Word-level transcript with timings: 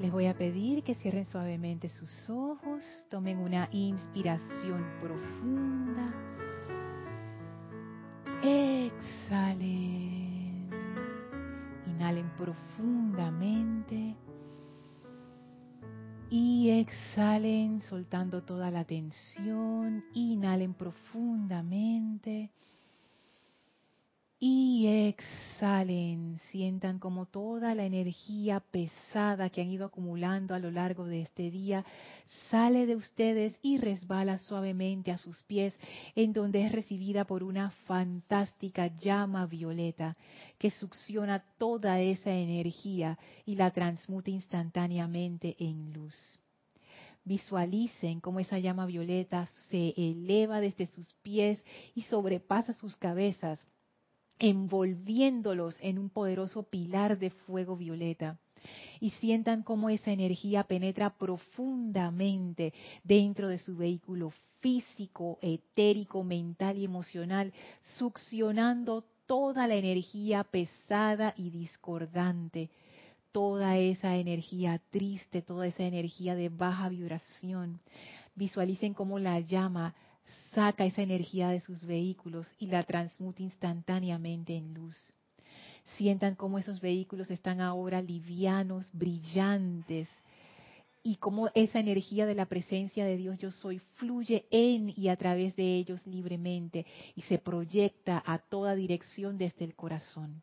Les 0.00 0.12
voy 0.12 0.26
a 0.26 0.34
pedir 0.34 0.84
que 0.84 0.94
cierren 0.94 1.24
suavemente 1.24 1.88
sus 1.88 2.30
ojos, 2.30 2.84
tomen 3.10 3.38
una 3.38 3.68
inspiración 3.72 4.86
profunda. 5.00 6.14
Exhalen. 8.40 9.88
Inhalen 11.88 12.30
profundamente. 12.36 14.14
Y 16.30 16.70
exhalen 16.70 17.80
soltando 17.80 18.44
toda 18.44 18.70
la 18.70 18.84
tensión. 18.84 20.04
Inhalen 20.14 20.74
profundamente. 20.74 22.52
Y 24.40 24.86
exhalen, 25.08 26.38
sientan 26.52 27.00
como 27.00 27.26
toda 27.26 27.74
la 27.74 27.84
energía 27.84 28.60
pesada 28.60 29.50
que 29.50 29.60
han 29.60 29.68
ido 29.68 29.86
acumulando 29.86 30.54
a 30.54 30.60
lo 30.60 30.70
largo 30.70 31.06
de 31.06 31.22
este 31.22 31.50
día 31.50 31.84
sale 32.48 32.86
de 32.86 32.94
ustedes 32.94 33.58
y 33.62 33.78
resbala 33.78 34.38
suavemente 34.38 35.10
a 35.10 35.18
sus 35.18 35.42
pies, 35.42 35.74
en 36.14 36.32
donde 36.32 36.64
es 36.64 36.70
recibida 36.70 37.24
por 37.24 37.42
una 37.42 37.70
fantástica 37.88 38.86
llama 38.86 39.46
violeta 39.46 40.16
que 40.56 40.70
succiona 40.70 41.42
toda 41.58 42.00
esa 42.00 42.30
energía 42.30 43.18
y 43.44 43.56
la 43.56 43.72
transmute 43.72 44.30
instantáneamente 44.30 45.56
en 45.58 45.92
luz. 45.92 46.14
Visualicen 47.24 48.20
cómo 48.20 48.38
esa 48.38 48.60
llama 48.60 48.86
violeta 48.86 49.46
se 49.68 49.94
eleva 49.96 50.60
desde 50.60 50.86
sus 50.86 51.12
pies 51.22 51.60
y 51.96 52.02
sobrepasa 52.02 52.72
sus 52.72 52.94
cabezas 52.94 53.66
envolviéndolos 54.38 55.76
en 55.80 55.98
un 55.98 56.10
poderoso 56.10 56.62
pilar 56.64 57.18
de 57.18 57.30
fuego 57.30 57.76
violeta. 57.76 58.38
Y 59.00 59.10
sientan 59.10 59.62
cómo 59.62 59.88
esa 59.88 60.10
energía 60.10 60.64
penetra 60.64 61.10
profundamente 61.10 62.74
dentro 63.04 63.48
de 63.48 63.58
su 63.58 63.76
vehículo 63.76 64.32
físico, 64.60 65.38
etérico, 65.40 66.24
mental 66.24 66.76
y 66.78 66.84
emocional, 66.84 67.52
succionando 67.96 69.04
toda 69.26 69.66
la 69.66 69.76
energía 69.76 70.42
pesada 70.44 71.34
y 71.36 71.50
discordante, 71.50 72.70
toda 73.30 73.76
esa 73.78 74.16
energía 74.16 74.80
triste, 74.90 75.42
toda 75.42 75.66
esa 75.66 75.84
energía 75.84 76.34
de 76.34 76.48
baja 76.48 76.88
vibración. 76.88 77.80
Visualicen 78.34 78.94
cómo 78.94 79.18
la 79.18 79.38
llama 79.40 79.94
saca 80.52 80.84
esa 80.84 81.02
energía 81.02 81.48
de 81.48 81.60
sus 81.60 81.82
vehículos 81.84 82.46
y 82.58 82.66
la 82.66 82.82
transmute 82.82 83.42
instantáneamente 83.42 84.56
en 84.56 84.74
luz. 84.74 84.96
Sientan 85.96 86.34
cómo 86.34 86.58
esos 86.58 86.80
vehículos 86.80 87.30
están 87.30 87.60
ahora 87.60 88.02
livianos, 88.02 88.90
brillantes, 88.92 90.08
y 91.02 91.16
cómo 91.16 91.48
esa 91.54 91.80
energía 91.80 92.26
de 92.26 92.34
la 92.34 92.46
presencia 92.46 93.04
de 93.06 93.16
Dios 93.16 93.38
yo 93.38 93.50
soy 93.50 93.78
fluye 93.94 94.44
en 94.50 94.92
y 94.94 95.08
a 95.08 95.16
través 95.16 95.56
de 95.56 95.76
ellos 95.76 96.06
libremente 96.06 96.84
y 97.14 97.22
se 97.22 97.38
proyecta 97.38 98.22
a 98.26 98.38
toda 98.38 98.74
dirección 98.74 99.38
desde 99.38 99.64
el 99.64 99.74
corazón. 99.74 100.42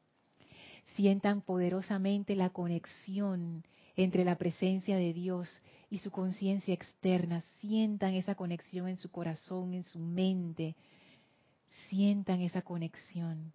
Sientan 0.96 1.42
poderosamente 1.42 2.36
la 2.36 2.50
conexión 2.50 3.64
entre 3.96 4.26
la 4.26 4.38
presencia 4.38 4.98
de 4.98 5.14
Dios 5.14 5.50
y 5.90 6.00
su 6.00 6.12
conciencia 6.12 6.74
externa. 6.74 7.44
Sientan 7.60 8.14
esa 8.14 8.36
conexión 8.36 8.88
en 8.88 8.98
su 8.98 9.10
corazón, 9.10 9.74
en 9.74 9.84
su 9.84 10.00
mente. 10.00 10.76
Sientan 11.90 12.42
esa 12.42 12.62
conexión. 12.62 13.54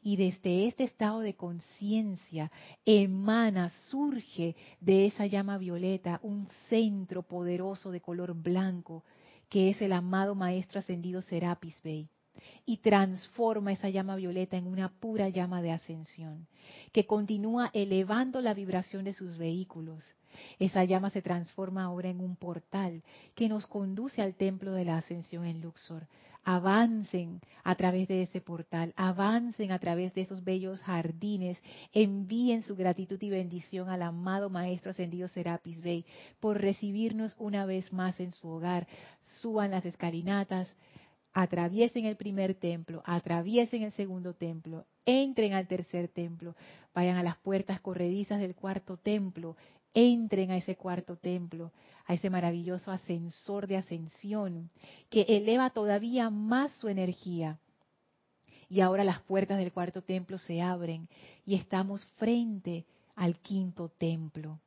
Y 0.00 0.16
desde 0.16 0.68
este 0.68 0.84
estado 0.84 1.20
de 1.20 1.34
conciencia 1.34 2.52
emana, 2.84 3.68
surge 3.90 4.54
de 4.80 5.06
esa 5.06 5.26
llama 5.26 5.58
violeta 5.58 6.20
un 6.22 6.48
centro 6.68 7.22
poderoso 7.22 7.90
de 7.90 8.00
color 8.00 8.34
blanco, 8.34 9.04
que 9.48 9.70
es 9.70 9.82
el 9.82 9.92
amado 9.92 10.34
Maestro 10.34 10.78
Ascendido 10.78 11.20
Serapis 11.22 11.80
Bey 11.82 12.08
y 12.64 12.78
transforma 12.78 13.72
esa 13.72 13.88
llama 13.88 14.16
violeta 14.16 14.56
en 14.56 14.66
una 14.66 14.88
pura 14.88 15.28
llama 15.28 15.62
de 15.62 15.72
ascensión, 15.72 16.46
que 16.92 17.06
continúa 17.06 17.70
elevando 17.72 18.40
la 18.40 18.54
vibración 18.54 19.04
de 19.04 19.12
sus 19.12 19.38
vehículos. 19.38 20.04
Esa 20.58 20.84
llama 20.84 21.10
se 21.10 21.22
transforma 21.22 21.84
ahora 21.84 22.10
en 22.10 22.20
un 22.20 22.36
portal 22.36 23.02
que 23.34 23.48
nos 23.48 23.66
conduce 23.66 24.22
al 24.22 24.34
templo 24.34 24.72
de 24.72 24.84
la 24.84 24.98
ascensión 24.98 25.44
en 25.44 25.60
Luxor. 25.60 26.06
Avancen 26.44 27.40
a 27.62 27.74
través 27.74 28.08
de 28.08 28.22
ese 28.22 28.40
portal, 28.40 28.94
avancen 28.96 29.70
a 29.70 29.78
través 29.78 30.14
de 30.14 30.22
esos 30.22 30.44
bellos 30.44 30.80
jardines, 30.80 31.58
envíen 31.92 32.62
su 32.62 32.74
gratitud 32.74 33.20
y 33.20 33.28
bendición 33.28 33.90
al 33.90 34.00
amado 34.00 34.48
Maestro 34.48 34.92
Ascendido 34.92 35.28
Serapis 35.28 35.78
Bey 35.82 36.06
por 36.40 36.58
recibirnos 36.58 37.34
una 37.38 37.66
vez 37.66 37.92
más 37.92 38.18
en 38.20 38.32
su 38.32 38.48
hogar. 38.48 38.86
Suban 39.42 39.72
las 39.72 39.84
escalinatas, 39.84 40.74
atraviesen 41.32 42.06
el 42.06 42.16
primer 42.16 42.54
templo, 42.54 43.02
atraviesen 43.04 43.82
el 43.82 43.92
segundo 43.92 44.34
templo, 44.34 44.86
entren 45.04 45.52
al 45.52 45.66
tercer 45.68 46.08
templo, 46.08 46.54
vayan 46.94 47.16
a 47.16 47.22
las 47.22 47.36
puertas 47.36 47.80
corredizas 47.80 48.40
del 48.40 48.54
cuarto 48.54 48.96
templo, 48.96 49.56
entren 49.94 50.50
a 50.50 50.56
ese 50.56 50.76
cuarto 50.76 51.16
templo, 51.16 51.72
a 52.06 52.14
ese 52.14 52.30
maravilloso 52.30 52.90
ascensor 52.90 53.66
de 53.66 53.76
ascensión 53.76 54.70
que 55.10 55.22
eleva 55.22 55.70
todavía 55.70 56.30
más 56.30 56.72
su 56.72 56.88
energía. 56.88 57.58
Y 58.68 58.80
ahora 58.80 59.02
las 59.02 59.20
puertas 59.20 59.58
del 59.58 59.72
cuarto 59.72 60.02
templo 60.02 60.38
se 60.38 60.60
abren 60.60 61.08
y 61.46 61.54
estamos 61.54 62.04
frente 62.16 62.84
al 63.14 63.38
quinto 63.38 63.88
templo. 63.88 64.60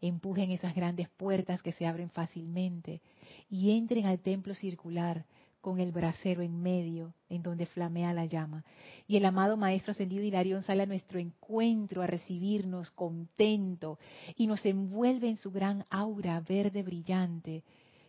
Empujen 0.00 0.50
esas 0.50 0.74
grandes 0.74 1.08
puertas 1.10 1.62
que 1.62 1.72
se 1.72 1.86
abren 1.86 2.10
fácilmente 2.10 3.00
y 3.48 3.76
entren 3.76 4.06
al 4.06 4.20
templo 4.20 4.54
circular 4.54 5.24
con 5.66 5.80
el 5.80 5.90
brasero 5.90 6.42
en 6.42 6.62
medio, 6.62 7.12
en 7.28 7.42
donde 7.42 7.66
flamea 7.66 8.12
la 8.12 8.24
llama. 8.24 8.64
Y 9.08 9.16
el 9.16 9.24
amado 9.24 9.56
Maestro 9.56 9.90
Ascendido 9.90 10.22
Hilarión 10.22 10.62
sale 10.62 10.84
a 10.84 10.86
nuestro 10.86 11.18
encuentro 11.18 12.02
a 12.02 12.06
recibirnos 12.06 12.92
contento 12.92 13.98
y 14.36 14.46
nos 14.46 14.64
envuelve 14.64 15.28
en 15.28 15.38
su 15.38 15.50
gran 15.50 15.84
aura 15.90 16.38
verde 16.38 16.84
brillante 16.84 17.64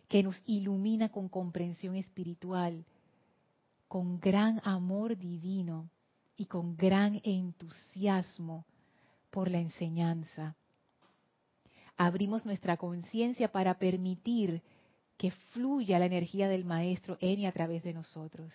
que 0.06 0.22
nos 0.22 0.40
ilumina 0.46 1.08
con 1.08 1.28
comprensión 1.28 1.96
espiritual, 1.96 2.84
con 3.88 4.20
gran 4.20 4.60
amor 4.62 5.18
divino 5.18 5.90
y 6.36 6.46
con 6.46 6.76
gran 6.76 7.20
entusiasmo 7.24 8.66
por 9.30 9.50
la 9.50 9.58
enseñanza. 9.58 10.54
Abrimos 11.96 12.46
nuestra 12.46 12.76
conciencia 12.76 13.50
para 13.50 13.80
permitir 13.80 14.62
que 15.18 15.32
fluya 15.52 15.98
la 15.98 16.06
energía 16.06 16.48
del 16.48 16.64
Maestro 16.64 17.18
en 17.20 17.40
y 17.40 17.46
a 17.46 17.52
través 17.52 17.82
de 17.82 17.92
nosotros. 17.92 18.54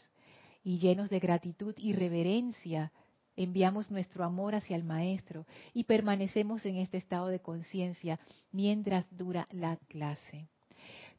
Y 0.64 0.80
llenos 0.80 1.10
de 1.10 1.20
gratitud 1.20 1.76
y 1.78 1.92
reverencia, 1.92 2.92
enviamos 3.36 3.92
nuestro 3.92 4.24
amor 4.24 4.56
hacia 4.56 4.78
el 4.78 4.86
Maestro 4.86 5.46
y 5.74 5.84
permanecemos 5.84 6.66
en 6.66 6.78
este 6.78 6.98
estado 6.98 7.28
de 7.28 7.42
conciencia 7.42 8.20
mientras 8.52 9.06
dura 9.12 9.48
la 9.52 9.76
clase. 9.90 10.48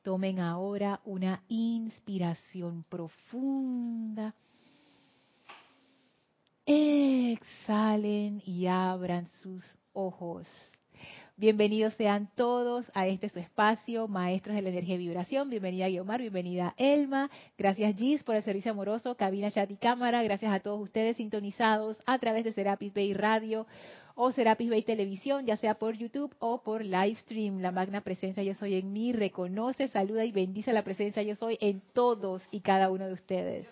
Tomen 0.02 0.40
ahora 0.40 1.00
una 1.04 1.42
inspiración 1.48 2.84
profunda. 2.88 4.34
Exhalen 6.66 8.42
y 8.46 8.66
abran 8.66 9.26
sus 9.42 9.62
ojos. 9.92 10.46
Bienvenidos 11.36 11.94
sean 11.94 12.30
todos 12.36 12.86
a 12.94 13.08
este 13.08 13.28
su 13.28 13.40
espacio, 13.40 14.06
Maestros 14.06 14.54
de 14.54 14.62
la 14.62 14.68
Energía 14.68 14.94
y 14.94 14.98
Vibración. 14.98 15.50
Bienvenida 15.50 15.88
Guiomar, 15.88 16.20
bienvenida 16.20 16.74
Elma. 16.76 17.28
Gracias 17.58 17.96
Gis 17.96 18.22
por 18.22 18.36
el 18.36 18.44
servicio 18.44 18.70
amoroso, 18.70 19.16
cabina, 19.16 19.50
chat 19.50 19.68
y 19.68 19.76
cámara. 19.76 20.22
Gracias 20.22 20.52
a 20.52 20.60
todos 20.60 20.80
ustedes 20.80 21.16
sintonizados 21.16 22.00
a 22.06 22.20
través 22.20 22.44
de 22.44 22.52
Serapis 22.52 22.94
Bay 22.94 23.14
Radio 23.14 23.66
o 24.14 24.30
Serapis 24.30 24.70
Bay 24.70 24.82
Televisión, 24.82 25.44
ya 25.44 25.56
sea 25.56 25.74
por 25.74 25.96
YouTube 25.96 26.32
o 26.38 26.62
por 26.62 26.84
Livestream. 26.84 27.58
La 27.58 27.72
magna 27.72 28.02
presencia 28.02 28.44
Yo 28.44 28.54
Soy 28.54 28.74
en 28.74 28.92
mí 28.92 29.12
reconoce, 29.12 29.88
saluda 29.88 30.24
y 30.24 30.30
bendice 30.30 30.72
la 30.72 30.84
presencia 30.84 31.24
Yo 31.24 31.34
Soy 31.34 31.58
en 31.60 31.82
todos 31.94 32.42
y 32.52 32.60
cada 32.60 32.92
uno 32.92 33.08
de 33.08 33.12
ustedes. 33.12 33.66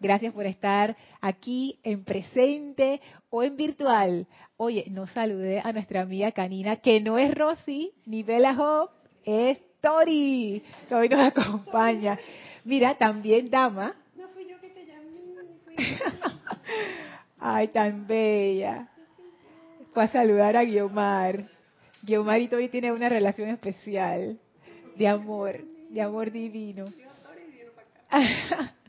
Gracias 0.00 0.32
por 0.32 0.46
estar 0.46 0.96
aquí 1.20 1.78
en 1.82 2.04
presente 2.04 3.02
o 3.28 3.42
en 3.42 3.54
virtual. 3.56 4.26
Oye, 4.56 4.86
no 4.88 5.06
saludé 5.06 5.60
a 5.60 5.72
nuestra 5.72 6.00
amiga 6.00 6.32
canina, 6.32 6.76
que 6.76 7.02
no 7.02 7.18
es 7.18 7.34
Rosy 7.34 7.92
ni 8.06 8.22
Bella 8.22 8.56
Hope, 8.58 8.94
es 9.24 9.60
Tori, 9.82 10.62
que 10.88 10.94
hoy 10.94 11.08
nos 11.10 11.20
acompaña. 11.20 12.18
Mira, 12.64 12.96
también 12.96 13.50
dama. 13.50 13.94
No 14.16 14.28
fui 14.28 14.46
yo 14.48 14.58
que 14.58 14.70
te 14.70 14.86
llamé. 14.86 15.06
Ay, 17.38 17.68
tan 17.68 18.06
bella. 18.06 18.88
Fue 19.92 20.04
a 20.04 20.08
saludar 20.08 20.56
a 20.56 20.64
Guiomar. 20.64 21.44
Guiomar 22.02 22.40
y 22.40 22.48
Tori 22.48 22.70
tienen 22.70 22.92
una 22.92 23.10
relación 23.10 23.50
especial 23.50 24.38
de 24.96 25.08
amor, 25.08 25.62
de 25.90 26.00
amor 26.00 26.30
divino. 26.30 26.86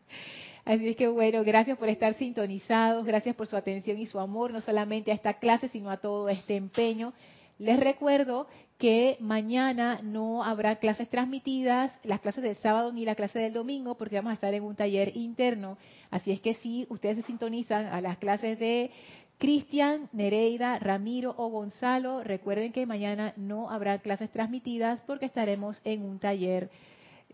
Así 0.63 0.89
es 0.89 0.95
que 0.95 1.07
bueno, 1.07 1.43
gracias 1.43 1.77
por 1.77 1.89
estar 1.89 2.13
sintonizados, 2.13 3.05
gracias 3.05 3.35
por 3.35 3.47
su 3.47 3.55
atención 3.55 3.99
y 3.99 4.05
su 4.05 4.19
amor, 4.19 4.51
no 4.51 4.61
solamente 4.61 5.11
a 5.11 5.15
esta 5.15 5.35
clase, 5.35 5.69
sino 5.69 5.89
a 5.89 5.97
todo 5.97 6.29
este 6.29 6.55
empeño. 6.55 7.13
Les 7.57 7.79
recuerdo 7.79 8.47
que 8.77 9.17
mañana 9.19 9.99
no 10.01 10.43
habrá 10.43 10.77
clases 10.77 11.07
transmitidas, 11.09 11.91
las 12.03 12.19
clases 12.19 12.43
del 12.43 12.55
sábado 12.55 12.91
ni 12.91 13.05
la 13.05 13.13
clase 13.13 13.37
del 13.37 13.53
domingo, 13.53 13.95
porque 13.95 14.15
vamos 14.15 14.31
a 14.31 14.33
estar 14.33 14.53
en 14.53 14.63
un 14.63 14.75
taller 14.75 15.15
interno. 15.15 15.77
Así 16.09 16.31
es 16.31 16.41
que 16.41 16.55
si 16.55 16.87
ustedes 16.89 17.17
se 17.17 17.23
sintonizan 17.23 17.85
a 17.85 18.01
las 18.01 18.17
clases 18.17 18.57
de 18.57 18.89
Cristian, 19.37 20.09
Nereida, 20.13 20.79
Ramiro 20.79 21.33
o 21.37 21.49
Gonzalo, 21.49 22.23
recuerden 22.23 22.71
que 22.71 22.85
mañana 22.85 23.33
no 23.37 23.69
habrá 23.69 23.99
clases 23.99 24.29
transmitidas 24.31 25.01
porque 25.01 25.25
estaremos 25.25 25.81
en 25.83 26.03
un 26.03 26.19
taller 26.19 26.69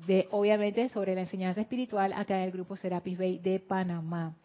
de, 0.05 0.27
obviamente, 0.31 0.89
sobre 0.89 1.15
la 1.15 1.21
enseñanza 1.21 1.61
espiritual 1.61 2.13
acá 2.13 2.37
en 2.37 2.43
el 2.43 2.51
grupo 2.51 2.75
Serapis 2.75 3.17
Bay 3.17 3.39
de 3.39 3.59
Panamá, 3.59 4.35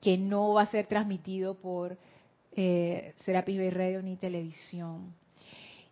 que 0.00 0.18
no 0.18 0.54
va 0.54 0.62
a 0.62 0.66
ser 0.66 0.86
transmitido 0.86 1.54
por 1.54 1.96
eh, 2.52 3.14
Serapis 3.24 3.58
Bay 3.58 3.70
Radio 3.70 4.02
ni 4.02 4.16
televisión. 4.16 5.14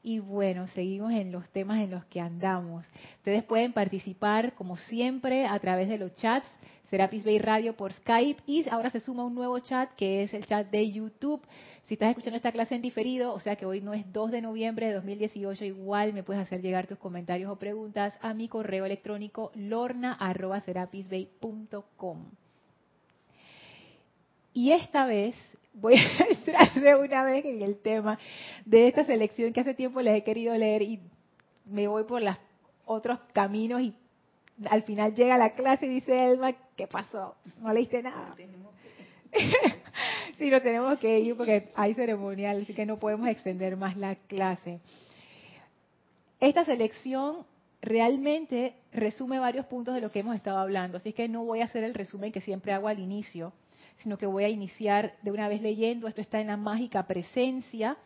Y 0.08 0.18
bueno, 0.20 0.68
seguimos 0.68 1.12
en 1.12 1.30
los 1.30 1.50
temas 1.50 1.80
en 1.80 1.90
los 1.90 2.02
que 2.06 2.18
andamos. 2.18 2.90
Ustedes 3.18 3.44
pueden 3.44 3.74
participar, 3.74 4.54
como 4.54 4.78
siempre, 4.78 5.44
a 5.44 5.58
través 5.58 5.86
de 5.86 5.98
los 5.98 6.14
chats, 6.14 6.48
Serapis 6.88 7.26
Bay 7.26 7.38
Radio 7.38 7.76
por 7.76 7.92
Skype. 7.92 8.42
Y 8.46 8.66
ahora 8.70 8.88
se 8.88 9.00
suma 9.00 9.26
un 9.26 9.34
nuevo 9.34 9.58
chat, 9.58 9.94
que 9.96 10.22
es 10.22 10.32
el 10.32 10.46
chat 10.46 10.70
de 10.70 10.90
YouTube. 10.90 11.42
Si 11.84 11.92
estás 11.92 12.08
escuchando 12.08 12.38
esta 12.38 12.52
clase 12.52 12.74
en 12.74 12.80
diferido, 12.80 13.34
o 13.34 13.40
sea 13.40 13.56
que 13.56 13.66
hoy 13.66 13.82
no 13.82 13.92
es 13.92 14.10
2 14.10 14.30
de 14.30 14.40
noviembre 14.40 14.86
de 14.86 14.94
2018, 14.94 15.66
igual 15.66 16.14
me 16.14 16.22
puedes 16.22 16.40
hacer 16.40 16.62
llegar 16.62 16.86
tus 16.86 16.96
comentarios 16.96 17.52
o 17.52 17.56
preguntas 17.56 18.18
a 18.22 18.32
mi 18.32 18.48
correo 18.48 18.86
electrónico 18.86 19.52
lorna.serapisbay.com. 19.56 22.30
Y 24.54 24.72
esta 24.72 25.04
vez 25.04 25.34
voy 25.80 25.94
a 25.96 26.26
entrar 26.30 26.74
de 26.74 26.94
una 26.94 27.24
vez 27.24 27.44
en 27.44 27.62
el 27.62 27.78
tema 27.80 28.18
de 28.64 28.88
esta 28.88 29.04
selección 29.04 29.52
que 29.52 29.60
hace 29.60 29.74
tiempo 29.74 30.00
les 30.00 30.16
he 30.16 30.24
querido 30.24 30.56
leer 30.56 30.82
y 30.82 31.00
me 31.66 31.86
voy 31.86 32.04
por 32.04 32.22
los 32.22 32.36
otros 32.84 33.18
caminos 33.32 33.80
y 33.82 33.94
al 34.70 34.82
final 34.82 35.14
llega 35.14 35.38
la 35.38 35.54
clase 35.54 35.86
y 35.86 35.90
dice 35.90 36.26
Elma, 36.26 36.54
¿qué 36.76 36.86
pasó? 36.86 37.36
¿No 37.60 37.72
leíste 37.72 38.02
nada? 38.02 38.34
sí, 40.38 40.50
lo 40.50 40.60
tenemos 40.62 40.98
que 40.98 41.20
ir 41.20 41.36
porque 41.36 41.70
hay 41.74 41.94
ceremonial, 41.94 42.62
así 42.62 42.74
que 42.74 42.86
no 42.86 42.98
podemos 42.98 43.28
extender 43.28 43.76
más 43.76 43.96
la 43.96 44.16
clase. 44.16 44.80
Esta 46.40 46.64
selección 46.64 47.46
realmente 47.82 48.74
resume 48.92 49.38
varios 49.38 49.66
puntos 49.66 49.94
de 49.94 50.00
lo 50.00 50.10
que 50.10 50.20
hemos 50.20 50.34
estado 50.34 50.58
hablando, 50.58 50.96
así 50.96 51.12
que 51.12 51.28
no 51.28 51.44
voy 51.44 51.60
a 51.60 51.66
hacer 51.66 51.84
el 51.84 51.94
resumen 51.94 52.32
que 52.32 52.40
siempre 52.40 52.72
hago 52.72 52.88
al 52.88 52.98
inicio, 52.98 53.52
sino 53.98 54.18
que 54.18 54.26
voy 54.26 54.44
a 54.44 54.48
iniciar 54.48 55.14
de 55.22 55.30
una 55.30 55.48
vez 55.48 55.60
leyendo. 55.60 56.08
Esto 56.08 56.20
está 56.20 56.40
en 56.40 56.48
la 56.48 56.56
mágica 56.56 57.06
presencia, 57.06 57.96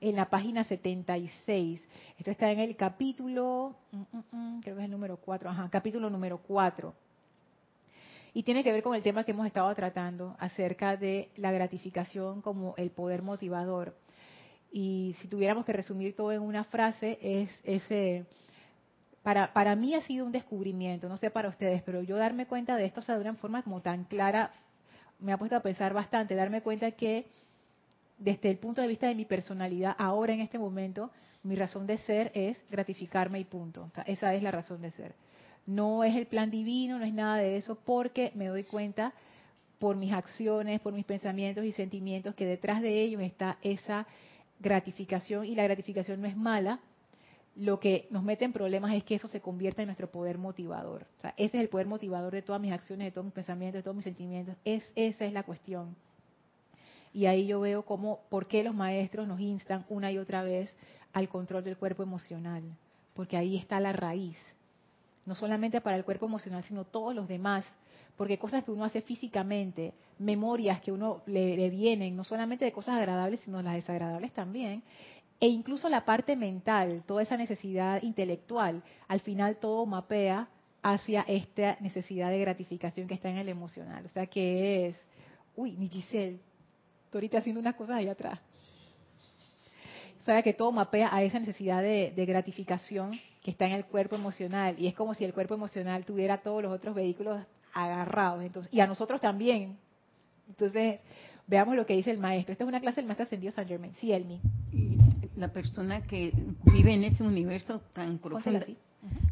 en 0.00 0.16
la 0.16 0.28
página 0.28 0.64
76. 0.64 1.80
Esto 2.18 2.30
está 2.30 2.50
en 2.50 2.60
el 2.60 2.76
capítulo, 2.76 3.76
mm, 3.92 3.96
mm, 3.96 4.24
mm, 4.30 4.60
creo 4.60 4.76
que 4.76 4.82
es 4.82 4.84
el 4.86 4.90
número 4.90 5.16
4, 5.18 5.50
ajá, 5.50 5.68
capítulo 5.70 6.10
número 6.10 6.38
4. 6.38 6.94
Y 8.34 8.42
tiene 8.42 8.62
que 8.62 8.72
ver 8.72 8.82
con 8.82 8.94
el 8.94 9.02
tema 9.02 9.24
que 9.24 9.30
hemos 9.30 9.46
estado 9.46 9.74
tratando 9.74 10.36
acerca 10.38 10.96
de 10.96 11.30
la 11.36 11.52
gratificación 11.52 12.42
como 12.42 12.74
el 12.76 12.90
poder 12.90 13.22
motivador. 13.22 13.96
Y 14.70 15.16
si 15.20 15.28
tuviéramos 15.28 15.64
que 15.64 15.72
resumir 15.72 16.14
todo 16.14 16.32
en 16.32 16.42
una 16.42 16.64
frase, 16.64 17.18
es 17.22 17.50
ese... 17.64 18.26
Para, 19.22 19.52
para 19.52 19.74
mí 19.74 19.94
ha 19.94 20.02
sido 20.02 20.26
un 20.26 20.32
descubrimiento, 20.32 21.08
no 21.08 21.16
sé 21.16 21.30
para 21.30 21.48
ustedes, 21.48 21.82
pero 21.82 22.02
yo 22.02 22.16
darme 22.16 22.46
cuenta 22.46 22.76
de 22.76 22.84
esto 22.84 23.00
o 23.00 23.12
de 23.12 23.20
una 23.20 23.34
forma 23.34 23.62
como 23.62 23.80
tan 23.80 24.04
clara 24.04 24.52
me 25.18 25.32
ha 25.32 25.38
puesto 25.38 25.56
a 25.56 25.60
pensar 25.60 25.92
bastante, 25.94 26.34
darme 26.34 26.62
cuenta 26.62 26.90
que 26.92 27.26
desde 28.18 28.50
el 28.50 28.58
punto 28.58 28.80
de 28.80 28.88
vista 28.88 29.08
de 29.08 29.14
mi 29.14 29.24
personalidad, 29.24 29.94
ahora 29.98 30.32
en 30.32 30.40
este 30.40 30.58
momento, 30.58 31.10
mi 31.42 31.54
razón 31.54 31.86
de 31.86 31.98
ser 31.98 32.32
es 32.34 32.62
gratificarme 32.70 33.38
y 33.38 33.44
punto. 33.44 33.90
esa 34.06 34.34
es 34.34 34.42
la 34.42 34.50
razón 34.50 34.82
de 34.82 34.90
ser. 34.90 35.14
No 35.66 36.04
es 36.04 36.14
el 36.14 36.26
plan 36.26 36.50
divino, 36.50 36.98
no 36.98 37.04
es 37.04 37.12
nada 37.12 37.38
de 37.38 37.56
eso, 37.56 37.76
porque 37.84 38.32
me 38.34 38.46
doy 38.46 38.64
cuenta 38.64 39.12
por 39.78 39.96
mis 39.96 40.12
acciones, 40.12 40.80
por 40.80 40.92
mis 40.92 41.04
pensamientos 41.04 41.64
y 41.64 41.72
sentimientos 41.72 42.34
que 42.34 42.46
detrás 42.46 42.80
de 42.80 43.02
ellos 43.02 43.20
está 43.20 43.58
esa 43.62 44.06
gratificación 44.58 45.44
y 45.44 45.54
la 45.54 45.64
gratificación 45.64 46.20
no 46.20 46.28
es 46.28 46.36
mala. 46.36 46.80
Lo 47.56 47.80
que 47.80 48.06
nos 48.10 48.22
mete 48.22 48.44
en 48.44 48.52
problemas 48.52 48.94
es 48.94 49.02
que 49.02 49.14
eso 49.14 49.28
se 49.28 49.40
convierta 49.40 49.82
en 49.82 49.86
nuestro 49.88 50.10
poder 50.10 50.36
motivador. 50.36 51.06
ese 51.36 51.56
es 51.56 51.62
el 51.62 51.68
poder 51.68 51.86
motivador 51.86 52.32
de 52.32 52.42
todas 52.42 52.60
mis 52.60 52.72
acciones, 52.72 53.06
de 53.06 53.12
todos 53.12 53.24
mis 53.24 53.34
pensamientos, 53.34 53.78
de 53.78 53.82
todos 53.82 53.96
mis 53.96 54.04
sentimientos. 54.04 54.54
Es, 54.64 54.92
esa 54.94 55.24
es 55.24 55.32
la 55.32 55.42
cuestión. 55.42 55.96
Y 57.14 57.24
ahí 57.24 57.46
yo 57.46 57.60
veo 57.60 57.82
cómo, 57.82 58.20
por 58.28 58.46
qué 58.46 58.62
los 58.62 58.74
maestros 58.74 59.26
nos 59.26 59.40
instan 59.40 59.86
una 59.88 60.12
y 60.12 60.18
otra 60.18 60.42
vez 60.42 60.76
al 61.14 61.30
control 61.30 61.64
del 61.64 61.78
cuerpo 61.78 62.02
emocional, 62.02 62.62
porque 63.14 63.38
ahí 63.38 63.56
está 63.56 63.80
la 63.80 63.94
raíz. 63.94 64.36
No 65.24 65.34
solamente 65.34 65.80
para 65.80 65.96
el 65.96 66.04
cuerpo 66.04 66.26
emocional, 66.26 66.62
sino 66.62 66.84
todos 66.84 67.14
los 67.14 67.26
demás, 67.26 67.64
porque 68.16 68.38
cosas 68.38 68.64
que 68.64 68.70
uno 68.70 68.84
hace 68.84 69.00
físicamente, 69.00 69.94
memorias 70.18 70.80
que 70.80 70.92
uno 70.92 71.22
le, 71.26 71.70
vienen, 71.70 72.16
no 72.16 72.24
solamente 72.24 72.64
de 72.64 72.72
cosas 72.72 72.96
agradables, 72.96 73.40
sino 73.40 73.62
las 73.62 73.74
desagradables 73.74 74.32
también, 74.32 74.82
e 75.38 75.48
incluso 75.48 75.88
la 75.88 76.04
parte 76.04 76.36
mental, 76.36 77.02
toda 77.06 77.22
esa 77.22 77.36
necesidad 77.36 78.02
intelectual, 78.02 78.82
al 79.08 79.20
final 79.20 79.56
todo 79.56 79.84
mapea 79.84 80.48
hacia 80.82 81.22
esta 81.22 81.76
necesidad 81.80 82.30
de 82.30 82.38
gratificación 82.38 83.06
que 83.06 83.14
está 83.14 83.28
en 83.28 83.38
el 83.38 83.48
emocional. 83.48 84.06
O 84.06 84.08
sea 84.08 84.26
que 84.26 84.86
es, 84.86 84.96
uy, 85.56 85.76
mi 85.76 85.88
Giselle, 85.88 86.38
ahorita 87.16 87.38
haciendo 87.38 87.60
unas 87.60 87.74
cosas 87.74 87.96
ahí 87.96 88.08
atrás. 88.08 88.38
Sabe 90.24 90.42
que 90.42 90.54
todo 90.54 90.72
mapea 90.72 91.14
a 91.14 91.22
esa 91.22 91.38
necesidad 91.38 91.82
de, 91.82 92.12
gratificación 92.26 93.18
que 93.42 93.50
está 93.50 93.66
en 93.66 93.72
el 93.72 93.84
cuerpo 93.84 94.16
emocional. 94.16 94.74
Y 94.78 94.86
es 94.88 94.94
como 94.94 95.14
si 95.14 95.24
el 95.24 95.32
cuerpo 95.32 95.54
emocional 95.54 96.04
tuviera 96.04 96.38
todos 96.38 96.62
los 96.62 96.72
otros 96.72 96.94
vehículos 96.94 97.40
agarrados. 97.72 98.42
Entonces, 98.42 98.72
y 98.72 98.80
a 98.80 98.86
nosotros 98.86 99.20
también. 99.20 99.78
Entonces, 100.48 101.00
veamos 101.46 101.76
lo 101.76 101.86
que 101.86 101.94
dice 101.94 102.10
el 102.10 102.18
maestro. 102.18 102.52
Esta 102.52 102.64
es 102.64 102.68
una 102.68 102.80
clase 102.80 103.00
del 103.00 103.06
maestro 103.06 103.24
ascendido 103.24 103.52
San 103.52 103.66
Germain. 103.66 103.92
Sí, 103.94 104.12
Elmi. 104.12 104.40
La 105.36 105.48
persona 105.48 106.02
que 106.02 106.32
vive 106.64 106.94
en 106.94 107.04
ese 107.04 107.22
universo 107.22 107.80
tan 107.92 108.18
profundo, 108.18 108.60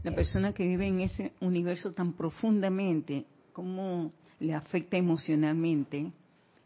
la 0.02 0.14
persona 0.14 0.52
que 0.52 0.66
vive 0.66 0.86
en 0.86 1.00
ese 1.00 1.32
universo 1.40 1.92
tan 1.92 2.12
profundamente, 2.12 3.24
¿cómo 3.52 4.12
le 4.38 4.54
afecta 4.54 4.96
emocionalmente? 4.96 6.12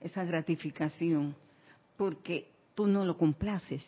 esa 0.01 0.25
gratificación, 0.25 1.35
porque 1.97 2.49
tú 2.75 2.87
no 2.87 3.05
lo 3.05 3.17
complaces, 3.17 3.85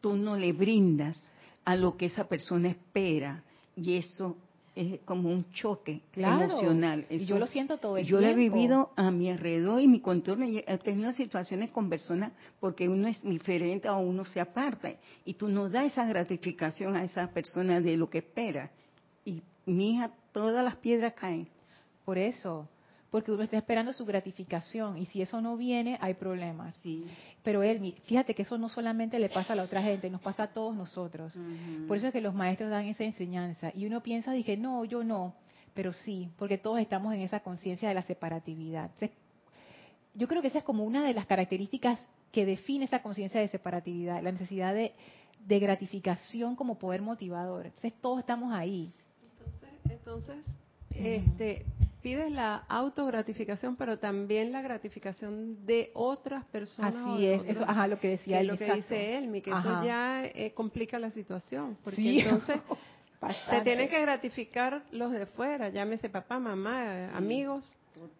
tú 0.00 0.14
no 0.16 0.36
le 0.36 0.52
brindas 0.52 1.18
a 1.64 1.76
lo 1.76 1.96
que 1.96 2.06
esa 2.06 2.26
persona 2.28 2.68
espera 2.68 3.42
y 3.76 3.96
eso 3.96 4.36
es 4.74 5.00
como 5.04 5.28
un 5.30 5.50
choque 5.52 6.00
emocional. 6.14 7.04
y 7.10 7.24
yo 7.26 7.38
lo 7.38 7.46
siento 7.46 7.76
todo 7.78 7.98
el 7.98 8.06
yo 8.06 8.18
tiempo. 8.18 8.22
Yo 8.22 8.34
lo 8.34 8.40
he 8.40 8.50
vivido 8.50 8.90
a 8.96 9.10
mi 9.10 9.30
alrededor 9.30 9.80
y 9.80 9.88
mi 9.88 10.00
contorno. 10.00 10.46
he 10.46 10.78
tenido 10.78 11.12
situaciones 11.12 11.70
con 11.70 11.90
personas 11.90 12.32
porque 12.58 12.88
uno 12.88 13.08
es 13.08 13.22
diferente 13.22 13.88
o 13.88 13.98
uno 13.98 14.24
se 14.24 14.40
aparta 14.40 14.92
y 15.24 15.34
tú 15.34 15.48
no 15.48 15.68
das 15.68 15.92
esa 15.92 16.06
gratificación 16.06 16.96
a 16.96 17.04
esa 17.04 17.28
persona 17.28 17.80
de 17.80 17.96
lo 17.96 18.08
que 18.08 18.18
espera. 18.18 18.70
Y 19.24 19.42
mi 19.66 19.94
hija, 19.94 20.10
todas 20.32 20.64
las 20.64 20.76
piedras 20.76 21.12
caen. 21.14 21.48
Por 22.04 22.18
eso, 22.18 22.66
porque 23.12 23.30
uno 23.30 23.42
está 23.42 23.58
esperando 23.58 23.92
su 23.92 24.06
gratificación 24.06 24.96
y 24.96 25.04
si 25.04 25.20
eso 25.20 25.42
no 25.42 25.58
viene 25.58 25.98
hay 26.00 26.14
problemas. 26.14 26.74
Sí. 26.76 27.04
Pero 27.42 27.62
él, 27.62 27.94
fíjate 28.06 28.34
que 28.34 28.40
eso 28.40 28.56
no 28.56 28.70
solamente 28.70 29.18
le 29.18 29.28
pasa 29.28 29.52
a 29.52 29.56
la 29.56 29.64
otra 29.64 29.82
gente, 29.82 30.08
nos 30.08 30.22
pasa 30.22 30.44
a 30.44 30.46
todos 30.48 30.74
nosotros. 30.74 31.34
Por 31.86 31.98
eso 31.98 32.06
es 32.06 32.12
que 32.14 32.22
los 32.22 32.34
maestros 32.34 32.70
dan 32.70 32.86
esa 32.86 33.04
enseñanza 33.04 33.70
y 33.74 33.84
uno 33.84 34.02
piensa, 34.02 34.32
dije, 34.32 34.56
no, 34.56 34.86
yo 34.86 35.04
no, 35.04 35.34
pero 35.74 35.92
sí, 35.92 36.30
porque 36.38 36.56
todos 36.56 36.80
estamos 36.80 37.12
en 37.12 37.20
esa 37.20 37.40
conciencia 37.40 37.86
de 37.86 37.94
la 37.94 38.00
separatividad. 38.00 38.90
yo 40.14 40.26
creo 40.26 40.40
que 40.40 40.48
esa 40.48 40.58
es 40.58 40.64
como 40.64 40.82
una 40.82 41.04
de 41.04 41.12
las 41.12 41.26
características 41.26 42.00
que 42.32 42.46
define 42.46 42.86
esa 42.86 43.02
conciencia 43.02 43.42
de 43.42 43.48
separatividad, 43.48 44.22
la 44.22 44.32
necesidad 44.32 44.72
de, 44.72 44.94
de 45.46 45.58
gratificación 45.58 46.56
como 46.56 46.78
poder 46.78 47.02
motivador. 47.02 47.66
Entonces 47.66 47.92
todos 48.00 48.20
estamos 48.20 48.54
ahí. 48.54 48.90
Entonces, 49.84 50.38
entonces 50.40 50.62
este, 50.94 51.64
pides 52.02 52.30
la 52.30 52.56
autogratificación, 52.68 53.76
pero 53.76 53.98
también 53.98 54.52
la 54.52 54.60
gratificación 54.60 55.64
de 55.64 55.90
otras 55.94 56.44
personas. 56.46 56.94
Así 56.94 57.26
es, 57.26 57.42
eso, 57.46 57.64
ajá, 57.66 57.86
lo 57.86 57.98
que 57.98 58.08
decía 58.08 58.40
él. 58.40 58.48
Lo 58.48 58.58
que 58.58 58.72
dice 58.72 59.16
él, 59.16 59.42
que 59.42 59.50
eso 59.50 59.84
ya 59.84 60.24
eh, 60.24 60.52
complica 60.54 60.98
la 60.98 61.10
situación, 61.10 61.78
porque 61.82 62.20
entonces 62.22 62.60
te 63.48 63.60
tienen 63.62 63.88
que 63.88 64.00
gratificar 64.00 64.82
los 64.90 65.12
de 65.12 65.26
fuera, 65.26 65.68
llámese 65.68 66.08
papá, 66.08 66.38
mamá, 66.38 67.08
amigos, 67.16 67.76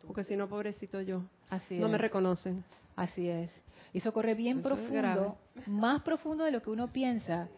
porque 0.07 0.25
si 0.25 0.37
no, 0.37 0.49
pobrecito 0.49 1.01
yo, 1.01 1.23
Así 1.51 1.79
no 1.79 1.89
me 1.89 1.99
reconocen. 1.99 2.65
Así 2.95 3.29
es. 3.29 3.51
Eso 3.93 4.13
corre 4.13 4.35
bien 4.35 4.63
profundo, 4.63 5.37
más 5.67 6.03
profundo 6.03 6.45
de 6.45 6.53
lo 6.53 6.63
que 6.63 6.71
uno 6.71 6.93
piensa. 6.93 7.49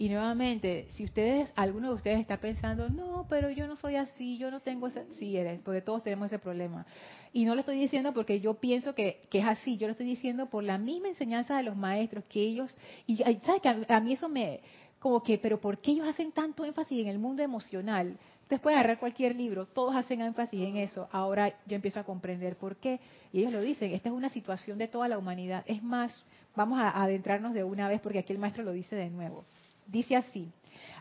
Y 0.00 0.08
nuevamente, 0.08 0.88
si 0.92 1.04
ustedes, 1.04 1.52
alguno 1.56 1.88
de 1.88 1.94
ustedes 1.96 2.20
está 2.20 2.38
pensando, 2.38 2.88
no, 2.88 3.26
pero 3.28 3.50
yo 3.50 3.66
no 3.66 3.76
soy 3.76 3.96
así, 3.96 4.38
yo 4.38 4.50
no 4.50 4.60
tengo 4.60 4.86
ese, 4.86 5.04
sí 5.18 5.36
eres, 5.36 5.60
porque 5.60 5.82
todos 5.82 6.02
tenemos 6.02 6.28
ese 6.28 6.38
problema. 6.38 6.86
Y 7.34 7.44
no 7.44 7.54
lo 7.54 7.60
estoy 7.60 7.78
diciendo 7.78 8.14
porque 8.14 8.40
yo 8.40 8.54
pienso 8.54 8.94
que, 8.94 9.28
es 9.30 9.44
así, 9.44 9.76
yo 9.76 9.88
lo 9.88 9.92
estoy 9.92 10.06
diciendo 10.06 10.46
por 10.46 10.64
la 10.64 10.78
misma 10.78 11.08
enseñanza 11.08 11.54
de 11.58 11.64
los 11.64 11.76
maestros, 11.76 12.24
que 12.30 12.40
ellos, 12.40 12.74
y 13.06 13.18
¿sabes 13.18 13.60
que 13.60 13.68
a, 13.68 14.00
mí 14.00 14.14
eso 14.14 14.30
me, 14.30 14.60
como 15.00 15.22
que, 15.22 15.36
pero 15.36 15.60
¿por 15.60 15.82
qué 15.82 15.90
ellos 15.90 16.08
hacen 16.08 16.32
tanto 16.32 16.64
énfasis 16.64 16.98
en 17.02 17.08
el 17.08 17.18
mundo 17.18 17.42
emocional? 17.42 18.16
Ustedes 18.40 18.62
pueden 18.62 18.78
agarrar 18.78 19.00
cualquier 19.00 19.36
libro, 19.36 19.66
todos 19.66 19.94
hacen 19.94 20.22
énfasis 20.22 20.62
en 20.62 20.78
eso. 20.78 21.10
Ahora 21.12 21.52
yo 21.66 21.76
empiezo 21.76 22.00
a 22.00 22.04
comprender 22.04 22.56
por 22.56 22.76
qué. 22.76 23.00
Y 23.34 23.40
ellos 23.40 23.52
lo 23.52 23.60
dicen, 23.60 23.92
esta 23.92 24.08
es 24.08 24.14
una 24.14 24.30
situación 24.30 24.78
de 24.78 24.88
toda 24.88 25.08
la 25.08 25.18
humanidad. 25.18 25.62
Es 25.66 25.82
más, 25.82 26.24
vamos 26.56 26.80
a 26.80 27.02
adentrarnos 27.02 27.52
de 27.52 27.64
una 27.64 27.86
vez 27.86 28.00
porque 28.00 28.20
aquí 28.20 28.32
el 28.32 28.38
maestro 28.38 28.64
lo 28.64 28.72
dice 28.72 28.96
de 28.96 29.10
nuevo. 29.10 29.44
Dice 29.90 30.14
así, 30.14 30.48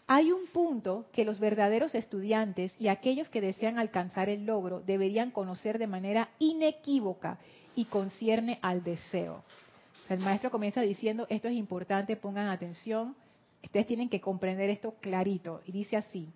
hay 0.07 0.31
un 0.31 0.47
punto 0.47 1.05
que 1.13 1.23
los 1.23 1.39
verdaderos 1.39 1.93
estudiantes 1.93 2.73
y 2.79 2.87
aquellos 2.87 3.29
que 3.29 3.39
desean 3.39 3.77
alcanzar 3.77 4.29
el 4.29 4.47
logro 4.47 4.81
deberían 4.81 5.29
conocer 5.29 5.77
de 5.77 5.85
manera 5.85 6.29
inequívoca 6.39 7.37
y 7.75 7.85
concierne 7.85 8.57
al 8.63 8.83
deseo. 8.83 9.43
El 10.09 10.19
maestro 10.21 10.49
comienza 10.49 10.81
diciendo, 10.81 11.27
esto 11.29 11.47
es 11.49 11.53
importante, 11.53 12.15
pongan 12.15 12.47
atención, 12.47 13.15
ustedes 13.63 13.85
tienen 13.85 14.09
que 14.09 14.21
comprender 14.21 14.71
esto 14.71 14.95
clarito. 14.99 15.61
Y 15.67 15.71
dice 15.71 15.97
así, 15.97 16.27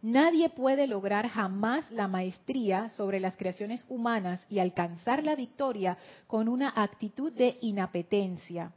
nadie 0.00 0.48
puede 0.48 0.86
lograr 0.86 1.26
jamás 1.26 1.90
la 1.90 2.06
maestría 2.06 2.88
sobre 2.90 3.18
las 3.18 3.36
creaciones 3.36 3.84
humanas 3.88 4.46
y 4.48 4.60
alcanzar 4.60 5.24
la 5.24 5.34
victoria 5.34 5.98
con 6.28 6.48
una 6.48 6.72
actitud 6.76 7.32
de 7.32 7.58
inapetencia, 7.62 8.70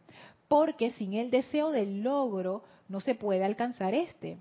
porque 0.47 0.91
sin 0.91 1.13
el 1.13 1.31
deseo 1.31 1.71
del 1.71 2.03
logro 2.03 2.63
no 2.87 2.99
se 3.01 3.15
puede 3.15 3.43
alcanzar 3.43 3.93
este. 3.93 4.37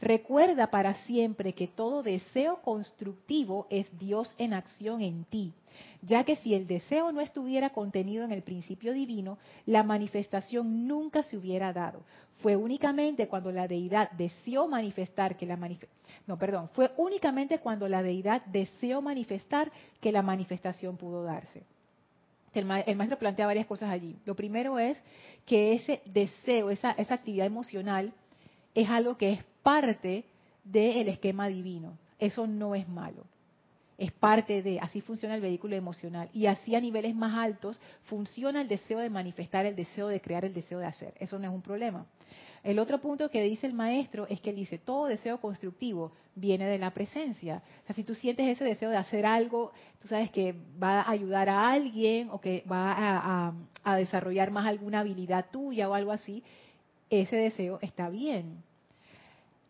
Recuerda 0.00 0.68
para 0.68 0.94
siempre 1.04 1.54
que 1.54 1.68
todo 1.68 2.02
deseo 2.02 2.60
constructivo 2.62 3.66
es 3.70 3.86
Dios 3.98 4.34
en 4.38 4.52
acción 4.52 5.00
en 5.00 5.24
ti, 5.24 5.52
ya 6.02 6.24
que 6.24 6.36
si 6.36 6.54
el 6.54 6.66
deseo 6.66 7.12
no 7.12 7.20
estuviera 7.20 7.70
contenido 7.70 8.24
en 8.24 8.32
el 8.32 8.42
principio 8.42 8.92
divino, 8.92 9.38
la 9.64 9.82
manifestación 9.82 10.86
nunca 10.86 11.22
se 11.22 11.36
hubiera 11.36 11.72
dado. 11.72 12.00
Fue 12.40 12.56
únicamente 12.56 13.28
cuando 13.28 13.50
la 13.50 13.66
deidad 13.66 14.10
deseó 14.12 14.68
manifestar 14.68 15.36
que 15.36 15.46
la 15.46 15.56
fue 16.74 16.92
únicamente 16.96 17.58
cuando 17.58 17.88
la 17.88 18.02
deidad 18.02 18.44
deseó 18.46 19.00
manifestar 19.00 19.72
que 20.00 20.12
la 20.12 20.22
manifestación 20.22 20.96
pudo 20.96 21.22
darse. 21.22 21.62
El, 22.60 22.66
maestro 22.66 23.18
plantea 23.18 23.46
varias 23.46 23.66
cosas 23.66 23.90
allí. 23.90 24.16
Lo 24.24 24.34
primero 24.34 24.78
es 24.78 25.02
que 25.44 25.74
ese 25.74 26.02
deseo, 26.04 26.70
esa, 26.70 26.92
esa 26.92 27.14
actividad 27.14 27.46
emocional, 27.46 28.12
es 28.74 28.88
algo 28.90 29.16
que 29.16 29.32
es 29.32 29.44
parte 29.62 30.24
del 30.64 31.08
esquema 31.08 31.48
divino. 31.48 31.96
Eso 32.18 32.46
no 32.46 32.74
es 32.74 32.88
malo. 32.88 33.24
Es 33.98 34.12
parte 34.12 34.62
de, 34.62 34.78
así 34.78 35.00
funciona 35.00 35.34
el 35.34 35.40
vehículo 35.40 35.74
emocional. 35.76 36.28
Y 36.32 36.46
así 36.46 36.74
a 36.74 36.80
niveles 36.80 37.14
más 37.14 37.34
altos 37.34 37.80
funciona 38.04 38.60
el 38.60 38.68
deseo 38.68 38.98
de 38.98 39.08
manifestar, 39.08 39.64
el 39.64 39.76
deseo 39.76 40.08
de 40.08 40.20
crear, 40.20 40.44
el 40.44 40.52
deseo 40.52 40.78
de 40.78 40.86
hacer. 40.86 41.14
Eso 41.18 41.38
no 41.38 41.48
es 41.48 41.54
un 41.54 41.62
problema. 41.62 42.06
El 42.66 42.80
otro 42.80 42.98
punto 42.98 43.30
que 43.30 43.42
dice 43.42 43.68
el 43.68 43.74
maestro 43.74 44.26
es 44.26 44.40
que 44.40 44.50
él 44.50 44.56
dice, 44.56 44.76
todo 44.76 45.06
deseo 45.06 45.40
constructivo 45.40 46.10
viene 46.34 46.66
de 46.66 46.78
la 46.78 46.90
presencia. 46.90 47.62
O 47.84 47.86
sea, 47.86 47.94
si 47.94 48.02
tú 48.02 48.16
sientes 48.16 48.44
ese 48.44 48.64
deseo 48.64 48.90
de 48.90 48.96
hacer 48.96 49.24
algo, 49.24 49.70
tú 50.02 50.08
sabes 50.08 50.32
que 50.32 50.52
va 50.82 51.02
a 51.02 51.10
ayudar 51.12 51.48
a 51.48 51.70
alguien 51.70 52.28
o 52.28 52.40
que 52.40 52.64
va 52.68 53.54
a, 53.84 53.96
desarrollar 53.98 54.50
más 54.50 54.66
alguna 54.66 54.98
habilidad 54.98 55.46
tuya 55.52 55.88
o 55.88 55.94
algo 55.94 56.10
así, 56.10 56.42
ese 57.08 57.36
deseo 57.36 57.78
está 57.82 58.08
bien. 58.08 58.64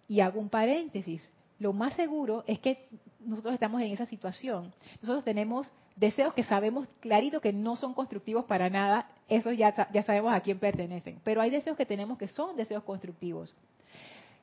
Y 0.09 0.21
hago 0.21 0.41
un 0.41 0.49
paréntesis. 0.49 1.31
Lo 1.59 1.75
más 1.75 1.93
seguro 1.97 2.45
es 2.47 2.61
que 2.61 2.89
nosotros 3.21 3.53
estamos 3.53 3.83
en 3.83 3.93
esa 3.93 4.07
situación. 4.07 4.73
Nosotros 5.03 5.23
tenemos 5.23 5.71
deseos 5.97 6.33
que 6.33 6.45
sabemos 6.45 6.89
clarito 7.01 7.43
que 7.43 7.53
no 7.53 7.77
son 7.77 7.93
constructivos 7.93 8.47
para 8.47 8.71
nada, 8.71 9.07
esos 9.29 9.57
ya, 9.57 9.89
ya 9.93 10.03
sabemos 10.03 10.35
a 10.35 10.41
quién 10.41 10.59
pertenecen. 10.59 11.21
Pero 11.25 11.41
hay 11.41 11.51
deseos 11.51 11.77
que 11.77 11.87
tenemos 11.87 12.19
que 12.19 12.29
son 12.29 12.57
deseos 12.57 12.85
constructivos. 12.85 13.55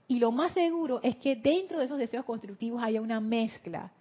Y 0.07 0.19
lo 0.19 0.31
más 0.31 0.53
seguro 0.53 0.99
es 1.03 1.15
que 1.17 1.35
dentro 1.35 1.79
de 1.79 1.85
esos 1.85 1.97
deseos 1.97 2.25
constructivos 2.25 2.83
haya 2.83 3.01
una 3.01 3.19
mezcla. 3.19 3.91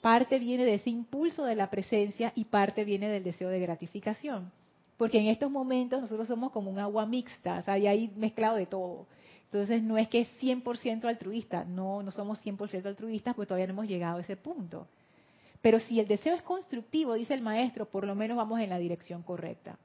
Parte 0.00 0.38
viene 0.38 0.64
de 0.64 0.74
ese 0.74 0.90
impulso 0.90 1.44
de 1.44 1.56
la 1.56 1.68
presencia 1.68 2.32
y 2.34 2.44
parte 2.44 2.84
viene 2.84 3.08
del 3.08 3.24
deseo 3.24 3.48
de 3.48 3.60
gratificación. 3.60 4.50
Porque 4.96 5.18
en 5.18 5.26
estos 5.26 5.50
momentos 5.50 6.00
nosotros 6.00 6.26
somos 6.26 6.52
como 6.52 6.70
un 6.70 6.78
agua 6.78 7.04
mixta, 7.04 7.58
o 7.58 7.62
sea, 7.62 7.74
hay 7.74 7.86
ahí 7.86 8.10
mezclado 8.16 8.56
de 8.56 8.66
todo. 8.66 9.06
Entonces 9.44 9.82
no 9.82 9.98
es 9.98 10.08
que 10.08 10.20
es 10.22 10.28
100% 10.40 11.04
altruista, 11.04 11.64
no, 11.64 12.02
no 12.02 12.10
somos 12.10 12.44
100% 12.44 12.86
altruistas 12.86 13.34
porque 13.34 13.48
todavía 13.48 13.66
no 13.66 13.74
hemos 13.74 13.88
llegado 13.88 14.18
a 14.18 14.20
ese 14.22 14.36
punto. 14.36 14.88
Pero 15.60 15.80
si 15.80 16.00
el 16.00 16.08
deseo 16.08 16.34
es 16.34 16.42
constructivo, 16.42 17.14
dice 17.14 17.34
el 17.34 17.42
maestro, 17.42 17.86
por 17.86 18.06
lo 18.06 18.14
menos 18.14 18.36
vamos 18.36 18.60
en 18.60 18.70
la 18.70 18.78
dirección 18.78 19.22
correcta. 19.22 19.78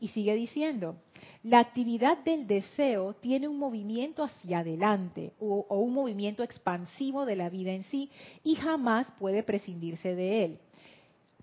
Y 0.00 0.08
sigue 0.08 0.34
diciendo, 0.34 0.96
la 1.42 1.58
actividad 1.58 2.18
del 2.18 2.46
deseo 2.46 3.14
tiene 3.14 3.48
un 3.48 3.58
movimiento 3.58 4.22
hacia 4.22 4.60
adelante 4.60 5.32
o, 5.40 5.66
un 5.70 5.92
movimiento 5.92 6.42
expansivo 6.42 7.24
de 7.24 7.36
la 7.36 7.48
vida 7.48 7.72
en 7.72 7.84
sí 7.84 8.10
y 8.44 8.54
jamás 8.54 9.10
puede 9.18 9.42
prescindirse 9.42 10.14
de 10.14 10.44
él. 10.44 10.58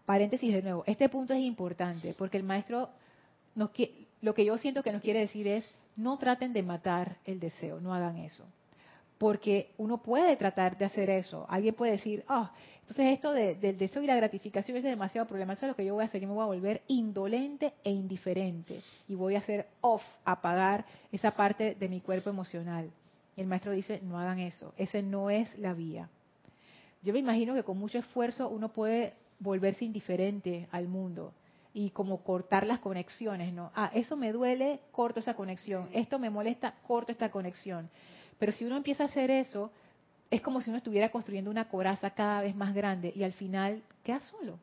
Paréntesis 0.05 0.53
de 0.53 0.61
nuevo, 0.61 0.83
este 0.85 1.09
punto 1.09 1.33
es 1.33 1.41
importante 1.41 2.13
porque 2.17 2.37
el 2.37 2.43
maestro, 2.43 2.89
nos, 3.55 3.71
lo 4.21 4.33
que 4.33 4.45
yo 4.45 4.57
siento 4.57 4.83
que 4.83 4.91
nos 4.91 5.01
quiere 5.01 5.19
decir 5.19 5.47
es, 5.47 5.69
no 5.95 6.17
traten 6.17 6.53
de 6.53 6.63
matar 6.63 7.17
el 7.25 7.39
deseo, 7.39 7.79
no 7.79 7.93
hagan 7.93 8.17
eso 8.17 8.45
porque 9.17 9.71
uno 9.77 10.01
puede 10.01 10.35
tratar 10.35 10.77
de 10.77 10.85
hacer 10.85 11.09
eso. 11.09 11.45
Alguien 11.49 11.73
puede 11.73 11.93
decir, 11.93 12.23
ah, 12.27 12.51
entonces 12.81 13.13
esto 13.13 13.33
del 13.33 13.77
deseo 13.77 14.03
y 14.03 14.07
la 14.07 14.15
gratificación 14.15 14.77
es 14.77 14.83
demasiado 14.83 15.27
problemático, 15.27 15.67
lo 15.67 15.75
que 15.75 15.85
yo 15.85 15.95
voy 15.95 16.03
a 16.03 16.05
hacer, 16.05 16.21
yo 16.21 16.27
me 16.27 16.33
voy 16.33 16.43
a 16.43 16.47
volver 16.47 16.81
indolente 16.87 17.73
e 17.83 17.91
indiferente 17.91 18.79
y 19.07 19.15
voy 19.15 19.35
a 19.35 19.39
hacer 19.39 19.67
off, 19.81 20.03
apagar 20.23 20.85
esa 21.11 21.31
parte 21.31 21.75
de 21.75 21.89
mi 21.89 22.01
cuerpo 22.01 22.29
emocional. 22.29 22.91
El 23.35 23.47
maestro 23.47 23.71
dice, 23.71 24.01
no 24.03 24.19
hagan 24.19 24.39
eso, 24.39 24.73
ese 24.77 25.01
no 25.01 25.29
es 25.29 25.57
la 25.57 25.73
vía. 25.73 26.09
Yo 27.01 27.13
me 27.13 27.19
imagino 27.19 27.53
que 27.55 27.63
con 27.63 27.77
mucho 27.77 27.97
esfuerzo 27.97 28.49
uno 28.49 28.69
puede 28.69 29.13
volverse 29.39 29.85
indiferente 29.85 30.67
al 30.71 30.87
mundo 30.87 31.33
y 31.73 31.89
como 31.89 32.23
cortar 32.23 32.65
las 32.65 32.79
conexiones, 32.79 33.53
¿no? 33.53 33.71
Ah, 33.75 33.91
eso 33.93 34.15
me 34.15 34.31
duele, 34.31 34.79
corto 34.91 35.19
esa 35.19 35.33
conexión. 35.33 35.89
Esto 35.91 36.19
me 36.19 36.29
molesta, 36.29 36.75
corto 36.87 37.11
esta 37.11 37.29
conexión. 37.29 37.89
Pero 38.39 38.51
si 38.51 38.65
uno 38.65 38.77
empieza 38.77 39.03
a 39.03 39.07
hacer 39.07 39.31
eso, 39.31 39.71
es 40.29 40.41
como 40.41 40.61
si 40.61 40.69
uno 40.69 40.77
estuviera 40.77 41.09
construyendo 41.09 41.49
una 41.49 41.69
coraza 41.69 42.09
cada 42.11 42.41
vez 42.41 42.55
más 42.55 42.73
grande 42.73 43.13
y 43.15 43.23
al 43.23 43.33
final 43.33 43.81
quedas 44.03 44.23
solo. 44.25 44.53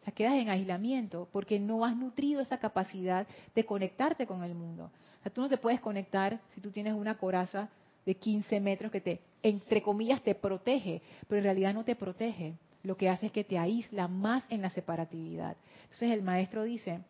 O 0.00 0.04
sea, 0.04 0.14
quedas 0.14 0.34
en 0.34 0.48
aislamiento 0.48 1.28
porque 1.32 1.60
no 1.60 1.84
has 1.84 1.96
nutrido 1.96 2.40
esa 2.40 2.58
capacidad 2.58 3.26
de 3.54 3.64
conectarte 3.64 4.26
con 4.26 4.42
el 4.42 4.54
mundo. 4.54 4.90
O 5.20 5.22
sea, 5.22 5.32
tú 5.32 5.42
no 5.42 5.48
te 5.48 5.58
puedes 5.58 5.80
conectar 5.80 6.40
si 6.54 6.60
tú 6.60 6.70
tienes 6.70 6.94
una 6.94 7.18
coraza 7.18 7.68
de 8.06 8.14
15 8.14 8.60
metros 8.60 8.90
que 8.90 9.00
te, 9.00 9.20
entre 9.42 9.82
comillas, 9.82 10.22
te 10.22 10.34
protege, 10.34 11.02
pero 11.28 11.38
en 11.38 11.44
realidad 11.44 11.74
no 11.74 11.84
te 11.84 11.96
protege. 11.96 12.54
Lo 12.82 12.96
que 12.96 13.10
hace 13.10 13.26
es 13.26 13.32
que 13.32 13.44
te 13.44 13.58
aísla 13.58 14.08
más 14.08 14.42
en 14.48 14.62
la 14.62 14.70
separatividad. 14.70 15.54
Entonces 15.82 16.12
el 16.12 16.22
maestro 16.22 16.64
dice, 16.64 17.00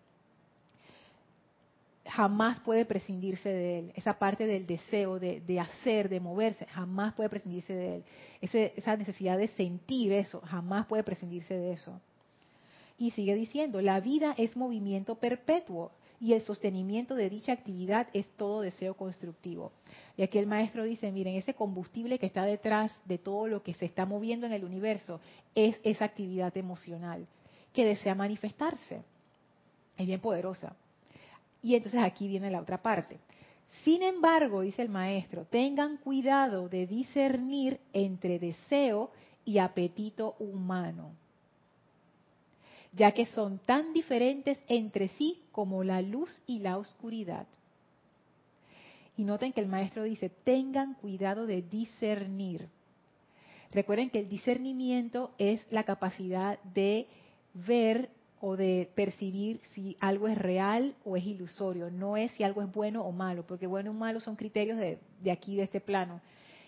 jamás 2.10 2.60
puede 2.60 2.84
prescindirse 2.84 3.48
de 3.48 3.78
él. 3.78 3.92
Esa 3.94 4.18
parte 4.18 4.46
del 4.46 4.66
deseo 4.66 5.18
de, 5.18 5.60
hacer, 5.60 6.08
de 6.08 6.20
moverse, 6.20 6.66
jamás 6.66 7.14
puede 7.14 7.28
prescindirse 7.28 7.72
de 7.72 7.96
él. 7.96 8.04
esa 8.76 8.96
necesidad 8.96 9.38
de 9.38 9.48
sentir 9.48 10.12
eso, 10.12 10.40
jamás 10.40 10.86
puede 10.86 11.04
prescindirse 11.04 11.54
de 11.54 11.72
eso. 11.72 12.00
Y 12.98 13.12
sigue 13.12 13.34
diciendo, 13.34 13.80
la 13.80 14.00
vida 14.00 14.34
es 14.36 14.56
movimiento 14.56 15.14
perpetuo 15.14 15.92
y 16.20 16.34
el 16.34 16.42
sostenimiento 16.42 17.14
de 17.14 17.30
dicha 17.30 17.52
actividad 17.52 18.08
es 18.12 18.28
todo 18.36 18.60
deseo 18.60 18.94
constructivo. 18.94 19.72
Y 20.18 20.22
aquí 20.22 20.38
el 20.38 20.46
maestro 20.46 20.84
dice, 20.84 21.10
miren, 21.10 21.36
ese 21.36 21.54
combustible 21.54 22.18
que 22.18 22.26
está 22.26 22.44
detrás 22.44 22.92
de 23.06 23.16
todo 23.16 23.46
lo 23.48 23.62
que 23.62 23.72
se 23.72 23.86
está 23.86 24.04
moviendo 24.04 24.46
en 24.46 24.52
el 24.52 24.64
universo 24.64 25.20
es 25.54 25.78
esa 25.82 26.04
actividad 26.04 26.54
emocional 26.56 27.26
que 27.72 27.86
desea 27.86 28.14
manifestarse. 28.14 29.02
Es 29.96 30.06
bien 30.06 30.20
poderosa. 30.20 30.76
Y 31.62 31.74
entonces 31.74 32.02
aquí 32.02 32.28
viene 32.28 32.50
la 32.50 32.60
otra 32.60 32.80
parte. 32.82 33.18
Sin 33.84 34.02
embargo, 34.02 34.62
dice 34.62 34.82
el 34.82 34.88
maestro, 34.88 35.44
tengan 35.44 35.96
cuidado 35.98 36.68
de 36.68 36.86
discernir 36.86 37.80
entre 37.92 38.38
deseo 38.38 39.10
y 39.44 39.58
apetito 39.58 40.36
humano, 40.38 41.12
ya 42.92 43.12
que 43.12 43.26
son 43.26 43.58
tan 43.58 43.92
diferentes 43.92 44.58
entre 44.68 45.08
sí 45.08 45.40
como 45.52 45.84
la 45.84 46.02
luz 46.02 46.42
y 46.46 46.58
la 46.58 46.78
oscuridad. 46.78 47.46
Y 49.16 49.24
noten 49.24 49.52
que 49.52 49.60
el 49.60 49.68
maestro 49.68 50.02
dice, 50.04 50.30
tengan 50.30 50.94
cuidado 50.94 51.46
de 51.46 51.62
discernir. 51.62 52.68
Recuerden 53.72 54.10
que 54.10 54.20
el 54.20 54.28
discernimiento 54.28 55.30
es 55.38 55.60
la 55.70 55.84
capacidad 55.84 56.58
de 56.74 57.06
ver 57.54 58.10
o 58.40 58.56
de 58.56 58.90
percibir 58.94 59.60
si 59.72 59.96
algo 60.00 60.26
es 60.26 60.38
real 60.38 60.94
o 61.04 61.16
es 61.16 61.24
ilusorio. 61.24 61.90
No 61.90 62.16
es 62.16 62.32
si 62.32 62.42
algo 62.42 62.62
es 62.62 62.72
bueno 62.72 63.04
o 63.04 63.12
malo, 63.12 63.44
porque 63.46 63.66
bueno 63.66 63.90
o 63.90 63.94
malo 63.94 64.20
son 64.20 64.36
criterios 64.36 64.78
de, 64.78 65.30
aquí, 65.30 65.56
de 65.56 65.64
este 65.64 65.80
plano. 65.80 66.20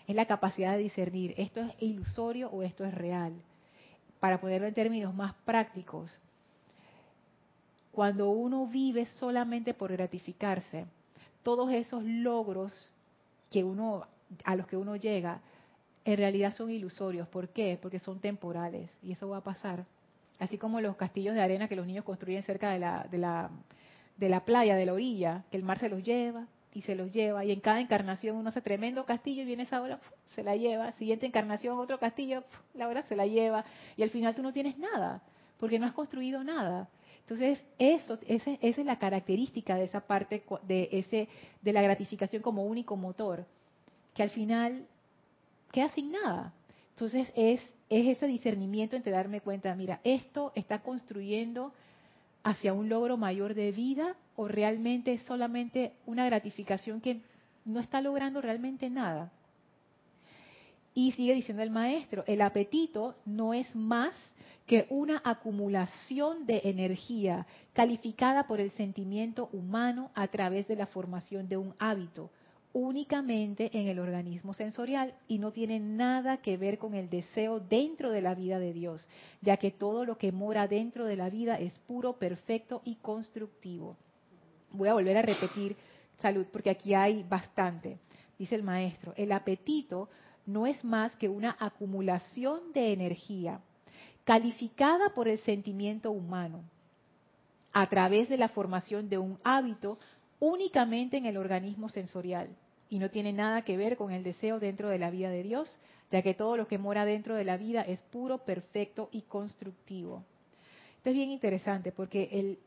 Es 0.07 0.15
la 0.15 0.25
capacidad 0.25 0.73
de 0.73 0.83
discernir, 0.83 1.33
esto 1.37 1.61
es 1.61 1.71
ilusorio 1.79 2.49
o 2.49 2.61
esto 2.61 2.85
es 2.85 2.93
real. 2.93 3.33
Para 4.19 4.39
ponerlo 4.39 4.67
en 4.67 4.73
términos 4.73 5.13
más 5.15 5.33
prácticos, 5.45 6.17
cuando 7.91 8.29
uno 8.29 8.67
vive 8.67 9.05
solamente 9.05 9.73
por 9.73 9.91
gratificarse, 9.91 10.85
todos 11.41 11.71
esos 11.71 12.03
logros 12.03 12.91
que 13.49 13.63
uno 13.63 14.07
a 14.43 14.55
los 14.55 14.67
que 14.67 14.77
uno 14.77 14.95
llega 14.95 15.41
en 16.05 16.17
realidad 16.17 16.53
son 16.53 16.69
ilusorios. 16.69 17.27
¿Por 17.27 17.49
qué? 17.49 17.77
Porque 17.81 17.99
son 17.99 18.19
temporales 18.19 18.89
y 19.01 19.11
eso 19.11 19.29
va 19.29 19.37
a 19.37 19.43
pasar. 19.43 19.85
Así 20.39 20.57
como 20.57 20.81
los 20.81 20.95
castillos 20.95 21.35
de 21.35 21.41
arena 21.41 21.67
que 21.67 21.75
los 21.75 21.85
niños 21.85 22.05
construyen 22.05 22.43
cerca 22.43 22.71
de 22.71 22.79
la, 22.79 23.07
de 23.09 23.17
la, 23.17 23.49
de 24.17 24.29
la 24.29 24.43
playa, 24.43 24.75
de 24.75 24.85
la 24.85 24.93
orilla, 24.93 25.43
que 25.51 25.57
el 25.57 25.63
mar 25.63 25.79
se 25.79 25.89
los 25.89 26.03
lleva 26.03 26.47
y 26.73 26.81
se 26.81 26.95
los 26.95 27.11
lleva. 27.11 27.45
Y 27.45 27.51
en 27.51 27.59
cada 27.59 27.79
encarnación 27.79 28.35
uno 28.35 28.49
hace 28.49 28.61
tremendo 28.61 29.05
castillo 29.05 29.43
y 29.43 29.45
viene 29.45 29.63
esa 29.63 29.81
hora, 29.81 29.99
se 30.29 30.43
la 30.43 30.55
lleva. 30.55 30.91
Siguiente 30.93 31.25
encarnación, 31.25 31.77
otro 31.77 31.99
castillo, 31.99 32.43
la 32.73 32.87
hora 32.87 33.03
se 33.03 33.15
la 33.15 33.27
lleva. 33.27 33.63
Y 33.95 34.03
al 34.03 34.09
final 34.09 34.35
tú 34.35 34.41
no 34.41 34.53
tienes 34.53 34.77
nada, 34.77 35.21
porque 35.59 35.79
no 35.79 35.85
has 35.85 35.93
construido 35.93 36.43
nada. 36.43 36.89
Entonces, 37.19 37.63
eso, 37.79 38.19
esa, 38.27 38.51
esa 38.61 38.81
es 38.81 38.85
la 38.85 38.99
característica 38.99 39.75
de 39.75 39.85
esa 39.85 40.01
parte 40.01 40.43
de, 40.63 40.89
ese, 40.91 41.29
de 41.61 41.73
la 41.73 41.81
gratificación 41.81 42.41
como 42.41 42.65
único 42.65 42.97
motor, 42.97 43.45
que 44.13 44.23
al 44.23 44.29
final 44.29 44.85
queda 45.71 45.89
sin 45.89 46.11
nada. 46.11 46.53
Entonces, 46.95 47.31
es 47.35 47.61
es 47.93 48.17
ese 48.17 48.25
discernimiento 48.25 48.95
entre 48.95 49.11
darme 49.11 49.41
cuenta, 49.41 49.75
mira, 49.75 49.99
esto 50.03 50.51
está 50.55 50.79
construyendo 50.79 51.73
hacia 52.43 52.73
un 52.73 52.89
logro 52.89 53.17
mayor 53.17 53.53
de 53.53 53.71
vida 53.71 54.15
o 54.35 54.47
realmente 54.47 55.13
es 55.13 55.21
solamente 55.23 55.93
una 56.07 56.25
gratificación 56.25 57.01
que 57.01 57.21
no 57.65 57.79
está 57.79 58.01
logrando 58.01 58.41
realmente 58.41 58.89
nada. 58.89 59.31
Y 60.95 61.11
sigue 61.11 61.35
diciendo 61.35 61.61
el 61.61 61.69
maestro, 61.69 62.23
el 62.25 62.41
apetito 62.41 63.15
no 63.25 63.53
es 63.53 63.75
más 63.75 64.15
que 64.65 64.87
una 64.89 65.21
acumulación 65.23 66.47
de 66.47 66.61
energía 66.63 67.45
calificada 67.73 68.47
por 68.47 68.59
el 68.59 68.71
sentimiento 68.71 69.49
humano 69.51 70.09
a 70.15 70.27
través 70.27 70.67
de 70.67 70.75
la 70.75 70.87
formación 70.87 71.47
de 71.47 71.57
un 71.57 71.75
hábito 71.77 72.31
únicamente 72.73 73.69
en 73.77 73.87
el 73.87 73.99
organismo 73.99 74.53
sensorial 74.53 75.13
y 75.27 75.37
no 75.37 75.51
tiene 75.51 75.79
nada 75.79 76.37
que 76.37 76.57
ver 76.57 76.79
con 76.79 76.95
el 76.95 77.09
deseo 77.09 77.59
dentro 77.59 78.11
de 78.11 78.21
la 78.21 78.33
vida 78.33 78.59
de 78.59 78.73
Dios, 78.73 79.07
ya 79.41 79.57
que 79.57 79.71
todo 79.71 80.05
lo 80.05 80.17
que 80.17 80.31
mora 80.31 80.67
dentro 80.67 81.05
de 81.05 81.15
la 81.15 81.29
vida 81.29 81.59
es 81.59 81.77
puro, 81.79 82.13
perfecto 82.13 82.81
y 82.83 82.95
constructivo. 82.95 83.95
Voy 84.71 84.89
a 84.89 84.93
volver 84.93 85.17
a 85.17 85.21
repetir 85.21 85.77
salud 86.19 86.47
porque 86.51 86.71
aquí 86.71 86.95
hay 86.95 87.23
bastante. 87.23 87.99
Dice 88.39 88.55
el 88.55 88.63
maestro, 88.63 89.13
el 89.15 89.31
apetito 89.31 90.09
no 90.47 90.65
es 90.65 90.83
más 90.83 91.15
que 91.15 91.29
una 91.29 91.55
acumulación 91.59 92.73
de 92.73 92.91
energía 92.91 93.61
calificada 94.23 95.09
por 95.09 95.27
el 95.27 95.37
sentimiento 95.39 96.11
humano 96.11 96.63
a 97.71 97.87
través 97.87 98.29
de 98.29 98.37
la 98.37 98.49
formación 98.49 99.09
de 99.09 99.17
un 99.17 99.37
hábito 99.43 99.99
únicamente 100.39 101.17
en 101.17 101.25
el 101.25 101.37
organismo 101.37 101.89
sensorial 101.89 102.49
y 102.89 102.99
no 102.99 103.09
tiene 103.09 103.33
nada 103.33 103.63
que 103.63 103.77
ver 103.77 103.97
con 103.97 104.11
el 104.11 104.23
deseo 104.23 104.59
dentro 104.59 104.89
de 104.89 104.99
la 104.99 105.09
vida 105.09 105.29
de 105.29 105.43
Dios, 105.43 105.79
ya 106.11 106.21
que 106.21 106.33
todo 106.33 106.57
lo 106.57 106.67
que 106.67 106.77
mora 106.77 107.05
dentro 107.05 107.35
de 107.35 107.43
la 107.43 107.57
vida 107.57 107.81
es 107.81 108.01
puro, 108.03 108.39
perfecto 108.39 109.09
y 109.11 109.23
constructivo. 109.23 110.23
Esto 110.97 111.09
es 111.09 111.15
bien 111.15 111.31
interesante 111.31 111.91
porque 111.91 112.57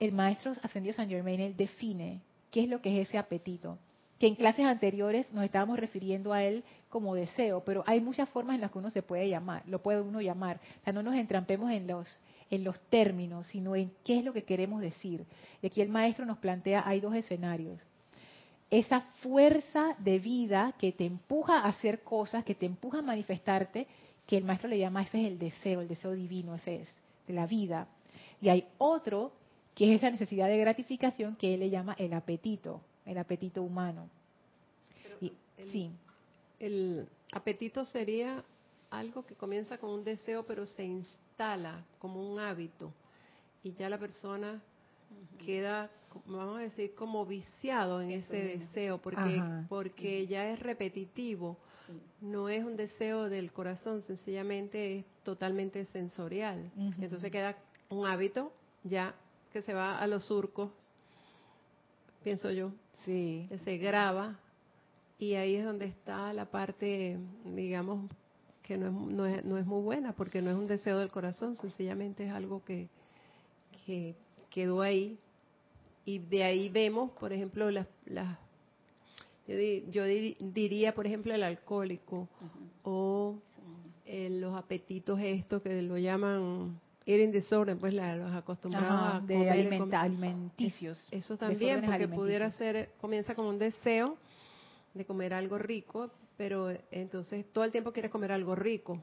el, 0.00 0.12
maestro 0.12 0.52
ascendido 0.62 0.94
San 0.94 1.08
Germain 1.08 1.56
define 1.56 2.20
qué 2.50 2.64
es 2.64 2.68
lo 2.68 2.82
que 2.82 3.00
es 3.00 3.08
ese 3.08 3.16
apetito, 3.16 3.78
que 4.18 4.26
en 4.26 4.34
clases 4.34 4.66
anteriores 4.66 5.32
nos 5.32 5.44
estábamos 5.44 5.78
refiriendo 5.78 6.32
a 6.32 6.42
él 6.42 6.64
como 6.88 7.14
deseo, 7.14 7.64
pero 7.64 7.84
hay 7.86 8.00
muchas 8.00 8.28
formas 8.28 8.56
en 8.56 8.60
las 8.60 8.70
que 8.70 8.78
uno 8.78 8.90
se 8.90 9.02
puede 9.02 9.28
llamar, 9.28 9.62
lo 9.66 9.80
puede 9.80 10.00
uno 10.00 10.20
llamar. 10.20 10.60
O 10.80 10.84
sea, 10.84 10.92
no 10.92 11.02
nos 11.02 11.14
entrampemos 11.14 11.70
en 11.70 11.86
los 11.86 12.20
en 12.54 12.64
los 12.64 12.78
términos, 12.88 13.46
sino 13.48 13.76
en 13.76 13.92
qué 14.04 14.18
es 14.18 14.24
lo 14.24 14.32
que 14.32 14.44
queremos 14.44 14.80
decir. 14.80 15.24
Y 15.62 15.66
aquí 15.66 15.80
el 15.80 15.88
maestro 15.88 16.24
nos 16.24 16.38
plantea, 16.38 16.82
hay 16.86 17.00
dos 17.00 17.14
escenarios 17.14 17.80
esa 18.70 19.02
fuerza 19.22 19.94
de 19.98 20.18
vida 20.18 20.74
que 20.78 20.90
te 20.90 21.04
empuja 21.04 21.60
a 21.60 21.68
hacer 21.68 22.02
cosas, 22.02 22.44
que 22.44 22.56
te 22.56 22.66
empuja 22.66 22.98
a 22.98 23.02
manifestarte, 23.02 23.86
que 24.26 24.36
el 24.36 24.44
maestro 24.44 24.68
le 24.68 24.78
llama, 24.78 25.02
ese 25.02 25.20
es 25.20 25.26
el 25.28 25.38
deseo, 25.38 25.80
el 25.80 25.88
deseo 25.88 26.12
divino, 26.12 26.54
ese 26.56 26.82
es, 26.82 26.88
de 27.28 27.34
la 27.34 27.46
vida. 27.46 27.86
Y 28.40 28.48
hay 28.48 28.66
otro 28.78 29.32
que 29.74 29.90
es 29.90 29.98
esa 29.98 30.10
necesidad 30.10 30.48
de 30.48 30.58
gratificación 30.58 31.36
que 31.36 31.54
él 31.54 31.60
le 31.60 31.70
llama 31.70 31.94
el 31.98 32.12
apetito, 32.14 32.80
el 33.06 33.18
apetito 33.18 33.62
humano. 33.62 34.08
el, 35.20 35.70
sí. 35.70 35.90
El 36.58 37.06
apetito 37.32 37.84
sería 37.86 38.42
algo 38.90 39.24
que 39.24 39.34
comienza 39.34 39.78
con 39.78 39.90
un 39.90 40.04
deseo, 40.04 40.44
pero 40.46 40.66
se 40.66 40.84
instala 41.34 41.84
como 41.98 42.22
un 42.22 42.38
hábito. 42.38 42.92
Y 43.62 43.72
ya 43.74 43.88
la 43.88 43.98
persona 43.98 44.62
queda 45.44 45.90
vamos 46.26 46.58
a 46.58 46.62
decir, 46.62 46.94
como 46.94 47.26
viciado 47.26 48.00
en 48.00 48.12
ese 48.12 48.36
deseo, 48.36 48.98
porque, 48.98 49.42
porque 49.68 50.28
ya 50.28 50.48
es 50.50 50.60
repetitivo. 50.60 51.56
No 52.20 52.48
es 52.48 52.64
un 52.64 52.76
deseo 52.76 53.28
del 53.28 53.52
corazón, 53.52 54.02
sencillamente 54.06 54.98
es 54.98 55.04
totalmente 55.24 55.84
sensorial. 55.86 56.70
Entonces 57.00 57.32
queda 57.32 57.56
un 57.90 58.06
hábito 58.06 58.52
ya 58.84 59.14
que 59.52 59.60
se 59.62 59.74
va 59.74 59.98
a 59.98 60.06
los 60.06 60.24
surcos, 60.24 60.70
pienso 62.22 62.50
yo, 62.52 62.70
sí. 63.04 63.46
que 63.48 63.58
se 63.58 63.76
graba 63.78 64.38
y 65.18 65.34
ahí 65.34 65.56
es 65.56 65.64
donde 65.64 65.86
está 65.86 66.32
la 66.32 66.46
parte, 66.46 67.18
digamos, 67.44 68.08
que 68.64 68.78
no 68.78 68.86
es, 68.86 68.92
no 68.92 69.26
es, 69.26 69.44
no 69.44 69.58
es 69.58 69.66
muy 69.66 69.82
buena, 69.82 70.14
porque 70.14 70.40
no 70.42 70.50
es 70.50 70.56
un 70.56 70.66
deseo 70.66 70.98
del 70.98 71.10
corazón, 71.10 71.54
sencillamente 71.56 72.26
es 72.26 72.32
algo 72.32 72.64
que, 72.64 72.88
que 73.86 74.16
quedó 74.50 74.80
ahí. 74.80 75.18
Y 76.06 76.18
de 76.18 76.44
ahí 76.44 76.68
vemos, 76.68 77.10
por 77.12 77.32
ejemplo, 77.32 77.70
las, 77.70 77.86
las 78.06 78.38
yo, 79.46 80.04
diría, 80.04 80.94
por 80.94 81.06
ejemplo, 81.06 81.34
el 81.34 81.42
alcohólico 81.42 82.28
o 82.82 83.36
eh, 84.06 84.30
los 84.30 84.56
apetitos 84.56 85.20
estos 85.20 85.60
que 85.60 85.82
lo 85.82 85.98
llaman 85.98 86.80
eating 87.04 87.32
disorder, 87.32 87.76
pues 87.76 87.92
la, 87.92 88.16
los 88.16 88.34
acostumbrados 88.34 89.16
a 89.16 89.20
de 89.20 89.50
alimenticios. 89.50 91.06
Eso 91.10 91.36
también, 91.36 91.84
porque 91.84 92.08
pudiera 92.08 92.50
ser, 92.52 92.92
comienza 92.98 93.34
como 93.34 93.50
un 93.50 93.58
deseo 93.58 94.16
de 94.94 95.04
comer 95.04 95.34
algo 95.34 95.58
rico, 95.58 96.10
pero 96.36 96.72
entonces 96.90 97.46
todo 97.52 97.64
el 97.64 97.72
tiempo 97.72 97.92
quieres 97.92 98.10
comer 98.10 98.32
algo 98.32 98.54
rico 98.54 99.00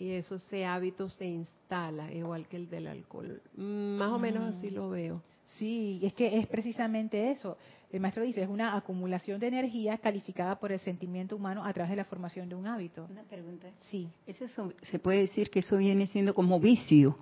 y 0.00 0.12
eso 0.12 0.36
ese 0.36 0.64
hábito 0.64 1.08
se 1.10 1.26
instala 1.26 2.10
igual 2.12 2.48
que 2.48 2.56
el 2.56 2.70
del 2.70 2.86
alcohol. 2.88 3.42
Más 3.54 4.10
o 4.10 4.18
menos 4.18 4.56
así 4.56 4.70
mm. 4.70 4.74
lo 4.74 4.90
veo. 4.90 5.22
Sí, 5.58 6.00
es 6.02 6.14
que 6.14 6.38
es 6.38 6.46
precisamente 6.46 7.30
eso. 7.30 7.58
El 7.92 8.00
maestro 8.00 8.22
dice, 8.22 8.42
es 8.42 8.48
una 8.48 8.76
acumulación 8.76 9.40
de 9.40 9.48
energía 9.48 9.98
calificada 9.98 10.58
por 10.58 10.72
el 10.72 10.80
sentimiento 10.80 11.36
humano 11.36 11.64
a 11.64 11.72
través 11.72 11.90
de 11.90 11.96
la 11.96 12.04
formación 12.04 12.48
de 12.48 12.54
un 12.54 12.66
hábito. 12.66 13.06
Una 13.10 13.24
pregunta. 13.24 13.68
Sí. 13.90 14.08
Eso, 14.26 14.72
se 14.82 14.98
puede 14.98 15.20
decir 15.20 15.50
que 15.50 15.58
eso 15.58 15.76
viene 15.76 16.06
siendo 16.06 16.34
como 16.34 16.58
vicio. 16.60 17.18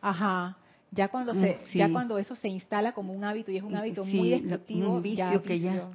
Ajá. 0.00 0.56
Ya 0.90 1.08
cuando 1.08 1.34
se, 1.34 1.56
mm, 1.56 1.76
ya 1.76 1.92
cuando 1.92 2.18
eso 2.18 2.34
se 2.34 2.48
instala 2.48 2.92
como 2.92 3.12
un 3.12 3.22
hábito 3.22 3.50
y 3.52 3.58
es 3.58 3.62
un 3.62 3.76
hábito 3.76 4.04
muy 4.04 4.30
destructivo, 4.30 4.94
un 4.94 5.02
vicio 5.02 5.42
que 5.42 5.60
ya. 5.60 5.90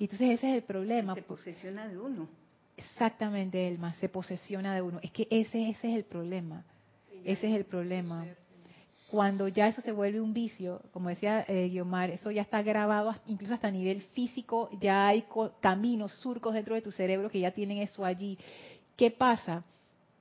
Y 0.00 0.04
entonces 0.04 0.30
ese 0.30 0.50
es 0.50 0.56
el 0.56 0.62
problema. 0.64 1.14
Se 1.14 1.22
posesiona 1.22 1.86
de 1.86 1.96
uno. 1.96 2.28
Exactamente, 2.76 3.68
Elma, 3.68 3.94
se 3.94 4.08
posesiona 4.08 4.74
de 4.74 4.82
uno. 4.82 4.98
Es 5.00 5.12
que 5.12 5.28
ese, 5.30 5.68
ese 5.68 5.92
es 5.92 5.96
el 5.96 6.04
problema. 6.04 6.64
Ese 7.24 7.48
es 7.48 7.54
el 7.54 7.66
problema 7.66 8.26
cuando 9.10 9.48
ya 9.48 9.66
eso 9.66 9.80
se 9.80 9.90
vuelve 9.90 10.20
un 10.20 10.32
vicio, 10.32 10.82
como 10.92 11.08
decía 11.08 11.44
eh, 11.48 11.68
Guiomar, 11.68 12.10
eso 12.10 12.30
ya 12.30 12.42
está 12.42 12.62
grabado 12.62 13.12
incluso 13.26 13.54
hasta 13.54 13.66
a 13.66 13.72
nivel 13.72 14.00
físico, 14.00 14.70
ya 14.80 15.08
hay 15.08 15.24
caminos, 15.60 16.12
surcos 16.12 16.54
dentro 16.54 16.76
de 16.76 16.82
tu 16.82 16.92
cerebro 16.92 17.28
que 17.28 17.40
ya 17.40 17.50
tienen 17.50 17.78
eso 17.78 18.04
allí. 18.04 18.38
¿Qué 18.96 19.10
pasa? 19.10 19.64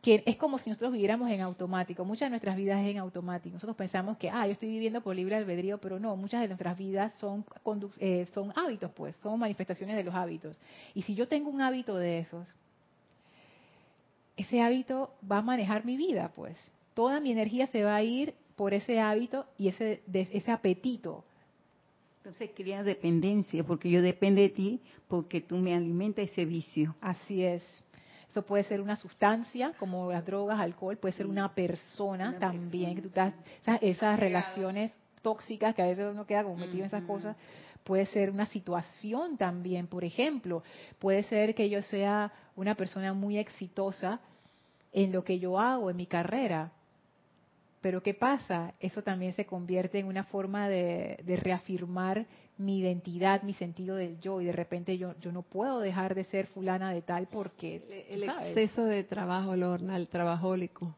Que 0.01 0.23
es 0.25 0.37
como 0.37 0.59
si 0.59 0.69
nosotros 0.69 0.93
viviéramos 0.93 1.29
en 1.29 1.41
automático. 1.41 2.05
Muchas 2.05 2.27
de 2.27 2.29
nuestras 2.29 2.55
vidas 2.55 2.81
es 2.81 2.91
en 2.91 2.99
automático. 2.99 3.53
Nosotros 3.53 3.75
pensamos 3.75 4.17
que, 4.17 4.29
ah, 4.29 4.45
yo 4.45 4.53
estoy 4.53 4.69
viviendo 4.69 5.01
por 5.01 5.15
libre 5.15 5.35
albedrío, 5.35 5.77
pero 5.77 5.99
no, 5.99 6.15
muchas 6.15 6.41
de 6.41 6.47
nuestras 6.47 6.77
vidas 6.77 7.13
son, 7.15 7.45
eh, 7.99 8.25
son 8.31 8.53
hábitos, 8.55 8.91
pues, 8.91 9.15
son 9.17 9.39
manifestaciones 9.39 9.97
de 9.97 10.03
los 10.03 10.15
hábitos. 10.15 10.59
Y 10.93 11.01
si 11.01 11.15
yo 11.15 11.27
tengo 11.27 11.49
un 11.49 11.61
hábito 11.61 11.97
de 11.97 12.19
esos, 12.19 12.47
ese 14.37 14.61
hábito 14.61 15.13
va 15.29 15.39
a 15.39 15.41
manejar 15.41 15.83
mi 15.83 15.97
vida, 15.97 16.31
pues. 16.33 16.57
Toda 16.93 17.19
mi 17.19 17.31
energía 17.31 17.67
se 17.67 17.83
va 17.83 17.95
a 17.95 18.03
ir 18.03 18.33
por 18.55 18.73
ese 18.73 18.99
hábito 18.99 19.45
y 19.57 19.67
ese, 19.67 20.01
ese 20.13 20.51
apetito. 20.51 21.25
Entonces 22.19 22.51
crea 22.55 22.83
dependencia, 22.83 23.63
porque 23.63 23.89
yo 23.89 24.01
dependo 24.01 24.41
de 24.41 24.49
ti, 24.49 24.79
porque 25.07 25.41
tú 25.41 25.57
me 25.57 25.73
alimentas 25.73 26.29
ese 26.29 26.45
vicio. 26.45 26.95
Así 27.01 27.43
es. 27.43 27.63
Eso 28.29 28.43
puede 28.43 28.63
ser 28.63 28.79
una 28.79 28.95
sustancia, 28.95 29.73
como 29.79 30.11
las 30.11 30.25
drogas, 30.25 30.59
alcohol, 30.59 30.97
puede 30.97 31.13
ser 31.13 31.25
una 31.25 31.53
persona 31.53 32.37
también, 32.37 32.95
que 32.95 33.01
tú 33.01 33.07
estás, 33.07 33.33
esas, 33.81 34.19
relaciones 34.19 34.91
tóxicas 35.21 35.73
que 35.73 35.81
a 35.81 35.87
veces 35.87 36.05
uno 36.11 36.25
queda 36.25 36.43
como 36.43 36.55
metido 36.55 36.79
en 36.79 36.85
esas 36.85 37.03
cosas, 37.03 37.35
puede 37.83 38.05
ser 38.05 38.29
una 38.29 38.45
situación 38.45 39.37
también, 39.37 39.87
por 39.87 40.03
ejemplo, 40.03 40.63
puede 40.99 41.23
ser 41.23 41.55
que 41.55 41.69
yo 41.69 41.81
sea 41.81 42.31
una 42.55 42.75
persona 42.75 43.13
muy 43.13 43.37
exitosa 43.37 44.19
en 44.93 45.11
lo 45.11 45.23
que 45.23 45.39
yo 45.39 45.59
hago, 45.59 45.89
en 45.89 45.97
mi 45.97 46.05
carrera, 46.05 46.71
pero 47.81 48.03
¿qué 48.03 48.13
pasa? 48.13 48.73
Eso 48.79 49.03
también 49.03 49.33
se 49.33 49.45
convierte 49.45 49.99
en 49.99 50.07
una 50.07 50.25
forma 50.25 50.67
de, 50.67 51.17
reafirmar 51.41 52.25
mi 52.59 52.79
identidad, 52.79 53.41
mi 53.43 53.53
sentido 53.53 53.95
del 53.95 54.19
yo, 54.19 54.41
y 54.41 54.45
de 54.45 54.51
repente 54.51 54.97
yo, 54.97 55.15
yo 55.21 55.31
no 55.31 55.43
puedo 55.43 55.79
dejar 55.79 56.13
de 56.13 56.25
ser 56.25 56.45
fulana 56.47 56.91
de 56.91 57.01
tal 57.01 57.27
porque... 57.27 58.05
El, 58.09 58.23
exceso 58.23 58.83
de 58.83 59.05
trabajo, 59.05 59.55
Lorna, 59.55 59.95
el 59.95 60.09
trabajólico, 60.09 60.93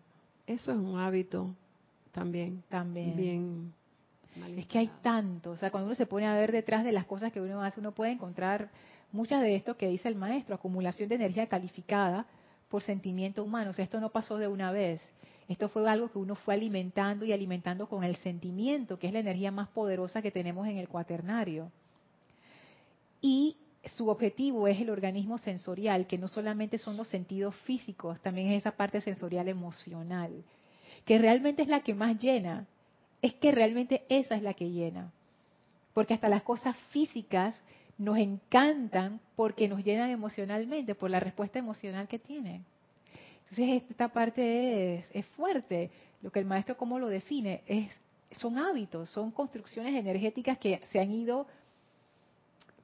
eso 0.47 0.71
es 0.71 0.77
un 0.77 0.99
hábito 0.99 1.55
también. 2.11 2.63
También. 2.67 3.15
Bien. 3.15 3.73
Es 4.57 4.65
que 4.65 4.79
hay 4.79 4.89
tanto, 5.03 5.51
o 5.51 5.57
sea, 5.57 5.69
cuando 5.69 5.87
uno 5.87 5.95
se 5.95 6.07
pone 6.07 6.25
a 6.25 6.33
ver 6.33 6.51
detrás 6.51 6.83
de 6.83 6.91
las 6.91 7.05
cosas 7.05 7.31
que 7.31 7.39
uno 7.39 7.63
hace, 7.63 7.79
uno 7.79 7.91
puede 7.91 8.11
encontrar 8.11 8.69
muchas 9.11 9.41
de 9.43 9.55
esto 9.55 9.77
que 9.77 9.87
dice 9.87 10.07
el 10.07 10.15
maestro, 10.15 10.55
acumulación 10.55 11.09
de 11.09 11.15
energía 11.15 11.47
calificada 11.47 12.25
por 12.69 12.81
sentimiento 12.81 13.43
humano. 13.43 13.69
O 13.69 13.73
sea, 13.73 13.83
esto 13.83 13.99
no 13.99 14.09
pasó 14.09 14.37
de 14.37 14.47
una 14.47 14.71
vez 14.71 14.99
esto 15.51 15.69
fue 15.69 15.89
algo 15.89 16.09
que 16.09 16.17
uno 16.17 16.35
fue 16.35 16.53
alimentando 16.53 17.25
y 17.25 17.33
alimentando 17.33 17.87
con 17.87 18.03
el 18.03 18.15
sentimiento, 18.17 18.97
que 18.97 19.07
es 19.07 19.13
la 19.13 19.19
energía 19.19 19.51
más 19.51 19.67
poderosa 19.69 20.21
que 20.21 20.31
tenemos 20.31 20.67
en 20.67 20.77
el 20.77 20.87
cuaternario. 20.87 21.71
Y 23.21 23.57
su 23.85 24.07
objetivo 24.09 24.67
es 24.67 24.79
el 24.79 24.89
organismo 24.89 25.37
sensorial, 25.37 26.07
que 26.07 26.17
no 26.17 26.27
solamente 26.27 26.77
son 26.77 26.95
los 26.95 27.07
sentidos 27.09 27.55
físicos, 27.65 28.19
también 28.21 28.47
es 28.47 28.59
esa 28.59 28.71
parte 28.71 29.01
sensorial 29.01 29.49
emocional, 29.49 30.43
que 31.05 31.17
realmente 31.17 31.63
es 31.63 31.67
la 31.67 31.81
que 31.81 31.93
más 31.93 32.17
llena. 32.17 32.65
Es 33.21 33.33
que 33.33 33.51
realmente 33.51 34.03
esa 34.09 34.35
es 34.35 34.41
la 34.41 34.53
que 34.53 34.69
llena. 34.69 35.11
Porque 35.93 36.13
hasta 36.13 36.29
las 36.29 36.43
cosas 36.43 36.75
físicas 36.89 37.61
nos 37.97 38.17
encantan 38.17 39.19
porque 39.35 39.67
nos 39.67 39.83
llenan 39.83 40.09
emocionalmente, 40.09 40.95
por 40.95 41.09
la 41.09 41.19
respuesta 41.19 41.59
emocional 41.59 42.07
que 42.07 42.19
tienen. 42.19 42.65
Entonces 43.51 43.83
esta 43.89 44.07
parte 44.07 45.05
es, 45.13 45.25
fuerte. 45.35 45.91
Lo 46.21 46.31
que 46.31 46.39
el 46.39 46.45
maestro 46.45 46.77
cómo 46.77 46.99
lo 46.99 47.07
define 47.07 47.63
es 47.67 47.91
son 48.39 48.57
hábitos, 48.57 49.09
son 49.09 49.31
construcciones 49.31 49.93
energéticas 49.93 50.57
que 50.57 50.79
se 50.89 51.01
han 51.01 51.11
ido 51.11 51.47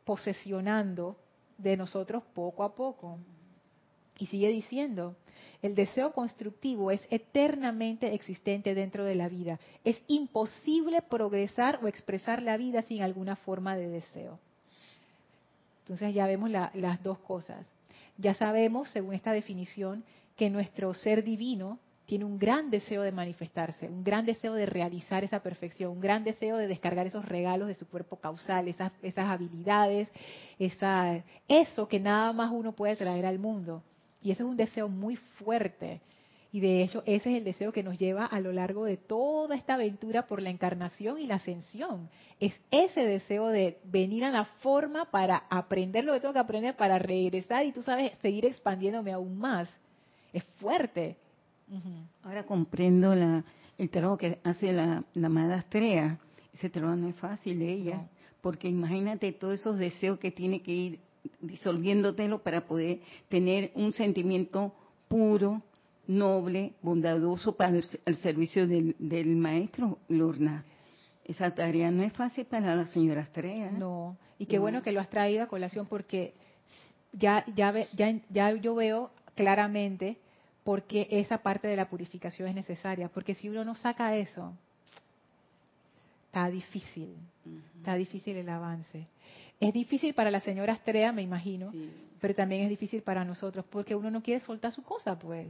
posesionando 0.04 1.16
de 1.58 1.78
nosotros 1.78 2.22
poco 2.34 2.64
a 2.64 2.76
poco. 2.76 3.18
Y 4.20 4.26
sigue 4.26 4.50
diciendo, 4.50 5.16
el 5.62 5.74
deseo 5.74 6.12
constructivo 6.12 6.92
es 6.92 7.02
eternamente 7.10 8.14
existente 8.14 8.76
dentro 8.76 9.06
de 9.06 9.16
la 9.16 9.30
vida. 9.30 9.62
Es 9.86 10.04
imposible 10.08 11.02
progresar 11.02 11.80
o 11.82 11.88
expresar 11.88 12.42
la 12.42 12.58
vida 12.58 12.82
sin 12.82 13.04
alguna 13.04 13.38
forma 13.38 13.78
de 13.78 13.88
deseo. 13.88 14.38
Entonces 15.84 16.14
ya 16.14 16.28
vemos 16.28 16.50
las 16.50 17.04
dos 17.04 17.20
cosas. 17.20 17.66
Ya 18.18 18.34
sabemos, 18.34 18.90
según 18.90 19.14
esta 19.14 19.32
definición, 19.32 20.04
que 20.38 20.50
nuestro 20.50 20.94
ser 20.94 21.24
divino 21.24 21.80
tiene 22.06 22.24
un 22.24 22.40
gran 22.40 22.70
deseo 22.70 23.02
de 23.02 23.12
manifestarse, 23.12 23.90
un 23.90 24.04
gran 24.04 24.26
deseo 24.26 24.54
de 24.54 24.66
realizar 24.66 25.26
esa 25.26 25.42
perfección, 25.42 25.92
un 25.92 26.00
gran 26.00 26.24
deseo 26.24 26.56
de 26.56 26.68
descargar 26.68 27.06
esos 27.06 27.26
regalos 27.26 27.68
de 27.68 27.74
su 27.74 27.86
cuerpo 27.86 28.16
causal, 28.16 28.70
esas, 28.70 28.94
esas 29.02 29.28
habilidades, 29.28 30.08
esa, 30.58 31.22
eso 31.50 31.88
que 31.90 32.00
nada 32.00 32.32
más 32.32 32.52
uno 32.54 32.72
puede 32.72 32.96
traer 32.96 33.26
al 33.26 33.40
mundo. 33.40 33.84
Y 34.22 34.32
ese 34.32 34.44
es 34.44 34.50
un 34.50 34.56
deseo 34.56 34.88
muy 34.88 35.18
fuerte. 35.18 36.00
Y 36.54 36.62
de 36.62 36.82
hecho, 36.82 37.04
ese 37.06 37.32
es 37.32 37.38
el 37.40 37.44
deseo 37.44 37.74
que 37.74 37.84
nos 37.84 38.00
lleva 38.00 38.26
a 38.26 38.40
lo 38.40 38.54
largo 38.54 38.86
de 38.86 38.96
toda 38.96 39.54
esta 39.56 39.74
aventura 39.74 40.28
por 40.28 40.42
la 40.42 40.50
encarnación 40.50 41.20
y 41.20 41.28
la 41.28 41.36
ascensión. 41.36 42.10
Es 42.40 42.54
ese 42.72 43.06
deseo 43.06 43.48
de 43.48 43.80
venir 43.84 44.24
a 44.24 44.32
la 44.32 44.46
forma 44.46 45.12
para 45.12 45.44
aprender 45.50 46.06
lo 46.06 46.14
que 46.14 46.22
tengo 46.22 46.34
que 46.34 46.40
aprender, 46.40 46.78
para 46.78 47.00
regresar 47.00 47.66
y 47.66 47.74
tú 47.74 47.82
sabes, 47.82 48.18
seguir 48.20 48.46
expandiéndome 48.46 49.12
aún 49.12 49.38
más 49.38 49.70
es 50.34 50.44
fuerte. 50.60 51.18
Ahora 52.24 52.46
comprendo 52.46 53.14
la, 53.14 53.44
el 53.78 53.90
trabajo 53.90 54.18
que 54.18 54.40
hace 54.44 54.72
la, 54.72 55.04
la 55.14 55.30
madastrea. 55.30 56.20
Ese 56.54 56.70
trabajo 56.70 56.96
no 56.96 57.10
es 57.10 57.16
fácil 57.16 57.60
de 57.60 57.72
ella, 57.72 58.08
porque 58.42 58.68
imagínate 58.68 59.32
todos 59.34 59.60
esos 59.60 59.78
deseos 59.78 60.18
que 60.20 60.32
tiene 60.32 60.62
que 60.62 60.72
ir 60.72 61.00
disolviéndotelo 61.42 62.40
para 62.40 62.66
poder 62.66 63.00
tener 63.30 63.72
un 63.76 63.92
sentimiento 63.92 64.74
puro, 65.08 65.62
noble, 66.08 66.74
bondadoso 66.82 67.56
para 67.56 67.78
el, 68.06 68.16
servicio 68.16 68.68
del, 68.68 68.96
del, 68.98 69.36
maestro 69.36 70.00
Lorna. 70.08 70.64
Esa 71.26 71.54
tarea 71.54 71.92
no 71.92 72.04
es 72.04 72.14
fácil 72.14 72.46
para 72.46 72.76
la 72.76 72.86
señora 72.86 73.22
Estrella. 73.22 73.72
No, 73.72 74.18
y 74.40 74.46
qué 74.46 74.60
bueno 74.60 74.82
que 74.82 74.92
lo 74.92 75.02
has 75.02 75.10
traído 75.10 75.44
a 75.44 75.48
colación 75.48 75.86
porque 75.86 76.34
ya, 77.12 77.46
ya, 77.56 77.74
ya, 77.94 78.20
ya 78.30 78.52
yo 78.54 78.76
veo 78.76 79.12
claramente 79.38 80.18
porque 80.66 81.08
esa 81.10 81.38
parte 81.38 81.70
de 81.70 81.78
la 81.78 81.88
purificación 81.88 82.50
es 82.50 82.56
necesaria. 82.56 83.08
Porque 83.08 83.36
si 83.36 83.48
uno 83.48 83.64
no 83.64 83.74
saca 83.74 84.18
eso, 84.18 84.54
está 86.26 86.50
difícil, 86.50 87.16
está 87.78 87.96
difícil 87.96 88.36
el 88.36 88.50
avance. 88.50 89.08
Es 89.62 89.74
difícil 89.74 90.14
para 90.14 90.30
la 90.30 90.42
señora 90.42 90.74
Astrea, 90.74 91.14
me 91.14 91.22
imagino, 91.22 91.72
pero 92.20 92.36
también 92.36 92.64
es 92.64 92.70
difícil 92.70 93.02
para 93.02 93.24
nosotros 93.24 93.64
porque 93.70 93.96
uno 93.96 94.12
no 94.12 94.22
quiere 94.22 94.42
soltar 94.42 94.74
su 94.74 94.84
cosa, 94.84 95.18
pues. 95.18 95.48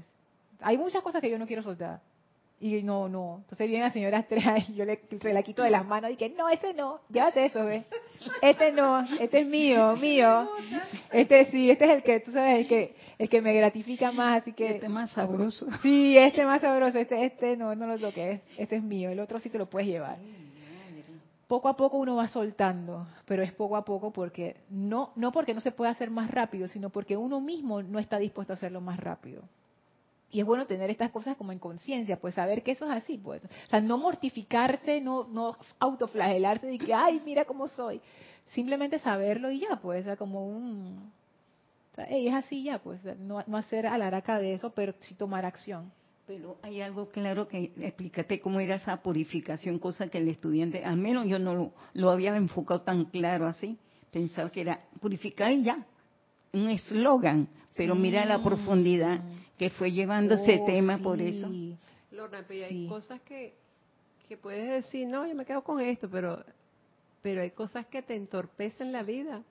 Hay 0.61 0.77
muchas 0.77 1.01
cosas 1.01 1.21
que 1.21 1.29
yo 1.29 1.39
no 1.39 1.47
quiero 1.47 1.63
soltar. 1.63 1.99
Y 2.59 2.81
no, 2.81 3.07
no. 3.07 3.37
Entonces 3.41 3.67
viene 3.67 3.83
la 3.83 3.91
señora 3.91 4.19
Estrella 4.19 4.55
y 4.67 4.73
yo 4.73 4.83
le, 4.83 4.99
se 5.21 5.33
la 5.33 5.43
quito 5.43 5.61
de 5.61 5.69
las 5.69 5.85
manos 5.85 6.11
y 6.11 6.15
que 6.15 6.29
no, 6.29 6.49
ese 6.49 6.73
no, 6.73 7.01
llévate 7.09 7.45
eso, 7.45 7.63
ve. 7.63 7.85
Este 8.41 8.71
no, 8.71 9.05
este 9.19 9.41
es 9.41 9.47
mío, 9.47 9.95
mío. 9.95 10.49
Este 11.11 11.45
sí, 11.51 11.69
este 11.69 11.85
es 11.85 11.91
el 11.91 12.03
que, 12.03 12.19
tú 12.19 12.31
sabes, 12.31 12.61
el 12.61 12.67
que, 12.67 12.95
el 13.19 13.29
que 13.29 13.41
me 13.41 13.53
gratifica 13.53 14.11
más, 14.11 14.41
así 14.41 14.53
que. 14.53 14.71
Este 14.71 14.89
más 14.89 15.11
sabroso. 15.11 15.67
Sí, 15.83 16.17
este 16.17 16.45
más 16.45 16.61
sabroso, 16.61 16.97
este, 16.97 17.25
este 17.25 17.55
no, 17.55 17.75
no 17.75 17.85
lo 17.85 17.99
toques, 17.99 18.41
este 18.57 18.77
es 18.77 18.83
mío, 18.83 19.11
el 19.11 19.19
otro 19.19 19.37
sí 19.37 19.49
te 19.49 19.59
lo 19.59 19.69
puedes 19.69 19.87
llevar. 19.87 20.17
Poco 21.47 21.69
a 21.69 21.77
poco 21.77 21.97
uno 21.97 22.15
va 22.15 22.27
soltando, 22.27 23.07
pero 23.25 23.41
es 23.41 23.53
poco 23.53 23.77
a 23.77 23.85
poco 23.85 24.11
porque 24.11 24.57
no, 24.69 25.13
no 25.15 25.31
porque 25.31 25.53
no 25.53 25.61
se 25.61 25.71
pueda 25.71 25.91
hacer 25.91 26.09
más 26.09 26.29
rápido, 26.29 26.67
sino 26.67 26.89
porque 26.89 27.15
uno 27.15 27.39
mismo 27.39 27.81
no 27.83 27.99
está 27.99 28.17
dispuesto 28.17 28.51
a 28.51 28.55
hacerlo 28.55 28.81
más 28.81 28.99
rápido. 28.99 29.43
Y 30.29 30.41
es 30.41 30.45
bueno 30.45 30.65
tener 30.65 30.89
estas 30.89 31.11
cosas 31.11 31.37
como 31.37 31.53
en 31.53 31.59
conciencia, 31.59 32.19
pues 32.19 32.35
saber 32.35 32.61
que 32.61 32.71
eso 32.71 32.85
es 32.85 32.91
así, 32.91 33.17
pues. 33.17 33.41
O 33.43 33.69
sea, 33.69 33.79
no 33.79 33.97
mortificarse, 33.97 34.99
no, 34.99 35.27
no 35.29 35.55
autoflagelarse 35.79 36.67
de 36.67 36.77
que, 36.77 36.93
ay, 36.93 37.21
mira 37.25 37.45
cómo 37.45 37.67
soy. 37.67 38.01
Simplemente 38.47 38.99
saberlo 38.99 39.51
y 39.51 39.59
ya, 39.61 39.79
pues, 39.81 40.01
o 40.01 40.03
sea, 40.05 40.17
como 40.17 40.45
un... 40.45 41.11
O 41.93 41.95
sea, 41.95 42.05
es 42.05 42.33
así 42.33 42.63
ya, 42.63 42.79
pues, 42.79 43.01
no, 43.19 43.41
no 43.47 43.57
hacer 43.57 43.87
alaraca 43.87 44.37
de 44.37 44.53
eso, 44.53 44.71
pero 44.71 44.93
sí 44.99 45.15
tomar 45.15 45.45
acción. 45.45 45.91
Pero 46.27 46.57
hay 46.61 46.81
algo 46.81 47.09
claro 47.09 47.47
que 47.47 47.71
explícate 47.79 48.41
cómo 48.41 48.59
era 48.59 48.75
esa 48.75 48.97
purificación, 48.97 49.79
cosa 49.79 50.09
que 50.09 50.17
el 50.17 50.27
estudiante, 50.27 50.83
al 50.83 50.97
menos 50.97 51.25
yo 51.25 51.39
no 51.39 51.55
lo, 51.55 51.71
lo 51.93 52.11
había 52.11 52.35
enfocado 52.35 52.81
tan 52.81 53.05
claro 53.05 53.47
así, 53.47 53.77
pensaba 54.11 54.49
que 54.51 54.59
era 54.59 54.81
purificar 54.99 55.51
y 55.53 55.63
ya, 55.63 55.85
un 56.51 56.69
eslogan, 56.69 57.47
pero 57.75 57.95
mira 57.95 58.25
la 58.25 58.39
mm. 58.39 58.43
profundidad 58.43 59.21
que 59.57 59.69
fue 59.71 59.91
llevando 59.91 60.35
ese 60.35 60.59
oh, 60.61 60.65
tema 60.65 60.99
por 60.99 61.19
eso. 61.19 61.49
Lorna, 62.11 62.43
pero 62.47 62.65
hay 62.65 62.87
cosas 62.87 63.21
que, 63.21 63.53
que 64.27 64.37
puedes 64.37 64.83
decir, 64.83 65.07
no, 65.07 65.25
yo 65.27 65.35
me 65.35 65.45
quedo 65.45 65.63
con 65.63 65.81
esto, 65.81 66.09
pero, 66.09 66.43
pero 67.21 67.41
hay 67.41 67.51
cosas 67.51 67.85
que 67.87 68.01
te 68.01 68.15
entorpecen 68.15 68.91
la 68.91 69.03
vida 69.03 69.41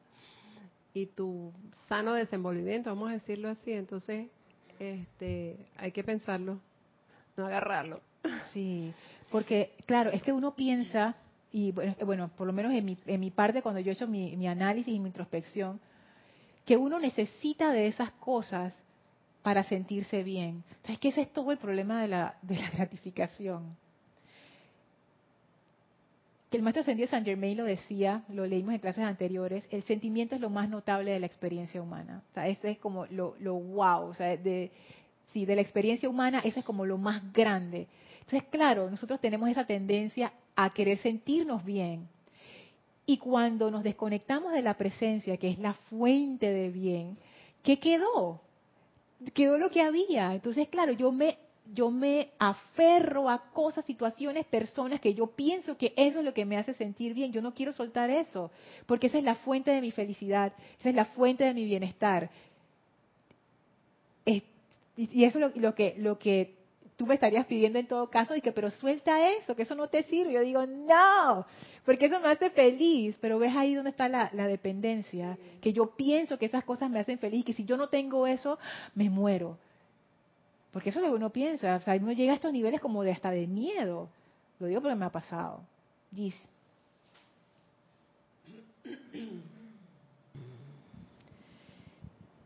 y 0.94 1.06
tu 1.06 1.52
sano 1.88 2.14
desenvolvimiento, 2.14 2.90
vamos 2.90 3.10
a 3.10 3.14
decirlo 3.14 3.48
así. 3.48 3.72
Entonces, 3.72 4.28
este, 4.78 5.56
hay 5.76 5.92
que 5.92 6.04
pensarlo, 6.04 6.58
no 7.36 7.46
agarrarlo. 7.46 8.00
Sí, 8.52 8.92
porque 9.30 9.72
claro, 9.86 10.10
es 10.10 10.22
que 10.22 10.32
uno 10.32 10.54
piensa, 10.54 11.16
y 11.52 11.72
bueno, 11.72 12.30
por 12.36 12.46
lo 12.46 12.52
menos 12.52 12.72
en 12.72 12.84
mi, 12.84 12.96
en 13.06 13.20
mi 13.20 13.30
parte, 13.30 13.62
cuando 13.62 13.80
yo 13.80 13.90
he 13.90 13.94
hecho 13.94 14.06
mi, 14.06 14.36
mi 14.36 14.48
análisis 14.48 14.94
y 14.94 14.98
mi 14.98 15.08
introspección, 15.08 15.80
que 16.64 16.76
uno 16.76 16.98
necesita 16.98 17.70
de 17.72 17.86
esas 17.86 18.10
cosas 18.12 18.74
para 19.46 19.62
sentirse 19.62 20.24
bien. 20.24 20.64
¿Sabes 20.82 20.98
qué? 20.98 21.10
Ese 21.10 21.20
es 21.20 21.32
todo 21.32 21.52
el 21.52 21.58
problema 21.58 22.02
de 22.02 22.08
la, 22.08 22.34
gratificación. 22.72 23.76
Que 26.50 26.56
el 26.56 26.64
maestro 26.64 26.80
ascendido 26.80 27.08
San 27.08 27.24
Germain 27.24 27.56
lo 27.56 27.62
decía, 27.62 28.24
lo 28.28 28.44
leímos 28.44 28.74
en 28.74 28.80
clases 28.80 29.04
anteriores, 29.04 29.64
el 29.70 29.84
sentimiento 29.84 30.34
es 30.34 30.40
lo 30.40 30.50
más 30.50 30.68
notable 30.68 31.12
de 31.12 31.20
la 31.20 31.26
experiencia 31.26 31.80
humana. 31.80 32.24
O 32.28 32.34
sea, 32.34 32.48
eso 32.48 32.66
es 32.66 32.78
como 32.78 33.06
lo, 33.06 33.36
wow, 33.54 34.08
o 34.08 34.14
sea, 34.14 34.36
de, 34.36 34.72
de 35.32 35.54
la 35.54 35.62
experiencia 35.62 36.08
humana, 36.08 36.40
eso 36.42 36.58
es 36.58 36.66
como 36.66 36.84
lo 36.84 36.98
más 36.98 37.32
grande. 37.32 37.86
Entonces, 38.14 38.42
claro, 38.50 38.90
nosotros 38.90 39.20
tenemos 39.20 39.48
esa 39.48 39.64
tendencia 39.64 40.32
a 40.56 40.74
querer 40.74 40.98
sentirnos 40.98 41.64
bien. 41.64 42.08
Y 43.06 43.18
cuando 43.18 43.70
nos 43.70 43.84
desconectamos 43.84 44.52
de 44.52 44.62
la 44.62 44.74
presencia, 44.74 45.36
que 45.36 45.50
es 45.50 45.60
la 45.60 45.74
fuente 45.74 46.50
de 46.50 46.68
bien, 46.70 47.16
¿qué 47.62 47.78
quedó? 47.78 48.40
Quedó 49.34 49.58
lo 49.58 49.70
que 49.70 49.82
había. 49.82 50.34
Entonces, 50.34 50.68
claro, 50.68 50.92
yo 50.92 51.12
me 51.12 51.38
yo 51.72 51.90
me 51.90 52.30
aferro 52.38 53.28
a 53.28 53.50
cosas, 53.50 53.84
situaciones, 53.84 54.46
personas 54.46 55.00
que 55.00 55.14
yo 55.14 55.26
pienso 55.26 55.76
que 55.76 55.92
eso 55.96 56.20
es 56.20 56.24
lo 56.24 56.32
que 56.32 56.44
me 56.44 56.56
hace 56.56 56.74
sentir 56.74 57.14
bien. 57.14 57.32
Yo 57.32 57.42
no 57.42 57.54
quiero 57.54 57.72
soltar 57.72 58.10
eso, 58.10 58.50
porque 58.86 59.08
esa 59.08 59.18
es 59.18 59.24
la 59.24 59.34
fuente 59.34 59.70
de 59.70 59.80
mi 59.80 59.90
felicidad, 59.90 60.52
esa 60.78 60.90
es 60.90 60.94
la 60.94 61.06
fuente 61.06 61.44
de 61.44 61.54
mi 61.54 61.64
bienestar. 61.64 62.30
y 64.24 65.24
eso 65.24 65.38
es 65.38 65.56
lo, 65.56 65.74
que, 65.74 65.94
lo 65.98 66.18
que 66.18 66.55
tú 66.96 67.06
me 67.06 67.14
estarías 67.14 67.46
pidiendo 67.46 67.78
en 67.78 67.86
todo 67.86 68.08
caso, 68.08 68.34
y 68.34 68.40
que, 68.40 68.52
pero 68.52 68.70
suelta 68.70 69.28
eso, 69.30 69.54
que 69.54 69.62
eso 69.62 69.74
no 69.74 69.86
te 69.88 70.02
sirve. 70.04 70.32
Yo 70.32 70.40
digo, 70.40 70.66
no, 70.66 71.46
porque 71.84 72.06
eso 72.06 72.18
me 72.20 72.28
hace 72.28 72.50
feliz, 72.50 73.16
pero 73.20 73.38
ves 73.38 73.54
ahí 73.54 73.74
donde 73.74 73.90
está 73.90 74.08
la, 74.08 74.30
la 74.32 74.46
dependencia, 74.46 75.38
que 75.60 75.72
yo 75.72 75.94
pienso 75.94 76.38
que 76.38 76.46
esas 76.46 76.64
cosas 76.64 76.90
me 76.90 77.00
hacen 77.00 77.18
feliz, 77.18 77.44
que 77.44 77.52
si 77.52 77.64
yo 77.64 77.76
no 77.76 77.88
tengo 77.88 78.26
eso, 78.26 78.58
me 78.94 79.10
muero. 79.10 79.58
Porque 80.72 80.90
eso 80.90 80.98
es 80.98 81.04
lo 81.04 81.12
que 81.12 81.16
uno 81.16 81.30
piensa, 81.30 81.76
o 81.76 81.80
sea, 81.80 81.94
uno 81.94 82.12
llega 82.12 82.32
a 82.32 82.36
estos 82.36 82.52
niveles 82.52 82.80
como 82.80 83.02
de 83.02 83.12
hasta 83.12 83.30
de 83.30 83.46
miedo. 83.46 84.08
Lo 84.58 84.66
digo 84.66 84.80
porque 84.80 84.96
me 84.96 85.04
ha 85.04 85.10
pasado. 85.10 85.60
Dice. 86.10 86.48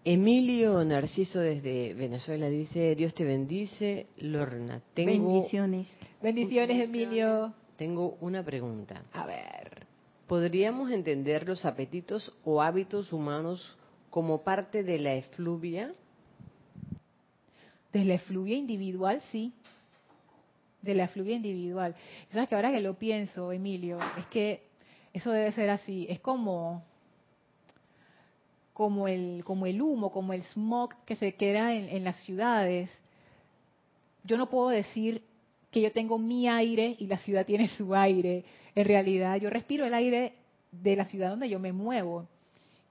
Emilio 0.04 0.82
Narciso 0.82 1.40
desde 1.40 1.92
Venezuela 1.92 2.48
dice, 2.48 2.94
Dios 2.94 3.14
te 3.14 3.24
bendice, 3.24 4.06
Lorna. 4.16 4.80
Tengo, 4.94 5.34
bendiciones. 5.34 5.88
Bendiciones, 6.22 6.80
Emilio. 6.80 7.52
Tengo 7.76 8.16
una 8.20 8.42
pregunta. 8.42 9.02
A 9.12 9.26
ver. 9.26 9.86
¿Podríamos 10.26 10.90
entender 10.90 11.46
los 11.46 11.66
apetitos 11.66 12.34
o 12.44 12.62
hábitos 12.62 13.12
humanos 13.12 13.76
como 14.08 14.42
parte 14.42 14.82
de 14.84 14.98
la 14.98 15.14
efluvia? 15.14 15.92
De 17.92 18.04
la 18.04 18.14
efluvia 18.14 18.56
individual, 18.56 19.20
sí. 19.30 19.52
De 20.80 20.94
la 20.94 21.04
efluvia 21.04 21.36
individual. 21.36 21.94
¿Sabes 22.30 22.48
que 22.48 22.54
ahora 22.54 22.72
que 22.72 22.80
lo 22.80 22.94
pienso, 22.94 23.52
Emilio, 23.52 23.98
es 24.16 24.24
que 24.26 24.62
eso 25.12 25.30
debe 25.30 25.52
ser 25.52 25.68
así. 25.68 26.06
Es 26.08 26.20
como 26.20 26.84
como 28.80 29.08
el, 29.08 29.44
como 29.44 29.66
el 29.66 29.82
humo, 29.82 30.10
como 30.10 30.32
el 30.32 30.42
smog 30.42 30.94
que 31.04 31.14
se 31.14 31.34
queda 31.34 31.74
en, 31.74 31.90
en 31.90 32.02
las 32.02 32.16
ciudades. 32.24 32.88
Yo 34.24 34.38
no 34.38 34.48
puedo 34.48 34.70
decir 34.70 35.22
que 35.70 35.82
yo 35.82 35.92
tengo 35.92 36.16
mi 36.16 36.48
aire 36.48 36.96
y 36.98 37.06
la 37.06 37.18
ciudad 37.18 37.44
tiene 37.44 37.68
su 37.68 37.94
aire. 37.94 38.42
En 38.74 38.86
realidad, 38.86 39.36
yo 39.36 39.50
respiro 39.50 39.84
el 39.84 39.92
aire 39.92 40.32
de 40.72 40.96
la 40.96 41.04
ciudad 41.04 41.28
donde 41.28 41.50
yo 41.50 41.58
me 41.58 41.74
muevo. 41.74 42.26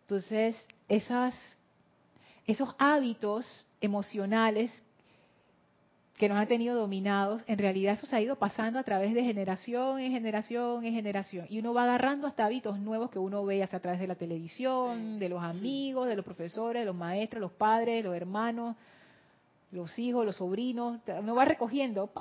Entonces, 0.01 0.63
esas, 0.87 1.33
esos 2.45 2.69
hábitos 2.77 3.47
emocionales 3.81 4.71
que 6.19 6.27
nos 6.27 6.37
han 6.37 6.47
tenido 6.47 6.75
dominados, 6.75 7.41
en 7.47 7.57
realidad 7.57 7.93
eso 7.93 8.05
se 8.05 8.13
ha 8.13 8.19
ido 8.19 8.35
pasando 8.35 8.77
a 8.77 8.83
través 8.83 9.13
de 9.13 9.23
generación 9.23 10.01
en 10.01 10.11
generación 10.11 10.83
en 10.83 10.93
generación. 10.93 11.45
Y 11.49 11.59
uno 11.59 11.73
va 11.73 11.83
agarrando 11.83 12.27
hasta 12.27 12.45
hábitos 12.45 12.77
nuevos 12.77 13.09
que 13.09 13.19
uno 13.19 13.45
ve 13.45 13.63
hasta 13.63 13.77
a 13.77 13.79
través 13.79 14.01
de 14.01 14.07
la 14.07 14.15
televisión, 14.15 15.17
de 15.17 15.29
los 15.29 15.41
amigos, 15.41 16.09
de 16.09 16.17
los 16.17 16.25
profesores, 16.25 16.81
de 16.81 16.85
los 16.87 16.95
maestros, 16.95 17.39
los 17.39 17.53
padres, 17.53 18.03
los 18.03 18.13
hermanos, 18.13 18.75
los 19.71 19.97
hijos, 19.97 20.25
los 20.25 20.35
sobrinos. 20.35 20.99
Uno 21.07 21.35
va 21.35 21.45
recogiendo. 21.45 22.11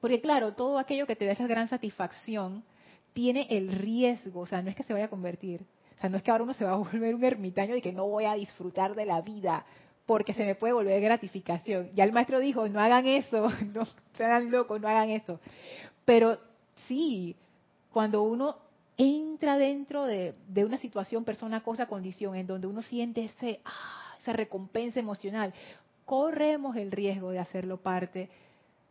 Porque 0.00 0.20
claro, 0.20 0.54
todo 0.54 0.80
aquello 0.80 1.06
que 1.06 1.14
te 1.14 1.24
da 1.24 1.32
esa 1.32 1.46
gran 1.46 1.68
satisfacción 1.68 2.64
tiene 3.12 3.46
el 3.48 3.70
riesgo, 3.70 4.40
o 4.40 4.46
sea, 4.46 4.60
no 4.60 4.70
es 4.70 4.76
que 4.76 4.82
se 4.82 4.92
vaya 4.92 5.04
a 5.04 5.10
convertir. 5.10 5.64
O 5.98 6.00
sea, 6.00 6.10
no 6.10 6.16
es 6.16 6.24
que 6.24 6.32
ahora 6.32 6.42
uno 6.42 6.52
se 6.52 6.64
va 6.64 6.72
a 6.72 6.76
volver 6.76 7.14
un 7.14 7.22
ermitaño 7.22 7.76
y 7.76 7.80
que 7.80 7.92
no 7.92 8.08
voy 8.08 8.24
a 8.24 8.34
disfrutar 8.34 8.96
de 8.96 9.06
la 9.06 9.20
vida 9.20 9.64
porque 10.06 10.34
se 10.34 10.44
me 10.44 10.54
puede 10.54 10.72
volver 10.72 11.00
gratificación. 11.00 11.90
Ya 11.94 12.04
el 12.04 12.12
maestro 12.12 12.38
dijo, 12.38 12.68
no 12.68 12.80
hagan 12.80 13.06
eso, 13.06 13.48
no 13.74 13.82
sean 14.16 14.50
locos, 14.50 14.80
no 14.80 14.88
hagan 14.88 15.10
eso. 15.10 15.40
Pero 16.04 16.38
sí, 16.86 17.34
cuando 17.92 18.22
uno 18.22 18.56
entra 18.96 19.58
dentro 19.58 20.04
de, 20.04 20.34
una 20.56 20.78
situación, 20.78 21.24
persona, 21.24 21.62
cosa, 21.62 21.86
condición, 21.86 22.36
en 22.36 22.46
donde 22.46 22.68
uno 22.68 22.82
siente 22.82 23.24
ese, 23.24 23.60
ah, 23.64 24.14
esa 24.18 24.32
recompensa 24.32 25.00
emocional, 25.00 25.52
corremos 26.04 26.76
el 26.76 26.92
riesgo 26.92 27.30
de 27.30 27.40
hacerlo 27.40 27.78
parte 27.78 28.30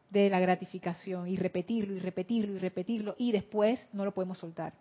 de 0.10 0.30
la 0.30 0.40
gratificación 0.40 1.28
y 1.28 1.38
repetirlo 1.38 1.96
y 1.96 2.00
repetirlo 2.00 2.54
y 2.54 2.60
repetirlo 2.60 3.16
y 3.18 3.32
después 3.32 3.80
no 3.94 4.06
lo 4.06 4.14
podemos 4.14 4.38
soltar. 4.38 4.74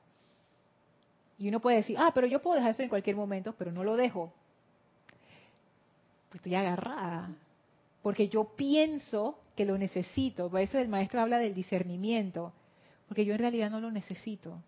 Y 1.39 1.49
uno 1.49 1.61
puede 1.61 1.79
decir, 1.79 1.97
ah, 1.99 2.13
pero 2.15 2.27
yo 2.27 2.43
puedo 2.43 2.57
dejar 2.57 2.73
eso 2.73 2.83
en 2.83 2.89
cualquier 2.89 3.17
momento, 3.17 3.55
pero 3.57 3.73
no 3.73 3.83
lo 3.83 3.97
dejo 3.97 4.33
estoy 6.37 6.55
agarrada. 6.55 7.31
Porque 8.03 8.29
yo 8.29 8.45
pienso 8.57 9.39
que 9.57 9.65
lo 9.65 9.79
necesito. 9.79 10.51
Por 10.51 10.61
eso 10.61 10.79
el 10.79 10.89
maestro 10.89 11.21
habla 11.21 11.39
del 11.39 11.55
discernimiento. 11.55 12.53
Porque 13.09 13.25
yo 13.25 13.33
en 13.33 13.41
realidad 13.41 13.71
no 13.71 13.81
lo 13.81 13.91
necesito. 13.91 14.59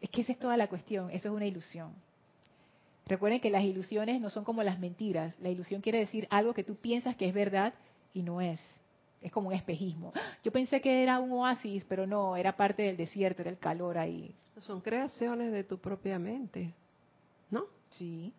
Es 0.00 0.10
que 0.10 0.22
esa 0.22 0.32
es 0.32 0.38
toda 0.38 0.56
la 0.56 0.68
cuestión. 0.68 1.10
Eso 1.10 1.28
es 1.28 1.34
una 1.34 1.46
ilusión. 1.46 1.92
Recuerden 3.06 3.40
que 3.40 3.50
las 3.50 3.64
ilusiones 3.64 4.20
no 4.20 4.30
son 4.30 4.44
como 4.44 4.62
las 4.62 4.78
mentiras. 4.78 5.38
La 5.40 5.48
ilusión 5.48 5.80
quiere 5.80 5.98
decir 5.98 6.26
algo 6.30 6.54
que 6.54 6.64
tú 6.64 6.76
piensas 6.76 7.16
que 7.16 7.28
es 7.28 7.34
verdad 7.34 7.74
y 8.14 8.22
no 8.22 8.40
es. 8.40 8.60
Es 9.20 9.30
como 9.30 9.48
un 9.48 9.54
espejismo. 9.54 10.12
Yo 10.42 10.50
pensé 10.52 10.80
que 10.80 11.02
era 11.02 11.20
un 11.20 11.32
oasis, 11.32 11.84
pero 11.88 12.06
no, 12.06 12.36
era 12.36 12.56
parte 12.56 12.82
del 12.82 12.96
desierto, 12.96 13.42
era 13.42 13.50
el 13.50 13.58
calor 13.58 13.98
ahí. 13.98 14.34
Son 14.58 14.80
creaciones 14.80 15.52
de 15.52 15.64
tu 15.64 15.78
propia 15.78 16.18
mente, 16.18 16.74
¿no? 17.50 17.64
Sí. 17.90 18.32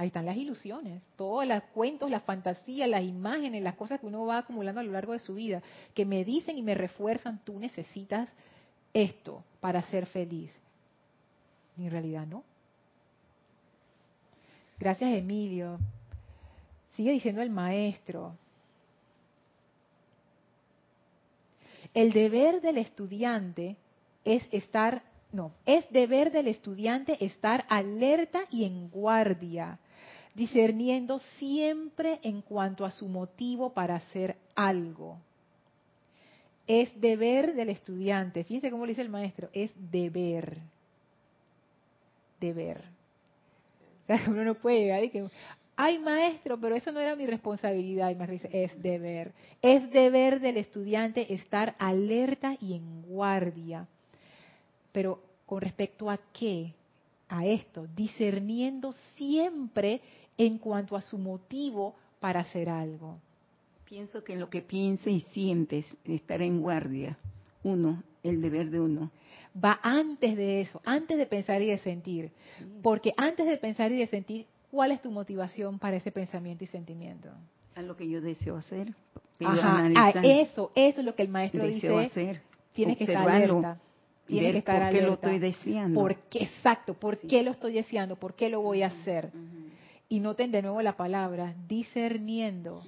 Ahí 0.00 0.06
están 0.06 0.24
las 0.24 0.38
ilusiones, 0.38 1.04
todos 1.14 1.46
los 1.46 1.62
cuentos, 1.74 2.10
las 2.10 2.22
fantasías, 2.22 2.88
las 2.88 3.02
imágenes, 3.02 3.62
las 3.62 3.74
cosas 3.74 4.00
que 4.00 4.06
uno 4.06 4.24
va 4.24 4.38
acumulando 4.38 4.80
a 4.80 4.82
lo 4.82 4.92
largo 4.92 5.12
de 5.12 5.18
su 5.18 5.34
vida, 5.34 5.62
que 5.92 6.06
me 6.06 6.24
dicen 6.24 6.56
y 6.56 6.62
me 6.62 6.74
refuerzan, 6.74 7.38
tú 7.44 7.58
necesitas 7.58 8.32
esto 8.94 9.44
para 9.60 9.82
ser 9.82 10.06
feliz. 10.06 10.50
Y 11.76 11.84
en 11.84 11.90
realidad 11.90 12.26
no. 12.26 12.44
Gracias 14.78 15.12
Emilio. 15.12 15.78
Sigue 16.94 17.12
diciendo 17.12 17.42
el 17.42 17.50
maestro. 17.50 18.38
El 21.92 22.14
deber 22.14 22.62
del 22.62 22.78
estudiante 22.78 23.76
es 24.24 24.42
estar, 24.50 25.02
no, 25.30 25.52
es 25.66 25.84
deber 25.90 26.32
del 26.32 26.48
estudiante 26.48 27.22
estar 27.22 27.66
alerta 27.68 28.44
y 28.50 28.64
en 28.64 28.88
guardia 28.88 29.78
discerniendo 30.34 31.18
siempre 31.38 32.20
en 32.22 32.42
cuanto 32.42 32.84
a 32.84 32.90
su 32.90 33.08
motivo 33.08 33.72
para 33.72 33.96
hacer 33.96 34.36
algo. 34.54 35.18
Es 36.66 37.00
deber 37.00 37.54
del 37.54 37.70
estudiante, 37.70 38.44
fíjense 38.44 38.70
cómo 38.70 38.84
lo 38.84 38.90
dice 38.90 39.02
el 39.02 39.08
maestro, 39.08 39.48
es 39.52 39.70
deber. 39.90 40.58
Deber. 42.40 42.84
uno 44.28 44.44
no 44.44 44.54
puede 44.54 44.80
llegar 44.80 45.04
y 45.04 45.10
que, 45.10 45.28
ay 45.76 45.98
maestro, 45.98 46.58
pero 46.60 46.74
eso 46.74 46.92
no 46.92 47.00
era 47.00 47.16
mi 47.16 47.26
responsabilidad. 47.26 48.10
Y 48.10 48.14
más 48.14 48.28
dice, 48.28 48.48
es 48.52 48.80
deber. 48.82 49.32
Es 49.62 49.90
deber 49.90 50.40
del 50.40 50.56
estudiante 50.56 51.32
estar 51.32 51.74
alerta 51.78 52.56
y 52.60 52.74
en 52.74 53.02
guardia. 53.02 53.86
Pero 54.92 55.22
con 55.46 55.60
respecto 55.60 56.10
a 56.10 56.18
qué? 56.32 56.72
A 57.28 57.46
esto, 57.46 57.86
discerniendo 57.94 58.92
siempre 59.16 60.00
en 60.40 60.56
cuanto 60.56 60.96
a 60.96 61.02
su 61.02 61.18
motivo 61.18 61.94
para 62.18 62.40
hacer 62.40 62.70
algo. 62.70 63.18
Pienso 63.84 64.24
que 64.24 64.36
lo 64.36 64.48
que 64.48 64.62
piensas 64.62 65.08
y 65.08 65.20
sientes, 65.20 65.84
estar 66.06 66.40
en 66.40 66.62
guardia, 66.62 67.18
uno, 67.62 68.02
el 68.22 68.40
deber 68.40 68.70
de 68.70 68.80
uno. 68.80 69.10
Va 69.62 69.78
antes 69.82 70.34
de 70.38 70.62
eso, 70.62 70.80
antes 70.86 71.18
de 71.18 71.26
pensar 71.26 71.60
y 71.60 71.66
de 71.66 71.76
sentir. 71.76 72.30
Porque 72.82 73.12
antes 73.18 73.46
de 73.46 73.58
pensar 73.58 73.92
y 73.92 73.98
de 73.98 74.06
sentir, 74.06 74.46
¿cuál 74.70 74.92
es 74.92 75.02
tu 75.02 75.10
motivación 75.10 75.78
para 75.78 75.98
ese 75.98 76.10
pensamiento 76.10 76.64
y 76.64 76.68
sentimiento? 76.68 77.28
A 77.74 77.82
lo 77.82 77.94
que 77.94 78.08
yo 78.08 78.22
deseo 78.22 78.56
hacer. 78.56 78.94
a 79.44 80.12
eso, 80.22 80.72
eso 80.74 81.00
es 81.00 81.04
lo 81.04 81.14
que 81.14 81.22
el 81.22 81.28
maestro 81.28 81.64
deseo 81.64 81.98
dice. 81.98 82.30
Hacer, 82.30 82.42
tienes 82.72 82.96
que 82.96 83.04
estar 83.04 83.28
alerta. 83.28 83.78
Tienes 84.26 84.52
que 84.52 84.58
estar 84.58 84.84
por 84.84 84.92
qué 84.92 85.02
lo 85.02 85.12
estoy 85.14 85.38
deseando. 85.38 86.00
¿Por 86.00 86.16
qué, 86.30 86.44
exacto, 86.44 86.94
¿por 86.94 87.18
qué 87.18 87.42
lo 87.42 87.50
estoy 87.50 87.74
deseando? 87.74 88.16
¿Por 88.16 88.34
qué 88.34 88.48
lo 88.48 88.62
voy 88.62 88.82
a 88.82 88.86
hacer? 88.86 89.30
Y 90.10 90.18
noten 90.18 90.50
de 90.50 90.60
nuevo 90.60 90.82
la 90.82 90.96
palabra, 90.96 91.54
discerniendo. 91.68 92.82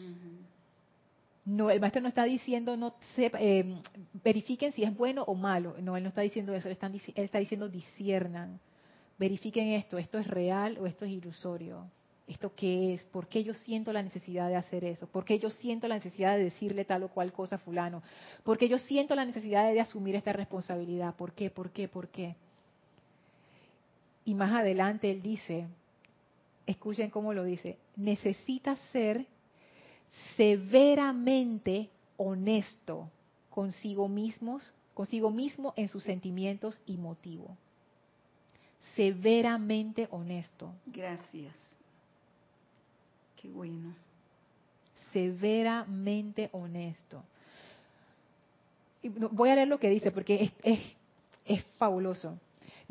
No, 1.44 1.70
el 1.70 1.80
maestro 1.80 2.02
no 2.02 2.08
está 2.08 2.24
diciendo, 2.24 2.76
no 2.76 2.94
eh, 3.16 3.80
verifiquen 4.24 4.72
si 4.72 4.82
es 4.82 4.94
bueno 4.94 5.22
o 5.22 5.34
malo. 5.34 5.76
No, 5.80 5.96
él 5.96 6.02
no 6.02 6.08
está 6.08 6.20
diciendo 6.22 6.52
eso. 6.52 6.68
Él 6.68 6.72
está, 6.72 6.88
él 6.88 7.12
está 7.14 7.38
diciendo 7.38 7.68
disciernan. 7.68 8.58
Verifiquen 9.18 9.68
esto. 9.68 9.98
Esto 9.98 10.18
es 10.18 10.26
real 10.26 10.76
o 10.80 10.86
esto 10.86 11.04
es 11.04 11.12
ilusorio. 11.12 11.86
¿Esto 12.26 12.52
qué 12.56 12.94
es? 12.94 13.04
¿Por 13.04 13.28
qué 13.28 13.44
yo 13.44 13.54
siento 13.54 13.92
la 13.92 14.02
necesidad 14.02 14.48
de 14.48 14.56
hacer 14.56 14.84
eso? 14.84 15.06
¿Por 15.06 15.24
qué 15.24 15.38
yo 15.38 15.48
siento 15.48 15.86
la 15.86 15.94
necesidad 15.94 16.36
de 16.36 16.44
decirle 16.44 16.84
tal 16.84 17.04
o 17.04 17.08
cual 17.08 17.32
cosa 17.32 17.54
a 17.54 17.58
fulano? 17.58 18.02
¿Por 18.42 18.58
qué 18.58 18.68
yo 18.68 18.78
siento 18.80 19.14
la 19.14 19.24
necesidad 19.24 19.72
de 19.72 19.80
asumir 19.80 20.16
esta 20.16 20.32
responsabilidad? 20.32 21.14
¿Por 21.14 21.32
qué? 21.32 21.50
¿Por 21.50 21.70
qué? 21.70 21.86
¿Por 21.86 22.08
qué? 22.08 22.34
Y 24.24 24.34
más 24.34 24.52
adelante 24.52 25.10
él 25.10 25.22
dice, 25.22 25.66
escuchen 26.66 27.10
cómo 27.10 27.32
lo 27.32 27.44
dice, 27.44 27.78
necesita 27.96 28.76
ser 28.92 29.26
severamente 30.36 31.90
honesto 32.16 33.10
consigo 33.50 34.08
mismos, 34.08 34.72
consigo 34.94 35.30
mismo 35.30 35.74
en 35.76 35.88
sus 35.88 36.02
sentimientos 36.04 36.80
y 36.86 36.96
motivos. 36.96 37.50
Severamente 38.96 40.08
honesto. 40.10 40.72
Gracias. 40.86 41.54
Qué 43.40 43.48
bueno. 43.48 43.94
Severamente 45.12 46.48
honesto. 46.52 47.22
voy 49.02 49.50
a 49.50 49.54
leer 49.54 49.68
lo 49.68 49.78
que 49.78 49.90
dice 49.90 50.10
porque 50.10 50.44
es, 50.44 50.52
es, 50.62 50.96
es 51.44 51.64
fabuloso. 51.78 52.38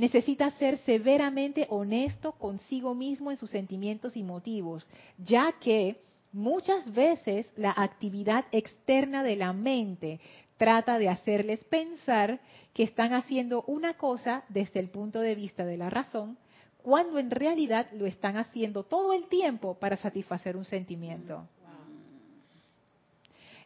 Necesita 0.02 0.50
ser 0.58 0.80
severamente 0.80 1.68
honesto 1.70 2.32
consigo 2.32 2.96
mismo 2.96 3.30
en 3.30 3.38
sus 3.38 3.52
sentimientos 3.52 4.18
y 4.18 4.24
motivos, 4.24 4.88
ya 5.20 5.52
que 5.60 6.02
muchas 6.32 6.92
veces 6.92 7.46
la 7.56 7.72
actividad 7.78 8.46
externa 8.52 9.22
de 9.22 9.36
la 9.36 9.54
mente 9.54 10.20
trata 10.58 10.98
de 10.98 11.08
hacerles 11.08 11.64
pensar 11.66 12.40
que 12.74 12.82
están 12.82 13.14
haciendo 13.14 13.62
una 13.68 13.94
cosa 13.94 14.44
desde 14.50 14.80
el 14.80 14.90
punto 14.90 15.20
de 15.20 15.36
vista 15.36 15.66
de 15.66 15.78
la 15.78 15.92
razón, 15.92 16.36
cuando 16.82 17.20
en 17.20 17.30
realidad 17.30 17.86
lo 17.92 18.08
están 18.08 18.38
haciendo 18.38 18.82
todo 18.82 19.14
el 19.14 19.28
tiempo 19.28 19.76
para 19.76 19.98
satisfacer 19.98 20.58
un 20.58 20.66
sentimiento. 20.66 21.48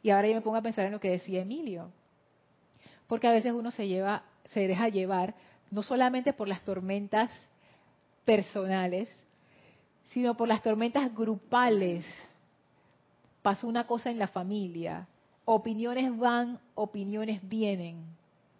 Y 0.03 0.09
ahora 0.09 0.27
yo 0.27 0.35
me 0.35 0.41
pongo 0.41 0.57
a 0.57 0.61
pensar 0.61 0.85
en 0.85 0.91
lo 0.91 0.99
que 0.99 1.11
decía 1.11 1.43
Emilio, 1.43 1.91
porque 3.07 3.27
a 3.27 3.31
veces 3.31 3.53
uno 3.53 3.71
se 3.71 3.87
lleva, 3.87 4.23
se 4.53 4.67
deja 4.67 4.89
llevar 4.89 5.33
no 5.71 5.83
solamente 5.83 6.33
por 6.33 6.47
las 6.47 6.61
tormentas 6.61 7.29
personales, 8.23 9.09
sino 10.07 10.35
por 10.35 10.47
las 10.47 10.61
tormentas 10.61 11.13
grupales. 11.13 12.05
Pasó 13.41 13.67
una 13.67 13.85
cosa 13.85 14.09
en 14.09 14.19
la 14.19 14.27
familia, 14.27 15.07
opiniones 15.45 16.17
van, 16.17 16.59
opiniones 16.73 17.47
vienen. 17.47 18.03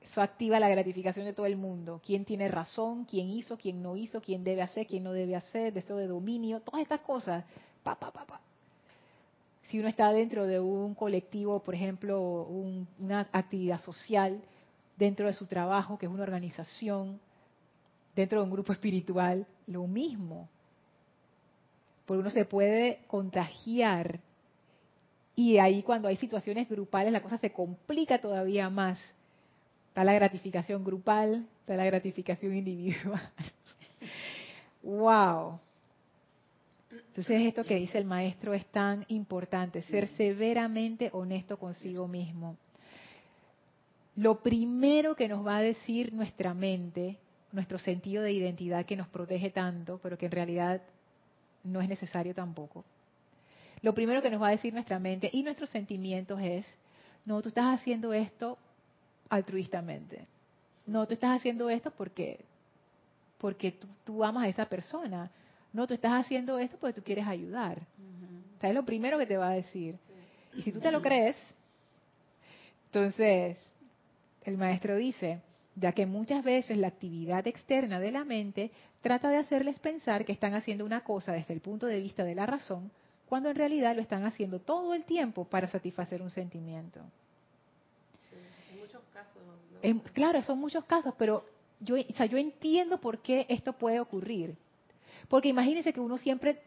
Eso 0.02 0.22
activa 0.22 0.60
la 0.60 0.70
gratificación 0.70 1.26
de 1.26 1.34
todo 1.34 1.48
el 1.48 1.58
mundo. 1.58 2.00
¿Quién 2.06 2.24
tiene 2.24 2.48
razón? 2.48 3.06
¿Quién 3.06 3.30
hizo? 3.30 3.58
¿Quién 3.58 3.82
no 3.82 3.98
hizo? 3.98 4.22
¿Quién 4.22 4.44
debe 4.44 4.62
hacer? 4.62 4.88
¿Quién 4.88 5.04
no 5.04 5.12
debe 5.12 5.36
hacer? 5.36 5.74
Deseo 5.74 5.98
de 5.98 6.08
dominio. 6.08 6.62
Todas 6.62 6.82
estas 6.82 7.02
cosas. 7.02 7.44
Pa, 7.84 7.96
pa, 7.96 8.12
pa, 8.12 8.26
pa. 8.26 8.40
Si 9.64 9.80
uno 9.80 9.88
está 9.88 10.14
dentro 10.14 10.46
de 10.46 10.60
un 10.60 10.94
colectivo, 10.94 11.62
por 11.62 11.74
ejemplo, 11.74 12.44
una 13.00 13.28
actividad 13.32 13.82
social, 13.82 14.40
dentro 14.98 15.28
de 15.28 15.34
su 15.34 15.46
trabajo, 15.46 15.98
que 15.98 16.06
es 16.06 16.12
una 16.12 16.24
organización, 16.24 17.20
dentro 18.16 18.40
de 18.40 18.46
un 18.46 18.52
grupo 18.52 18.72
espiritual, 18.72 19.46
lo 19.68 19.88
mismo. 19.88 20.50
Porque 22.06 22.22
uno 22.22 22.30
se 22.30 22.46
puede 22.46 23.00
contagiar 23.08 24.20
y 25.36 25.58
ahí 25.58 25.84
cuando 25.84 26.08
hay 26.08 26.16
situaciones 26.16 26.70
grupales 26.70 27.12
la 27.12 27.22
cosa 27.22 27.38
se 27.38 27.52
complica 27.52 28.20
todavía 28.20 28.70
más. 28.70 29.00
Está 29.90 30.04
la 30.04 30.14
gratificación 30.14 30.84
grupal, 30.84 31.48
está 31.62 31.76
la 31.76 31.86
gratificación 31.86 32.56
individual. 32.56 33.22
¡Wow! 34.84 35.60
Entonces 36.92 37.42
esto 37.42 37.64
que 37.64 37.76
dice 37.76 37.98
el 37.98 38.06
maestro 38.06 38.54
es 38.54 38.66
tan 38.68 39.06
importante, 39.10 39.82
ser 39.82 40.08
severamente 40.10 41.10
honesto 41.12 41.58
consigo 41.58 42.08
mismo. 42.08 42.58
Lo 44.16 44.42
primero 44.42 45.16
que 45.16 45.28
nos 45.28 45.46
va 45.46 45.58
a 45.58 45.62
decir 45.62 46.14
nuestra 46.14 46.54
mente, 46.54 47.18
nuestro 47.52 47.78
sentido 47.80 48.24
de 48.24 48.32
identidad 48.32 48.86
que 48.86 48.96
nos 48.96 49.08
protege 49.08 49.50
tanto, 49.50 50.00
pero 50.02 50.18
que 50.18 50.28
en 50.28 50.32
realidad 50.32 50.82
no 51.64 51.82
es 51.82 51.90
necesario 51.90 52.34
tampoco, 52.34 52.86
lo 53.82 53.94
primero 53.94 54.22
que 54.22 54.30
nos 54.30 54.42
va 54.42 54.48
a 54.48 54.52
decir 54.52 54.74
nuestra 54.74 54.98
mente 55.00 55.30
y 55.32 55.44
nuestros 55.44 55.70
sentimientos 55.70 56.40
es, 56.42 56.66
no, 57.26 57.42
tú 57.42 57.50
estás 57.50 57.80
haciendo 57.80 58.14
esto 58.14 58.58
altruistamente. 59.30 60.28
No, 60.86 61.06
tú 61.08 61.14
estás 61.14 61.40
haciendo 61.40 61.70
esto 61.70 61.92
porque, 61.92 62.46
porque 63.38 63.78
tú, 64.04 64.24
amas 64.24 64.46
a 64.46 64.50
esa 64.50 64.66
persona. 64.66 65.30
No, 65.74 65.86
tú 65.86 65.94
estás 65.94 66.14
haciendo 66.14 66.58
esto 66.58 66.78
porque 66.80 66.94
tú 66.94 67.04
quieres 67.04 67.28
ayudar. 67.28 67.82
es 68.62 68.74
lo 68.74 68.86
primero 68.86 69.18
que 69.20 69.26
te 69.26 69.38
va 69.38 69.50
a 69.50 69.54
decir. 69.54 69.98
Y 70.56 70.62
si 70.62 70.72
tú 70.72 70.80
te 70.80 70.92
lo 70.92 71.02
crees, 71.02 71.36
entonces 72.86 73.58
el 74.46 74.58
maestro 74.58 74.96
dice, 74.96 75.42
ya 75.76 75.92
que 75.92 76.06
muchas 76.06 76.44
veces 76.44 76.78
la 76.78 76.88
actividad 76.88 77.46
externa 77.48 78.00
de 78.00 78.12
la 78.12 78.24
mente 78.24 78.72
trata 79.02 79.30
de 79.30 79.38
hacerles 79.38 79.80
pensar 79.80 80.26
que 80.26 80.32
están 80.32 80.54
haciendo 80.54 80.86
una 80.86 81.02
cosa 81.02 81.34
desde 81.34 81.54
el 81.54 81.62
punto 81.62 81.86
de 81.86 82.00
vista 82.00 82.24
de 82.24 82.36
la 82.36 82.46
razón, 82.46 82.92
cuando 83.28 83.50
en 83.50 83.56
realidad 83.56 83.96
lo 83.96 84.02
están 84.02 84.24
haciendo 84.24 84.60
todo 84.60 84.94
el 84.94 85.04
tiempo 85.04 85.46
para 85.46 85.68
satisfacer 85.68 86.22
un 86.22 86.30
sentimiento. 86.30 87.02
en 88.72 88.80
muchos 88.80 89.02
casos. 89.14 90.12
claro, 90.14 90.44
son 90.44 90.60
muchos 90.60 90.86
casos, 90.86 91.14
pero 91.18 91.44
yo, 91.80 91.96
o 91.96 92.14
sea, 92.14 92.26
yo 92.26 92.38
entiendo 92.38 93.00
por 93.00 93.20
qué 93.20 93.46
esto 93.50 93.74
puede 93.74 94.00
ocurrir. 94.00 94.56
Porque 95.28 95.50
imagínense 95.50 95.92
que 95.92 96.00
uno 96.00 96.18
siempre 96.18 96.62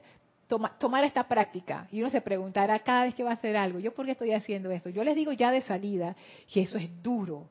toma, 0.48 0.76
tomara 0.78 1.06
esta 1.06 1.28
práctica 1.28 1.86
y 1.92 2.00
uno 2.00 2.10
se 2.10 2.20
preguntara 2.20 2.78
cada 2.80 3.04
vez 3.04 3.14
que 3.14 3.22
va 3.22 3.30
a 3.30 3.34
hacer 3.34 3.56
algo, 3.56 3.78
¿yo 3.78 3.94
por 3.94 4.04
qué 4.04 4.12
estoy 4.12 4.32
haciendo 4.32 4.70
eso? 4.70 4.90
Yo 4.90 5.04
les 5.04 5.14
digo 5.14 5.32
ya 5.32 5.50
de 5.50 5.62
salida 5.62 6.16
que 6.52 6.62
eso 6.62 6.76
es 6.76 6.90
duro, 7.02 7.46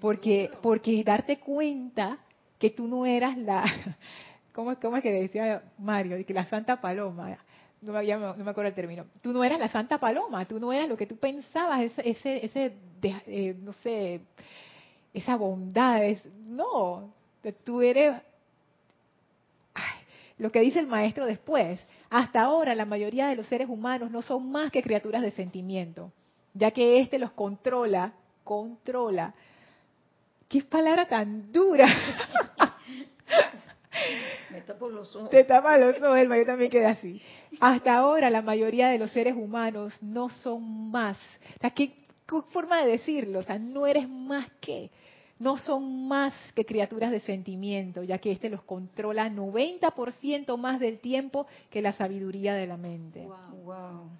porque, 0.00 0.50
porque 0.62 1.02
darte 1.04 1.38
cuenta 1.38 2.18
que 2.58 2.70
tú 2.70 2.86
no 2.86 3.06
eras 3.06 3.36
la, 3.36 3.64
¿cómo, 4.52 4.74
cómo 4.80 4.96
es 4.96 5.02
que 5.02 5.12
decía 5.12 5.62
Mario? 5.78 6.24
Que 6.26 6.34
la 6.34 6.46
Santa 6.46 6.80
Paloma, 6.80 7.38
no 7.80 7.92
me, 7.92 8.50
acuerdo 8.50 8.68
el 8.68 8.74
término, 8.74 9.06
tú 9.22 9.32
no 9.32 9.44
eras 9.44 9.60
la 9.60 9.68
Santa 9.68 9.98
Paloma, 9.98 10.44
tú 10.46 10.58
no 10.58 10.72
eras 10.72 10.88
lo 10.88 10.96
que 10.96 11.06
tú 11.06 11.16
pensabas, 11.16 11.82
ese, 11.82 12.08
ese, 12.10 12.44
ese 12.44 12.72
eh, 13.26 13.54
no 13.62 13.72
sé, 13.72 14.20
esa 15.14 15.36
bondad, 15.36 16.04
es, 16.04 16.24
no, 16.46 17.12
tú 17.64 17.80
eres, 17.80 18.20
lo 20.38 20.50
que 20.50 20.60
dice 20.60 20.80
el 20.80 20.86
maestro 20.86 21.26
después, 21.26 21.84
hasta 22.10 22.42
ahora 22.42 22.74
la 22.74 22.84
mayoría 22.84 23.28
de 23.28 23.36
los 23.36 23.46
seres 23.46 23.68
humanos 23.68 24.10
no 24.10 24.22
son 24.22 24.50
más 24.50 24.72
que 24.72 24.82
criaturas 24.82 25.22
de 25.22 25.30
sentimiento, 25.30 26.12
ya 26.54 26.72
que 26.72 27.00
éste 27.00 27.18
los 27.18 27.30
controla, 27.32 28.12
controla. 28.44 29.34
¿Qué 30.48 30.62
palabra 30.62 31.06
tan 31.06 31.52
dura? 31.52 31.86
Me 34.50 34.62
tapo 34.62 34.88
los 34.88 35.14
ojos. 35.14 35.28
Te 35.30 35.44
tapa 35.44 35.76
los 35.76 35.96
ojos, 35.96 36.16
el 36.16 36.28
yo 36.28 36.46
también 36.46 36.70
queda 36.70 36.90
así. 36.90 37.20
Hasta 37.60 37.94
ahora 37.96 38.30
la 38.30 38.40
mayoría 38.40 38.88
de 38.88 38.98
los 38.98 39.10
seres 39.10 39.34
humanos 39.36 40.02
no 40.02 40.30
son 40.30 40.90
más. 40.90 41.18
O 41.56 41.60
sea, 41.60 41.70
¿qué, 41.70 41.92
forma 42.50 42.82
de 42.82 42.92
decirlo? 42.92 43.40
O 43.40 43.42
sea, 43.42 43.58
no 43.58 43.86
eres 43.86 44.08
más 44.08 44.48
que. 44.60 44.90
No 45.38 45.56
son 45.56 46.08
más 46.08 46.34
que 46.54 46.64
criaturas 46.64 47.12
de 47.12 47.20
sentimiento, 47.20 48.02
ya 48.02 48.18
que 48.18 48.32
éste 48.32 48.48
los 48.48 48.62
controla 48.62 49.30
90% 49.30 50.56
más 50.56 50.80
del 50.80 50.98
tiempo 50.98 51.46
que 51.70 51.82
la 51.82 51.92
sabiduría 51.92 52.54
de 52.54 52.66
la 52.66 52.76
mente. 52.76 53.26
Wow. 53.26 53.62
wow. 53.64 54.10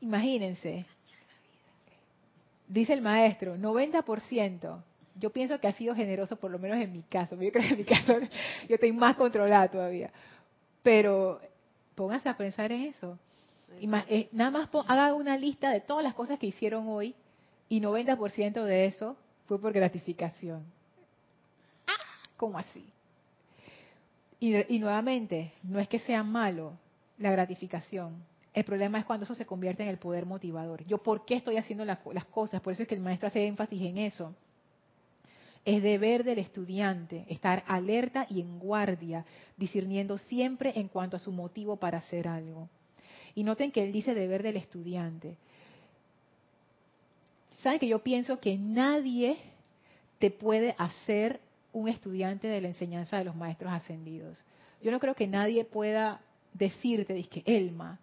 Imagínense. 0.00 0.86
Dice 2.74 2.92
el 2.92 3.02
maestro, 3.02 3.56
90% 3.56 4.82
yo 5.16 5.30
pienso 5.30 5.60
que 5.60 5.68
ha 5.68 5.72
sido 5.72 5.94
generoso, 5.94 6.34
por 6.34 6.50
lo 6.50 6.58
menos 6.58 6.76
en 6.78 6.92
mi 6.92 7.02
caso. 7.02 7.40
Yo 7.40 7.52
creo 7.52 7.62
que 7.62 7.74
en 7.74 7.78
mi 7.78 7.84
caso 7.84 8.18
yo 8.68 8.74
estoy 8.74 8.90
más 8.90 9.14
controlada 9.14 9.68
todavía. 9.68 10.10
Pero 10.82 11.40
póngase 11.94 12.28
a 12.28 12.36
pensar 12.36 12.72
en 12.72 12.82
eso. 12.86 13.16
Eh, 13.80 14.28
nada 14.32 14.50
más 14.50 14.68
haga 14.88 15.14
una 15.14 15.36
lista 15.36 15.70
de 15.70 15.80
todas 15.80 16.02
las 16.02 16.14
cosas 16.14 16.36
que 16.38 16.48
hicieron 16.48 16.88
hoy 16.88 17.14
y 17.68 17.80
90% 17.80 18.64
de 18.64 18.86
eso 18.86 19.16
fue 19.46 19.60
por 19.60 19.72
gratificación. 19.72 20.64
Ah, 21.86 21.92
¿Cómo 22.36 22.58
así? 22.58 22.84
Y, 24.40 24.78
nuevamente, 24.80 25.52
no 25.62 25.78
es 25.78 25.88
que 25.88 26.00
sea 26.00 26.24
malo 26.24 26.72
la 27.18 27.30
gratificación. 27.30 28.22
El 28.54 28.64
problema 28.64 29.00
es 29.00 29.04
cuando 29.04 29.24
eso 29.24 29.34
se 29.34 29.44
convierte 29.44 29.82
en 29.82 29.88
el 29.88 29.98
poder 29.98 30.26
motivador. 30.26 30.86
Yo, 30.86 30.98
¿por 30.98 31.24
qué 31.26 31.34
estoy 31.34 31.56
haciendo 31.56 31.84
las 31.84 31.98
cosas? 32.30 32.60
Por 32.60 32.72
eso 32.72 32.82
es 32.82 32.88
que 32.88 32.94
el 32.94 33.02
maestro 33.02 33.26
hace 33.26 33.44
énfasis 33.44 33.82
en 33.82 33.98
eso. 33.98 34.32
Es 35.64 35.82
deber 35.82 36.22
del 36.22 36.38
estudiante 36.38 37.24
estar 37.28 37.64
alerta 37.66 38.26
y 38.30 38.40
en 38.40 38.60
guardia, 38.60 39.24
discerniendo 39.56 40.18
siempre 40.18 40.72
en 40.76 40.86
cuanto 40.86 41.16
a 41.16 41.20
su 41.20 41.32
motivo 41.32 41.76
para 41.76 41.98
hacer 41.98 42.28
algo. 42.28 42.68
Y 43.34 43.42
noten 43.42 43.72
que 43.72 43.82
él 43.82 43.92
dice 43.92 44.14
deber 44.14 44.44
del 44.44 44.56
estudiante. 44.56 45.36
¿Saben 47.60 47.80
que 47.80 47.88
yo 47.88 48.04
pienso 48.04 48.38
que 48.38 48.56
nadie 48.56 49.36
te 50.20 50.30
puede 50.30 50.76
hacer 50.78 51.40
un 51.72 51.88
estudiante 51.88 52.46
de 52.46 52.60
la 52.60 52.68
enseñanza 52.68 53.18
de 53.18 53.24
los 53.24 53.34
maestros 53.34 53.72
ascendidos? 53.72 54.44
Yo 54.80 54.92
no 54.92 55.00
creo 55.00 55.14
que 55.14 55.26
nadie 55.26 55.64
pueda 55.64 56.20
decirte, 56.52 57.20
que 57.24 57.42
Elma, 57.46 57.98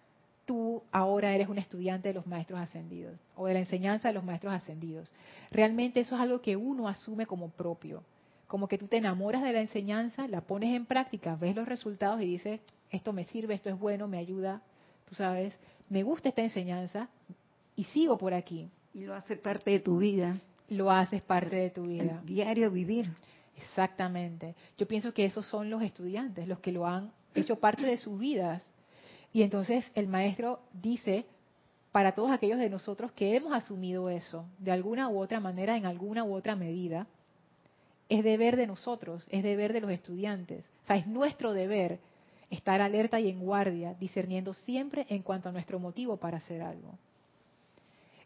tú 0.52 0.84
ahora 0.92 1.34
eres 1.34 1.48
un 1.48 1.58
estudiante 1.58 2.10
de 2.10 2.14
los 2.14 2.28
maestros 2.28 2.60
ascendidos 2.60 3.18
o 3.38 3.46
de 3.46 3.54
la 3.54 3.60
enseñanza 3.60 4.10
de 4.10 4.14
los 4.14 4.26
maestros 4.26 4.52
ascendidos. 4.52 5.10
Realmente 5.50 6.02
eso 6.02 6.16
es 6.16 6.22
algo 6.22 6.42
que 6.42 6.58
uno 6.58 6.90
asume 6.90 7.26
como 7.26 7.52
propio, 7.52 8.04
como 8.48 8.68
que 8.68 8.78
tú 8.78 8.88
te 8.88 8.98
enamoras 8.98 9.44
de 9.44 9.54
la 9.54 9.62
enseñanza, 9.62 10.28
la 10.28 10.42
pones 10.42 10.76
en 10.76 10.86
práctica, 10.86 11.38
ves 11.38 11.56
los 11.56 11.70
resultados 11.70 12.22
y 12.22 12.26
dices, 12.26 12.60
esto 12.90 13.14
me 13.14 13.24
sirve, 13.24 13.54
esto 13.54 13.70
es 13.70 13.80
bueno, 13.80 14.10
me 14.10 14.18
ayuda, 14.18 14.62
tú 15.08 15.16
sabes, 15.16 15.58
me 15.88 16.04
gusta 16.04 16.28
esta 16.28 16.42
enseñanza 16.42 17.08
y 17.78 17.86
sigo 17.86 18.18
por 18.18 18.34
aquí. 18.34 18.70
Y 18.94 19.06
lo 19.06 19.16
haces 19.16 19.40
parte 19.40 19.72
de 19.72 19.80
tu 19.80 20.00
vida. 20.00 20.38
Lo 20.68 20.92
haces 20.92 21.22
parte 21.22 21.56
de 21.56 21.70
tu 21.70 21.84
vida. 21.84 22.20
El 22.20 22.26
diario 22.26 22.70
vivir. 22.70 23.10
Exactamente. 23.56 24.54
Yo 24.78 24.86
pienso 24.86 25.14
que 25.14 25.24
esos 25.24 25.46
son 25.48 25.70
los 25.70 25.82
estudiantes, 25.82 26.46
los 26.46 26.60
que 26.60 26.74
lo 26.74 26.86
han 26.86 27.14
hecho 27.36 27.56
parte 27.56 27.86
de 27.86 27.96
sus 27.96 28.20
vidas. 28.20 28.70
Y 29.34 29.44
entonces 29.44 29.92
el 29.96 30.08
maestro 30.08 30.60
dice, 30.74 31.26
para 31.92 32.14
todos 32.14 32.32
aquellos 32.32 32.60
de 32.60 32.70
nosotros 32.70 33.12
que 33.14 33.36
hemos 33.36 33.54
asumido 33.54 34.10
eso, 34.10 34.46
de 34.60 34.72
alguna 34.72 35.10
u 35.10 35.20
otra 35.20 35.40
manera, 35.40 35.78
en 35.78 35.86
alguna 35.86 36.24
u 36.24 36.34
otra 36.34 36.56
medida, 36.56 37.08
es 38.10 38.24
deber 38.24 38.58
de 38.58 38.68
nosotros, 38.68 39.26
es 39.30 39.44
deber 39.44 39.72
de 39.72 39.82
los 39.82 39.92
estudiantes. 39.92 40.70
O 40.84 40.86
sea, 40.86 40.98
es 40.98 41.08
nuestro 41.08 41.54
deber 41.54 42.00
estar 42.50 42.82
alerta 42.82 43.20
y 43.20 43.30
en 43.30 43.40
guardia, 43.40 43.94
discerniendo 43.94 44.54
siempre 44.54 45.06
en 45.10 45.24
cuanto 45.24 45.48
a 45.48 45.54
nuestro 45.54 45.80
motivo 45.80 46.18
para 46.18 46.38
hacer 46.38 46.62
algo. 46.62 46.98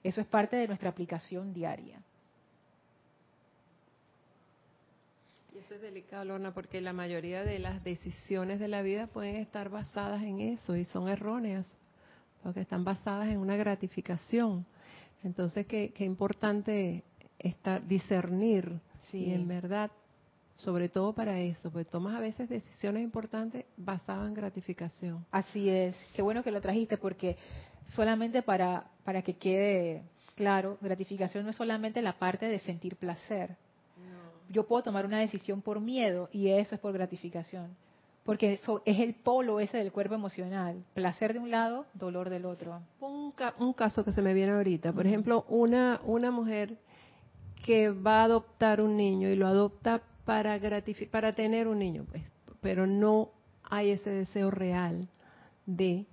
Eso 0.03 0.21
es 0.21 0.27
parte 0.27 0.55
de 0.55 0.67
nuestra 0.67 0.89
aplicación 0.89 1.53
diaria. 1.53 1.99
Y 5.55 5.59
eso 5.59 5.75
es 5.75 5.81
delicado, 5.81 6.25
Lorna, 6.25 6.53
porque 6.53 6.81
la 6.81 6.91
mayoría 6.91 7.45
de 7.45 7.59
las 7.59 7.81
decisiones 7.81 8.59
de 8.59 8.67
la 8.67 8.81
vida 8.81 9.07
pueden 9.07 9.37
estar 9.37 9.69
basadas 9.69 10.21
en 10.21 10.41
eso 10.41 10.75
y 10.75 10.83
son 10.83 11.07
erróneas, 11.07 11.65
porque 12.43 12.59
están 12.59 12.83
basadas 12.83 13.29
en 13.29 13.39
una 13.39 13.55
gratificación. 13.55 14.65
Entonces, 15.23 15.65
qué, 15.65 15.93
qué 15.95 16.03
importante 16.03 17.05
estar, 17.39 17.87
discernir 17.87 18.81
Sí. 18.99 19.31
en 19.31 19.47
verdad, 19.47 19.91
sobre 20.57 20.89
todo 20.89 21.13
para 21.13 21.39
eso, 21.39 21.71
porque 21.71 21.85
tomas 21.89 22.15
a 22.15 22.19
veces 22.19 22.49
decisiones 22.49 23.03
importantes 23.03 23.65
basadas 23.77 24.27
en 24.27 24.33
gratificación. 24.33 25.25
Así 25.31 25.69
es. 25.69 25.95
Qué 26.15 26.21
bueno 26.21 26.43
que 26.43 26.51
lo 26.51 26.59
trajiste 26.59 26.97
porque 26.97 27.37
solamente 27.85 28.41
para, 28.41 28.87
para 29.05 29.21
que 29.21 29.35
quede 29.37 30.03
claro, 30.35 30.77
gratificación 30.81 31.45
no 31.45 31.51
es 31.51 31.55
solamente 31.55 32.01
la 32.01 32.19
parte 32.19 32.47
de 32.47 32.59
sentir 32.59 32.97
placer. 32.97 33.55
Yo 34.49 34.67
puedo 34.67 34.83
tomar 34.83 35.05
una 35.05 35.19
decisión 35.19 35.61
por 35.61 35.79
miedo 35.79 36.29
y 36.31 36.49
eso 36.49 36.75
es 36.75 36.81
por 36.81 36.93
gratificación. 36.93 37.75
Porque 38.23 38.53
eso 38.53 38.81
es 38.85 38.99
el 38.99 39.13
polo 39.13 39.59
ese 39.59 39.77
del 39.77 39.91
cuerpo 39.91 40.15
emocional. 40.15 40.83
Placer 40.95 41.33
de 41.33 41.39
un 41.39 41.51
lado, 41.51 41.85
dolor 41.93 42.29
del 42.31 42.45
otro. 42.45 42.81
Un, 42.99 43.33
un 43.59 43.73
caso 43.73 44.03
que 44.03 44.13
se 44.13 44.21
me 44.21 44.33
viene 44.33 44.53
ahorita. 44.53 44.93
Por 44.93 45.05
ejemplo, 45.05 45.45
una, 45.47 46.01
una 46.03 46.31
mujer 46.31 46.77
que 47.63 47.91
va 47.91 48.21
a 48.21 48.23
adoptar 48.23 48.81
un 48.81 48.97
niño 48.97 49.29
y 49.29 49.35
lo 49.35 49.47
adopta 49.47 50.01
para 50.25 50.59
para 51.11 51.35
tener 51.35 51.67
un 51.67 51.79
niño, 51.79 52.05
pues, 52.09 52.23
pero 52.61 52.87
no 52.87 53.29
hay 53.63 53.91
ese 53.91 54.09
deseo 54.09 54.49
real 54.49 55.07
de 55.65 56.05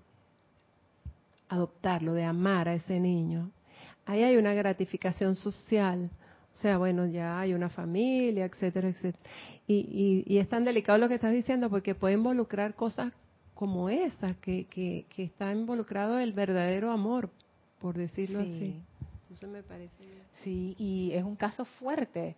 adoptarlo, 1.48 2.12
de 2.12 2.24
amar 2.24 2.68
a 2.68 2.74
ese 2.74 3.00
niño. 3.00 3.50
Ahí 4.06 4.22
hay 4.22 4.36
una 4.36 4.54
gratificación 4.54 5.34
social, 5.34 6.10
o 6.52 6.56
sea, 6.56 6.76
bueno, 6.78 7.06
ya 7.06 7.40
hay 7.40 7.54
una 7.54 7.70
familia, 7.70 8.44
etcétera, 8.44 8.88
etcétera. 8.88 9.24
Y, 9.66 10.24
y, 10.26 10.38
es 10.38 10.48
tan 10.48 10.64
delicado 10.64 10.98
lo 10.98 11.08
que 11.08 11.14
estás 11.14 11.32
diciendo 11.32 11.70
porque 11.70 11.94
puede 11.94 12.14
involucrar 12.14 12.74
cosas 12.74 13.12
como 13.54 13.88
esa, 13.88 14.34
que, 14.34 14.66
que, 14.66 15.06
que 15.08 15.24
está 15.24 15.52
involucrado 15.52 16.18
el 16.18 16.32
verdadero 16.32 16.90
amor, 16.90 17.30
por 17.80 17.96
decirlo 17.96 18.40
así. 18.40 18.82
Eso 19.32 19.46
me 19.46 19.62
parece. 19.62 19.94
Sí, 20.42 20.74
y 20.78 21.12
es 21.12 21.24
un 21.24 21.36
caso 21.36 21.64
fuerte. 21.64 22.36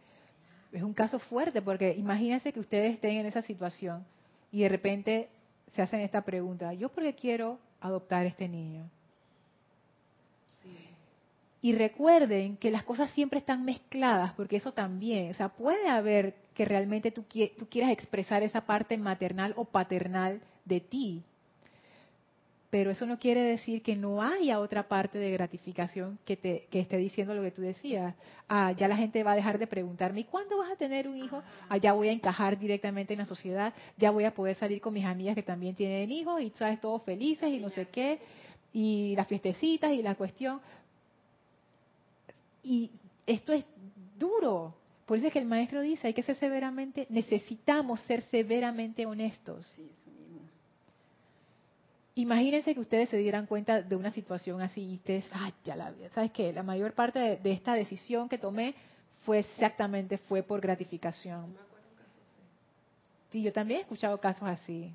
Es 0.71 0.83
un 0.83 0.93
caso 0.93 1.19
fuerte 1.19 1.61
porque 1.61 1.95
imagínense 1.97 2.53
que 2.53 2.61
ustedes 2.61 2.95
estén 2.95 3.19
en 3.19 3.27
esa 3.27 3.43
situación 3.43 4.05
y 4.53 4.63
de 4.63 4.69
repente 4.69 5.29
se 5.73 5.83
hacen 5.83 6.01
esta 6.01 6.23
pregunta, 6.23 6.73
¿yo 6.75 6.89
por 6.89 7.03
qué 7.03 7.15
quiero 7.15 7.59
adoptar 7.81 8.27
este 8.27 8.49
niño? 8.49 8.89
Y 11.65 11.73
recuerden 11.73 12.59
que 12.59 12.71
las 12.71 12.83
cosas 12.83 13.09
siempre 13.13 13.39
están 13.39 13.65
mezcladas, 13.65 14.35
porque 14.35 14.57
eso 14.57 14.75
también, 14.75 15.31
o 15.31 15.33
sea, 15.33 15.49
puede 15.49 15.89
haber 15.89 16.35
que 16.53 16.67
realmente 16.67 17.11
tú, 17.11 17.25
quieras 17.25 17.91
expresar 17.91 18.43
esa 18.43 18.67
parte 18.67 18.99
maternal 18.99 19.55
o 19.57 19.65
paternal 19.65 20.43
de 20.67 20.81
ti, 20.81 21.23
pero 22.69 22.91
eso 22.91 23.07
no 23.07 23.19
quiere 23.19 23.41
decir 23.41 23.81
que 23.81 23.97
no 23.97 24.21
haya 24.21 24.61
otra 24.61 24.89
parte 24.89 25.17
de 25.17 25.31
gratificación 25.31 26.19
que 26.27 26.37
te 26.37 26.69
esté 26.71 26.99
diciendo 26.99 27.35
lo 27.35 27.41
que 27.41 27.51
tú 27.51 27.63
decías. 27.63 28.15
Ah, 28.47 28.73
ya 28.73 28.87
la 28.87 28.99
gente 28.99 29.23
va 29.23 29.33
a 29.33 29.37
dejar 29.37 29.59
de 29.59 29.67
preguntarme, 29.67 30.21
¿y 30.21 30.25
cuándo 30.25 30.59
vas 30.59 30.71
a 30.71 30.77
tener 30.77 31.09
un 31.09 31.17
hijo? 31.17 31.43
Ah, 31.71 31.79
ya 31.79 31.95
voy 31.95 32.09
a 32.09 32.13
encajar 32.13 32.59
directamente 32.59 33.15
en 33.15 33.21
la 33.21 33.27
sociedad, 33.27 33.73
ya 33.97 34.11
voy 34.11 34.25
a 34.25 34.35
poder 34.35 34.57
salir 34.57 34.83
con 34.83 34.93
mis 34.93 35.07
amigas 35.07 35.35
que 35.35 35.43
también 35.43 35.75
tienen 35.75 36.11
hijos 36.11 36.43
y 36.43 36.51
sabes 36.59 36.79
todos 36.79 37.03
felices 37.05 37.49
y 37.49 37.59
no 37.59 37.71
sé 37.71 37.87
qué, 37.87 38.19
y 38.75 39.15
las 39.17 39.27
fiestecitas 39.29 39.93
y 39.93 40.03
la 40.03 40.15
cuestión. 40.15 40.61
Y 42.65 42.91
esto 43.27 43.53
es 43.53 43.65
duro. 44.19 44.75
Por 45.07 45.19
eso 45.19 45.27
es 45.27 45.33
que 45.33 45.39
el 45.39 45.45
maestro 45.45 45.83
dice, 45.83 46.07
hay 46.07 46.15
que 46.15 46.23
ser 46.23 46.37
severamente, 46.37 47.07
necesitamos 47.11 48.01
ser 48.01 48.23
severamente 48.23 49.05
honestos. 49.05 49.73
Imagínense 52.17 52.75
que 52.75 52.81
ustedes 52.81 53.09
se 53.09 53.19
dieran 53.19 53.47
cuenta 53.47 53.83
de 53.83 53.97
una 53.97 54.11
situación 54.13 54.63
así 54.63 54.83
y 54.83 54.95
ustedes, 54.95 55.27
ah, 55.33 55.53
ya 55.65 55.75
la 55.75 55.93
¿sabes 56.15 56.31
qué? 56.31 56.53
La 56.53 56.63
mayor 56.63 56.93
parte 56.93 57.39
de, 57.43 57.53
esta 57.53 57.75
decisión 57.75 58.29
que 58.29 58.39
tomé 58.39 58.75
fue 59.25 59.41
exactamente, 59.41 60.17
fue 60.17 60.43
por 60.43 60.61
gratificación. 60.61 61.57
Sí, 63.31 63.43
yo 63.43 63.53
también 63.53 63.81
he 63.81 63.83
escuchado 63.83 64.19
casos 64.21 64.49
así, 64.49 64.93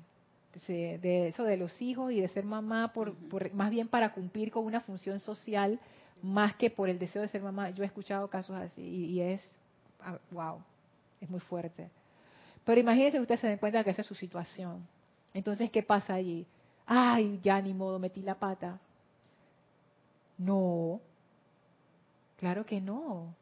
de, 0.66 1.28
eso 1.28 1.44
de 1.44 1.58
los 1.58 1.80
hijos 1.82 2.10
y 2.10 2.20
de 2.20 2.28
ser 2.28 2.44
mamá, 2.44 2.92
por, 2.94 3.14
más 3.54 3.70
bien 3.70 3.86
para 3.86 4.14
cumplir 4.14 4.50
con 4.50 4.64
una 4.64 4.80
función 4.80 5.20
social, 5.20 5.78
más 6.22 6.56
que 6.56 6.70
por 6.70 6.88
el 6.88 6.98
deseo 6.98 7.22
de 7.22 7.28
ser 7.28 7.42
mamá. 7.42 7.70
Yo 7.70 7.82
he 7.82 7.86
escuchado 7.86 8.28
casos 8.28 8.56
así 8.56 8.82
y, 8.82 9.20
es, 9.20 9.40
wow, 10.30 10.42
ah, 10.42 10.58
es 11.20 11.28
muy 11.28 11.40
fuerte. 11.40 11.90
Pero 12.64 12.80
imagínense 12.80 13.18
que 13.18 13.22
ustedes 13.22 13.40
se 13.40 13.48
den 13.48 13.58
cuenta 13.58 13.82
que 13.84 13.90
esa 13.90 14.02
es 14.02 14.06
su 14.06 14.14
situación. 14.14 14.86
Entonces, 15.32 15.70
¿qué 15.70 15.82
pasa 15.82 16.14
allí? 16.14 16.46
ay, 16.92 17.38
ya 17.40 17.62
ni 17.62 17.72
modo, 17.72 18.00
metí 18.00 18.20
la 18.20 18.34
pata. 18.34 18.80
No, 20.38 21.00
claro 22.36 22.66
que 22.66 22.80
no. 22.80 23.36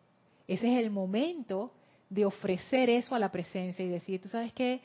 Ese 0.46 0.70
es 0.70 0.84
el 0.84 0.90
momento 0.90 1.72
de 2.10 2.26
ofrecer 2.26 2.90
eso 2.90 3.14
a 3.14 3.18
la 3.18 3.32
presencia 3.32 3.82
y 3.82 3.88
decir, 3.88 4.20
tú 4.20 4.28
sabes 4.28 4.52
qué, 4.52 4.82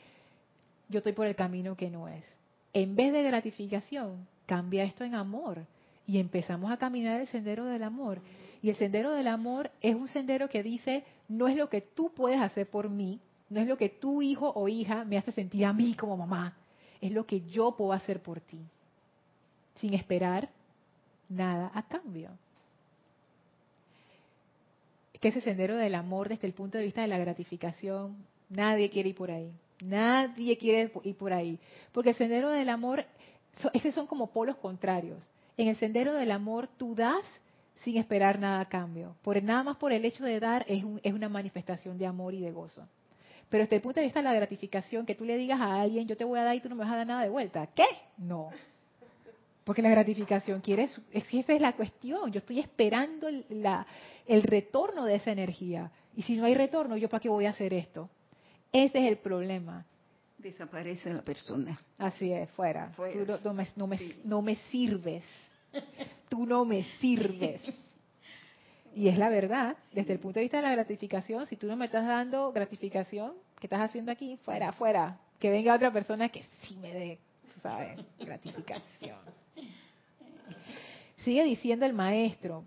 yo 0.88 0.98
estoy 0.98 1.12
por 1.12 1.26
el 1.26 1.36
camino 1.36 1.76
que 1.76 1.90
no 1.90 2.08
es. 2.08 2.24
En 2.72 2.96
vez 2.96 3.12
de 3.12 3.22
gratificación, 3.22 4.26
cambia 4.46 4.84
esto 4.84 5.04
en 5.04 5.14
amor 5.14 5.66
y 6.06 6.18
empezamos 6.18 6.70
a 6.70 6.76
caminar 6.76 7.20
el 7.20 7.26
sendero 7.28 7.64
del 7.64 7.82
amor. 7.82 8.20
Y 8.62 8.70
el 8.70 8.76
sendero 8.76 9.12
del 9.12 9.28
amor 9.28 9.70
es 9.80 9.94
un 9.94 10.08
sendero 10.08 10.48
que 10.48 10.62
dice, 10.62 11.04
no 11.28 11.48
es 11.48 11.56
lo 11.56 11.68
que 11.68 11.80
tú 11.80 12.12
puedes 12.14 12.40
hacer 12.40 12.68
por 12.68 12.88
mí, 12.88 13.20
no 13.50 13.60
es 13.60 13.66
lo 13.66 13.76
que 13.76 13.88
tu 13.88 14.22
hijo 14.22 14.52
o 14.54 14.68
hija 14.68 15.04
me 15.04 15.18
hace 15.18 15.32
sentir 15.32 15.64
a 15.64 15.72
mí 15.72 15.94
como 15.94 16.16
mamá, 16.16 16.56
es 17.00 17.12
lo 17.12 17.26
que 17.26 17.40
yo 17.42 17.76
puedo 17.76 17.92
hacer 17.92 18.22
por 18.22 18.40
ti, 18.40 18.60
sin 19.76 19.94
esperar 19.94 20.48
nada 21.28 21.70
a 21.74 21.82
cambio. 21.86 22.30
Es 25.12 25.20
que 25.20 25.28
ese 25.28 25.40
sendero 25.40 25.76
del 25.76 25.94
amor 25.94 26.28
desde 26.28 26.46
el 26.46 26.54
punto 26.54 26.78
de 26.78 26.84
vista 26.84 27.02
de 27.02 27.08
la 27.08 27.18
gratificación, 27.18 28.16
nadie 28.48 28.90
quiere 28.90 29.10
ir 29.10 29.14
por 29.14 29.30
ahí, 29.30 29.52
nadie 29.82 30.56
quiere 30.56 30.90
ir 31.04 31.16
por 31.16 31.32
ahí, 31.32 31.58
porque 31.92 32.10
el 32.10 32.16
sendero 32.16 32.50
del 32.50 32.68
amor, 32.68 33.04
es 33.72 33.82
que 33.82 33.92
son 33.92 34.06
como 34.06 34.30
polos 34.30 34.56
contrarios. 34.56 35.30
En 35.56 35.68
el 35.68 35.76
sendero 35.76 36.14
del 36.14 36.30
amor 36.30 36.68
tú 36.76 36.94
das 36.94 37.24
sin 37.82 37.96
esperar 37.96 38.38
nada 38.38 38.60
a 38.60 38.68
cambio. 38.68 39.16
Por 39.22 39.40
nada 39.42 39.62
más 39.62 39.76
por 39.76 39.92
el 39.92 40.04
hecho 40.04 40.24
de 40.24 40.40
dar 40.40 40.64
es, 40.68 40.84
es 41.02 41.12
una 41.12 41.28
manifestación 41.28 41.98
de 41.98 42.06
amor 42.06 42.34
y 42.34 42.40
de 42.40 42.50
gozo. 42.50 42.88
Pero 43.48 43.64
desde 43.64 43.76
el 43.76 43.82
punto 43.82 44.00
de 44.00 44.06
vista 44.06 44.20
de 44.20 44.24
la 44.24 44.34
gratificación, 44.34 45.06
que 45.06 45.14
tú 45.14 45.24
le 45.24 45.36
digas 45.36 45.60
a 45.60 45.80
alguien, 45.82 46.08
yo 46.08 46.16
te 46.16 46.24
voy 46.24 46.38
a 46.38 46.44
dar 46.44 46.56
y 46.56 46.60
tú 46.60 46.68
no 46.68 46.74
me 46.74 46.84
vas 46.84 46.92
a 46.92 46.96
dar 46.96 47.06
nada 47.06 47.22
de 47.22 47.28
vuelta. 47.28 47.68
¿Qué? 47.74 47.86
No. 48.18 48.50
Porque 49.64 49.82
la 49.82 49.90
gratificación 49.90 50.60
quiere, 50.60 50.88
es 51.12 51.24
que 51.24 51.40
esa 51.40 51.52
es 51.52 51.60
la 51.60 51.74
cuestión. 51.74 52.32
Yo 52.32 52.40
estoy 52.40 52.58
esperando 52.58 53.28
el 53.28 54.42
retorno 54.42 55.04
de 55.04 55.16
esa 55.16 55.30
energía. 55.30 55.90
Y 56.16 56.22
si 56.22 56.36
no 56.36 56.44
hay 56.44 56.54
retorno, 56.54 56.96
¿yo 56.96 57.08
para 57.08 57.20
qué 57.20 57.28
voy 57.28 57.46
a 57.46 57.50
hacer 57.50 57.72
esto? 57.72 58.10
Ese 58.72 58.98
es 58.98 59.08
el 59.08 59.18
problema. 59.18 59.86
Desaparece 60.44 61.10
la 61.10 61.22
persona. 61.22 61.80
Así 61.96 62.30
es, 62.30 62.50
fuera. 62.50 62.92
Tú 62.94 63.40
no, 63.42 63.54
me, 63.54 63.66
no, 63.76 63.86
me, 63.86 63.98
no 64.24 64.42
me 64.42 64.56
sirves. 64.70 65.24
Tú 66.28 66.44
no 66.44 66.66
me 66.66 66.84
sirves. 67.00 67.62
Y 68.96 69.08
es 69.08 69.18
la 69.18 69.28
verdad, 69.28 69.76
desde 69.92 70.12
el 70.12 70.20
punto 70.20 70.38
de 70.38 70.44
vista 70.44 70.58
de 70.58 70.62
la 70.62 70.70
gratificación, 70.70 71.48
si 71.48 71.56
tú 71.56 71.66
no 71.66 71.74
me 71.74 71.86
estás 71.86 72.06
dando 72.06 72.52
gratificación, 72.52 73.32
¿qué 73.58 73.66
estás 73.66 73.80
haciendo 73.80 74.12
aquí? 74.12 74.36
Fuera, 74.44 74.72
fuera. 74.72 75.18
Que 75.40 75.50
venga 75.50 75.74
otra 75.74 75.92
persona 75.92 76.28
que 76.28 76.44
sí 76.62 76.76
me 76.76 76.92
dé, 76.92 77.18
¿sabes? 77.60 77.98
Gratificación. 78.20 79.18
Sigue 81.16 81.42
diciendo 81.42 81.84
el 81.86 81.92
maestro, 81.92 82.62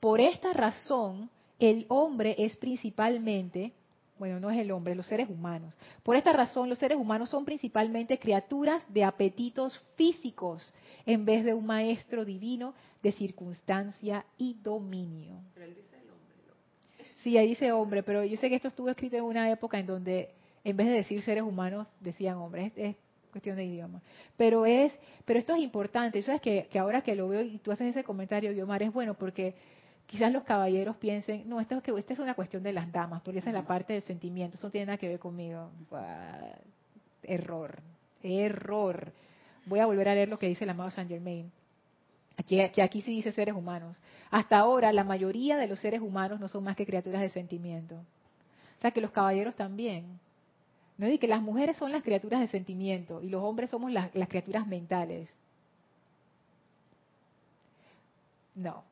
por 0.00 0.18
esta 0.18 0.54
razón 0.54 1.28
el 1.58 1.84
hombre 1.90 2.34
es 2.38 2.56
principalmente, 2.56 3.74
bueno, 4.18 4.40
no 4.40 4.50
es 4.50 4.58
el 4.58 4.70
hombre, 4.70 4.94
los 4.94 5.06
seres 5.06 5.28
humanos. 5.28 5.76
Por 6.02 6.16
esta 6.16 6.32
razón, 6.32 6.68
los 6.68 6.78
seres 6.78 6.98
humanos 6.98 7.30
son 7.30 7.44
principalmente 7.44 8.18
criaturas 8.18 8.82
de 8.88 9.04
apetitos 9.04 9.82
físicos 9.94 10.72
en 11.04 11.24
vez 11.24 11.44
de 11.44 11.54
un 11.54 11.66
maestro 11.66 12.24
divino 12.24 12.74
de 13.02 13.12
circunstancia 13.12 14.24
y 14.38 14.54
dominio. 14.62 15.40
Pero 15.54 15.66
él 15.66 15.74
dice 15.74 15.96
el 15.96 16.10
hombre, 16.10 16.36
¿no? 16.46 17.04
Sí, 17.22 17.36
ahí 17.36 17.48
dice 17.48 17.72
hombre, 17.72 18.02
pero 18.02 18.24
yo 18.24 18.36
sé 18.36 18.48
que 18.48 18.56
esto 18.56 18.68
estuvo 18.68 18.88
escrito 18.88 19.16
en 19.16 19.24
una 19.24 19.50
época 19.50 19.78
en 19.78 19.86
donde 19.86 20.30
en 20.64 20.76
vez 20.76 20.86
de 20.86 20.94
decir 20.94 21.22
seres 21.22 21.44
humanos 21.44 21.86
decían 22.00 22.36
hombres. 22.38 22.72
Es, 22.76 22.96
cuestión 23.36 23.56
de 23.56 23.66
idioma. 23.66 24.00
Pero 24.38 24.64
es, 24.64 24.98
pero 25.26 25.38
esto 25.38 25.54
es 25.54 25.60
importante. 25.60 26.20
Eso 26.20 26.32
es 26.32 26.40
que, 26.40 26.68
que 26.70 26.78
ahora 26.78 27.02
que 27.02 27.14
lo 27.14 27.28
veo 27.28 27.42
y 27.42 27.58
tú 27.58 27.70
haces 27.70 27.88
ese 27.88 28.02
comentario, 28.02 28.50
Guiomar, 28.52 28.82
es 28.82 28.90
bueno 28.90 29.12
porque 29.12 29.54
quizás 30.06 30.32
los 30.32 30.44
caballeros 30.44 30.96
piensen, 30.96 31.48
no, 31.48 31.60
esto 31.60 31.76
es, 31.76 31.82
que, 31.82 31.96
esta 31.98 32.12
es 32.12 32.18
una 32.18 32.34
cuestión 32.34 32.62
de 32.62 32.72
las 32.72 32.90
damas, 32.90 33.22
porque 33.22 33.40
esa 33.40 33.50
es 33.50 33.54
la 33.54 33.66
parte 33.66 33.92
del 33.92 34.02
sentimiento, 34.02 34.56
eso 34.56 34.68
no 34.68 34.70
tiene 34.70 34.86
nada 34.86 34.98
que 34.98 35.08
ver 35.08 35.18
conmigo. 35.18 35.70
error, 37.22 37.80
error. 38.22 39.12
Voy 39.66 39.80
a 39.80 39.86
volver 39.86 40.08
a 40.08 40.14
leer 40.14 40.28
lo 40.28 40.38
que 40.38 40.46
dice 40.46 40.64
el 40.64 40.70
amado 40.70 40.90
Saint 40.90 41.10
Germain. 41.10 41.50
Aquí, 42.36 42.60
que 42.70 42.82
aquí 42.82 43.02
sí 43.02 43.10
dice 43.10 43.32
seres 43.32 43.54
humanos. 43.54 43.98
Hasta 44.30 44.58
ahora 44.58 44.92
la 44.92 45.04
mayoría 45.04 45.56
de 45.56 45.66
los 45.66 45.80
seres 45.80 46.00
humanos 46.00 46.38
no 46.38 46.48
son 46.48 46.62
más 46.62 46.76
que 46.76 46.86
criaturas 46.86 47.22
de 47.22 47.30
sentimiento. 47.30 47.96
O 47.96 48.80
sea 48.80 48.90
que 48.90 49.00
los 49.00 49.10
caballeros 49.10 49.56
también. 49.56 50.20
No 50.98 51.06
es 51.06 51.18
que 51.18 51.26
las 51.26 51.42
mujeres 51.42 51.76
son 51.78 51.92
las 51.92 52.02
criaturas 52.02 52.40
de 52.40 52.46
sentimiento 52.46 53.22
y 53.22 53.28
los 53.28 53.42
hombres 53.42 53.70
somos 53.70 53.90
las 53.90 54.28
criaturas 54.28 54.66
mentales. 54.66 55.28
No, 58.54 58.84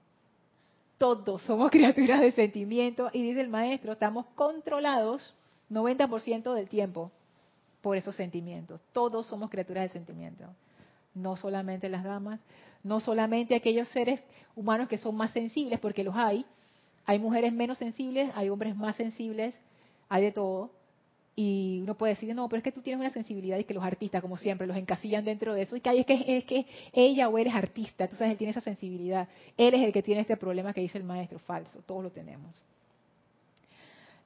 todos 1.04 1.42
somos 1.42 1.70
criaturas 1.70 2.18
de 2.22 2.32
sentimiento 2.32 3.10
y 3.12 3.22
dice 3.22 3.42
el 3.42 3.50
maestro, 3.50 3.92
estamos 3.92 4.24
controlados 4.34 5.34
90% 5.70 6.54
del 6.54 6.66
tiempo 6.66 7.12
por 7.82 7.98
esos 7.98 8.16
sentimientos. 8.16 8.80
Todos 8.94 9.26
somos 9.26 9.50
criaturas 9.50 9.84
de 9.84 9.90
sentimiento. 9.90 10.46
No 11.12 11.36
solamente 11.36 11.90
las 11.90 12.04
damas, 12.04 12.40
no 12.82 13.00
solamente 13.00 13.54
aquellos 13.54 13.86
seres 13.88 14.26
humanos 14.56 14.88
que 14.88 14.96
son 14.96 15.14
más 15.14 15.30
sensibles, 15.32 15.78
porque 15.78 16.04
los 16.04 16.16
hay. 16.16 16.46
Hay 17.04 17.18
mujeres 17.18 17.52
menos 17.52 17.76
sensibles, 17.76 18.32
hay 18.34 18.48
hombres 18.48 18.74
más 18.74 18.96
sensibles, 18.96 19.54
hay 20.08 20.22
de 20.22 20.32
todo. 20.32 20.70
Y 21.36 21.80
uno 21.82 21.96
puede 21.96 22.14
decir, 22.14 22.32
no, 22.34 22.48
pero 22.48 22.58
es 22.58 22.64
que 22.64 22.70
tú 22.70 22.80
tienes 22.80 23.00
una 23.00 23.10
sensibilidad 23.10 23.58
y 23.58 23.64
que 23.64 23.74
los 23.74 23.82
artistas, 23.82 24.22
como 24.22 24.36
siempre, 24.36 24.66
los 24.66 24.76
encasillan 24.76 25.24
dentro 25.24 25.52
de 25.52 25.62
eso. 25.62 25.76
Y 25.76 25.80
que, 25.80 25.90
es, 25.98 26.06
que, 26.06 26.36
es 26.38 26.44
que 26.44 26.66
ella 26.92 27.28
o 27.28 27.38
él 27.38 27.48
es 27.48 27.54
artista, 27.54 28.06
tú 28.06 28.14
sabes, 28.16 28.32
él 28.32 28.38
tiene 28.38 28.52
esa 28.52 28.60
sensibilidad. 28.60 29.28
Él 29.56 29.74
es 29.74 29.82
el 29.82 29.92
que 29.92 30.02
tiene 30.02 30.20
este 30.20 30.36
problema 30.36 30.72
que 30.72 30.80
dice 30.80 30.98
el 30.98 31.04
maestro, 31.04 31.38
falso, 31.40 31.80
todos 31.86 32.04
lo 32.04 32.10
tenemos. 32.10 32.62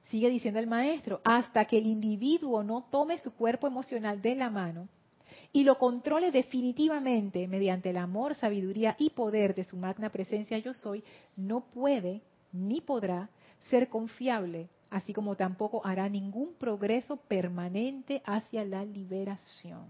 Sigue 0.05 0.29
diciendo 0.29 0.59
el 0.59 0.67
maestro, 0.67 1.21
hasta 1.23 1.65
que 1.65 1.77
el 1.77 1.87
individuo 1.87 2.63
no 2.63 2.85
tome 2.91 3.17
su 3.17 3.33
cuerpo 3.33 3.67
emocional 3.67 4.21
de 4.21 4.35
la 4.35 4.49
mano 4.49 4.87
y 5.51 5.63
lo 5.63 5.77
controle 5.77 6.31
definitivamente 6.31 7.47
mediante 7.47 7.89
el 7.89 7.97
amor, 7.97 8.35
sabiduría 8.35 8.95
y 8.99 9.11
poder 9.11 9.55
de 9.55 9.63
su 9.63 9.77
magna 9.77 10.09
presencia 10.09 10.57
yo 10.59 10.73
soy, 10.73 11.03
no 11.35 11.61
puede 11.61 12.21
ni 12.51 12.81
podrá 12.81 13.29
ser 13.69 13.89
confiable 13.89 14.69
así 14.89 15.13
como 15.13 15.35
tampoco 15.35 15.85
hará 15.85 16.09
ningún 16.09 16.53
progreso 16.53 17.17
permanente 17.17 18.21
hacia 18.25 18.65
la 18.65 18.83
liberación. 18.83 19.85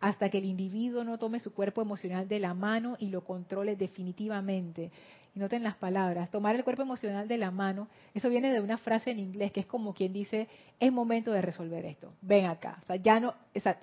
Hasta 0.00 0.28
que 0.30 0.38
el 0.38 0.44
individuo 0.44 1.04
no 1.04 1.18
tome 1.18 1.38
su 1.38 1.54
cuerpo 1.54 1.80
emocional 1.80 2.26
de 2.26 2.40
la 2.40 2.54
mano 2.54 2.96
y 2.98 3.08
lo 3.08 3.24
controle 3.24 3.76
definitivamente. 3.76 4.90
Y 5.34 5.38
noten 5.38 5.62
las 5.62 5.76
palabras, 5.76 6.30
tomar 6.30 6.56
el 6.56 6.64
cuerpo 6.64 6.82
emocional 6.82 7.28
de 7.28 7.38
la 7.38 7.50
mano, 7.50 7.88
eso 8.12 8.28
viene 8.28 8.52
de 8.52 8.60
una 8.60 8.78
frase 8.78 9.12
en 9.12 9.18
inglés 9.18 9.52
que 9.52 9.60
es 9.60 9.66
como 9.66 9.94
quien 9.94 10.12
dice, 10.12 10.48
es 10.78 10.92
momento 10.92 11.30
de 11.32 11.40
resolver 11.40 11.86
esto, 11.86 12.12
ven 12.20 12.46
acá. 12.46 12.78
O 12.82 12.86
sea, 12.86 12.96
ya 12.96 13.20
no, 13.20 13.34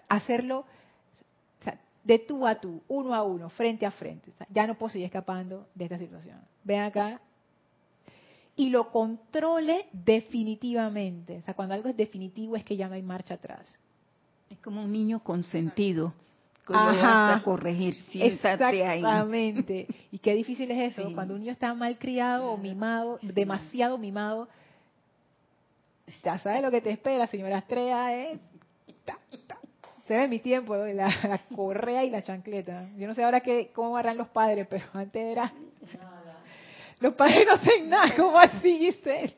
hacerlo 0.10 0.66
de 2.04 2.20
tú 2.20 2.48
a 2.48 2.56
tú, 2.56 2.82
uno 2.88 3.14
a 3.14 3.24
uno, 3.24 3.50
frente 3.50 3.86
a 3.86 3.92
frente. 3.92 4.32
ya 4.50 4.68
no 4.68 4.76
puedo 4.76 4.92
seguir 4.92 5.06
escapando 5.06 5.68
de 5.76 5.86
esta 5.86 5.98
situación. 5.98 6.40
Ven 6.64 6.82
acá, 6.82 7.22
y 8.60 8.70
lo 8.72 8.92
controle 8.92 9.86
definitivamente. 9.94 11.38
O 11.38 11.42
sea, 11.44 11.54
cuando 11.54 11.76
algo 11.76 11.88
es 11.88 11.96
definitivo 11.96 12.58
es 12.58 12.66
que 12.66 12.76
ya 12.76 12.90
no 12.90 12.96
hay 12.96 13.02
marcha 13.02 13.36
atrás. 13.36 13.66
Es 14.50 14.58
como 14.60 14.84
un 14.84 14.92
niño 14.92 15.24
consentido. 15.24 16.14
Que 16.68 16.74
Ajá. 16.74 17.38
a 17.38 17.42
corregir, 17.42 17.96
Exactamente. 18.16 19.88
Y 20.12 20.20
qué 20.20 20.34
difícil 20.34 20.70
es 20.72 20.92
eso, 20.92 21.10
cuando 21.16 21.36
un 21.36 21.40
niño 21.40 21.54
está 21.54 21.74
mal 21.74 21.98
criado 21.98 22.52
o 22.52 22.58
mimado, 22.58 23.18
demasiado 23.22 23.98
mimado. 23.98 24.50
Ya 26.22 26.38
sabes 26.40 26.62
lo 26.62 26.70
que 26.70 26.82
te 26.82 26.92
espera, 26.92 27.28
señora 27.28 27.60
Estrella, 27.60 28.14
¿eh? 28.14 28.40
Este 30.02 30.28
mi 30.28 30.40
tiempo, 30.40 30.76
la, 30.76 31.40
correa 31.56 32.04
y 32.04 32.10
la 32.10 32.24
chancleta. 32.24 32.90
Yo 32.98 33.08
no 33.08 33.14
sé 33.14 33.24
ahora 33.24 33.40
qué, 33.40 33.72
cómo 33.74 33.96
harán 33.96 34.18
los 34.18 34.28
padres, 34.28 34.68
pero 34.70 34.84
antes 34.94 35.24
era 35.24 35.54
los 37.00 37.14
padres 37.14 37.46
no 37.46 37.54
hacen 37.54 37.90
nada, 37.90 38.16
¿cómo 38.16 38.38
así, 38.38 38.78
Giselle? 38.78 39.36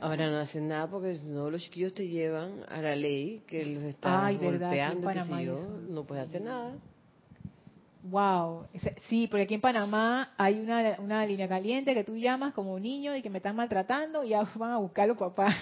Ahora 0.00 0.30
no 0.30 0.38
hacen 0.38 0.68
nada 0.68 0.86
porque 0.86 1.18
no 1.24 1.50
los 1.50 1.62
chiquillos 1.62 1.94
te 1.94 2.06
llevan 2.06 2.64
a 2.68 2.80
la 2.80 2.94
ley 2.94 3.42
que 3.46 3.64
los 3.64 3.82
está 3.82 4.30
golpeando, 4.32 5.08
que 5.10 5.22
si 5.22 5.44
yo, 5.44 5.56
no 5.88 6.04
puedes 6.04 6.28
hacer 6.28 6.42
nada. 6.42 6.74
Wow, 8.02 8.66
sí, 9.08 9.28
porque 9.28 9.44
aquí 9.44 9.54
en 9.54 9.62
Panamá 9.62 10.34
hay 10.36 10.60
una, 10.60 10.96
una 10.98 11.24
línea 11.24 11.48
caliente 11.48 11.94
que 11.94 12.04
tú 12.04 12.18
llamas 12.18 12.52
como 12.52 12.78
niño 12.78 13.16
y 13.16 13.22
que 13.22 13.30
me 13.30 13.38
están 13.38 13.56
maltratando 13.56 14.22
y 14.24 14.30
ya 14.30 14.42
van 14.56 14.72
a 14.72 14.76
buscarlo 14.76 15.16
papá. 15.16 15.56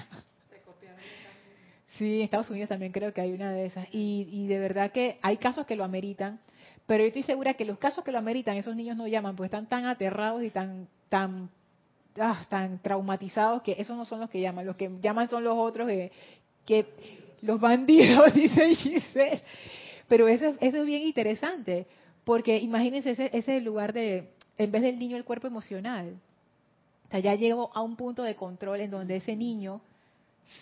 Sí, 1.99 2.17
en 2.17 2.23
Estados 2.23 2.51
Unidos 2.51 2.71
también 2.71 2.91
creo 2.91 3.13
que 3.13 3.21
hay 3.21 3.33
una 3.33 3.53
de 3.53 3.67
esas. 3.67 3.87
Y, 3.93 4.27
y 4.33 4.49
de 4.49 4.59
verdad 4.59 4.91
que 4.91 5.19
hay 5.23 5.37
casos 5.37 5.67
que 5.67 5.77
lo 5.77 5.85
ameritan, 5.85 6.41
pero 6.87 7.05
yo 7.05 7.09
estoy 7.09 7.23
segura 7.23 7.55
que 7.55 7.65
los 7.65 7.79
casos 7.79 8.03
que 8.03 8.11
lo 8.11 8.19
ameritan, 8.19 8.57
esos 8.57 8.75
niños 8.75 8.97
no 8.97 9.07
llaman, 9.07 9.37
porque 9.37 9.47
están 9.47 9.69
tan 9.69 9.85
aterrados 9.85 10.43
y 10.43 10.51
tan 10.51 10.89
tan, 11.13 11.51
ah, 12.19 12.43
tan 12.49 12.79
traumatizados 12.79 13.61
que 13.61 13.73
esos 13.73 13.95
no 13.95 14.07
son 14.07 14.21
los 14.21 14.31
que 14.31 14.41
llaman, 14.41 14.65
los 14.65 14.77
que 14.77 14.91
llaman 15.03 15.29
son 15.29 15.45
los 15.45 15.59
otros 15.59 15.87
que, 16.65 16.87
los 17.43 17.61
bandidos, 17.61 18.33
dice 18.35 18.75
Giselle. 18.75 19.43
Pero 20.09 20.27
eso, 20.27 20.55
eso 20.59 20.79
es 20.79 20.87
bien 20.87 21.03
interesante, 21.03 21.87
porque 22.25 22.57
imagínense 22.57 23.11
ese, 23.11 23.27
ese 23.27 23.39
es 23.39 23.49
el 23.49 23.65
lugar 23.65 23.93
de, 23.93 24.31
en 24.57 24.73
vez 24.73 24.81
del 24.81 24.99
niño, 24.99 25.19
el 25.19 25.25
cuerpo 25.25 25.47
emocional. 25.47 26.17
O 27.09 27.11
sea, 27.11 27.21
ya 27.21 27.35
llegó 27.35 27.71
a 27.75 27.83
un 27.83 27.97
punto 27.97 28.23
de 28.23 28.35
control 28.35 28.81
en 28.81 28.91
donde 28.91 29.17
ese 29.17 29.37
niño 29.37 29.83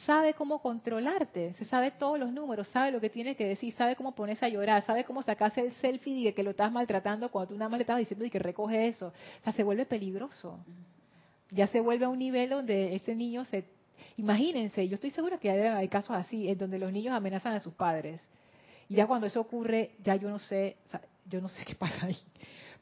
sabe 0.07 0.35
cómo 0.35 0.61
controlarte, 0.61 1.55
se 1.55 1.65
sabe 1.65 1.91
todos 1.93 2.19
los 2.19 2.33
números, 2.33 2.69
sabe 2.69 2.93
lo 2.93 3.01
que 3.01 3.11
tiene 3.11 3.35
que 3.35 3.47
decir, 3.47 3.73
sabe 3.75 3.97
cómo 3.97 4.15
ponerse 4.15 4.45
a 4.45 4.49
llorar, 4.49 4.83
sabe 4.83 5.05
cómo 5.05 5.23
sacarse 5.23 5.61
el 5.61 5.73
selfie 5.75 6.25
de 6.25 6.35
que 6.35 6.43
lo 6.43 6.51
estás 6.51 6.71
maltratando 6.71 7.31
cuando 7.31 7.49
tú 7.49 7.55
nada 7.59 7.69
más 7.69 7.79
le 7.79 7.83
estabas 7.83 8.01
diciendo 8.01 8.25
y 8.25 8.31
que 8.31 8.39
recoge 8.39 8.89
eso. 8.89 9.09
O 9.09 9.45
sea, 9.45 9.53
se 9.53 9.63
vuelve 9.63 9.87
peligroso. 9.87 10.59
Ya 11.51 11.67
se 11.67 11.81
vuelve 11.81 12.05
a 12.05 12.09
un 12.09 12.19
nivel 12.19 12.51
donde 12.51 12.95
ese 12.95 13.15
niño 13.15 13.45
se... 13.45 13.65
Imagínense, 14.17 14.87
yo 14.89 14.95
estoy 14.95 15.11
segura 15.11 15.39
que 15.39 15.51
hay, 15.51 15.89
casos 15.89 16.17
así, 16.17 16.49
en 16.49 16.59
donde 16.59 16.79
los 16.79 16.93
niños 16.93 17.15
amenazan 17.15 17.55
a 17.55 17.61
sus 17.61 17.75
padres. 17.75 18.21
Y 18.89 18.95
ya 18.95 19.07
cuando 19.07 19.27
eso 19.27 19.41
ocurre, 19.41 19.93
ya 20.03 20.17
yo 20.17 20.29
no 20.29 20.39
sé, 20.39 20.77
yo 21.31 21.41
no 21.41 21.49
sé 21.49 21.65
qué 21.65 21.75
pasa 21.75 22.07
ahí. 22.07 22.19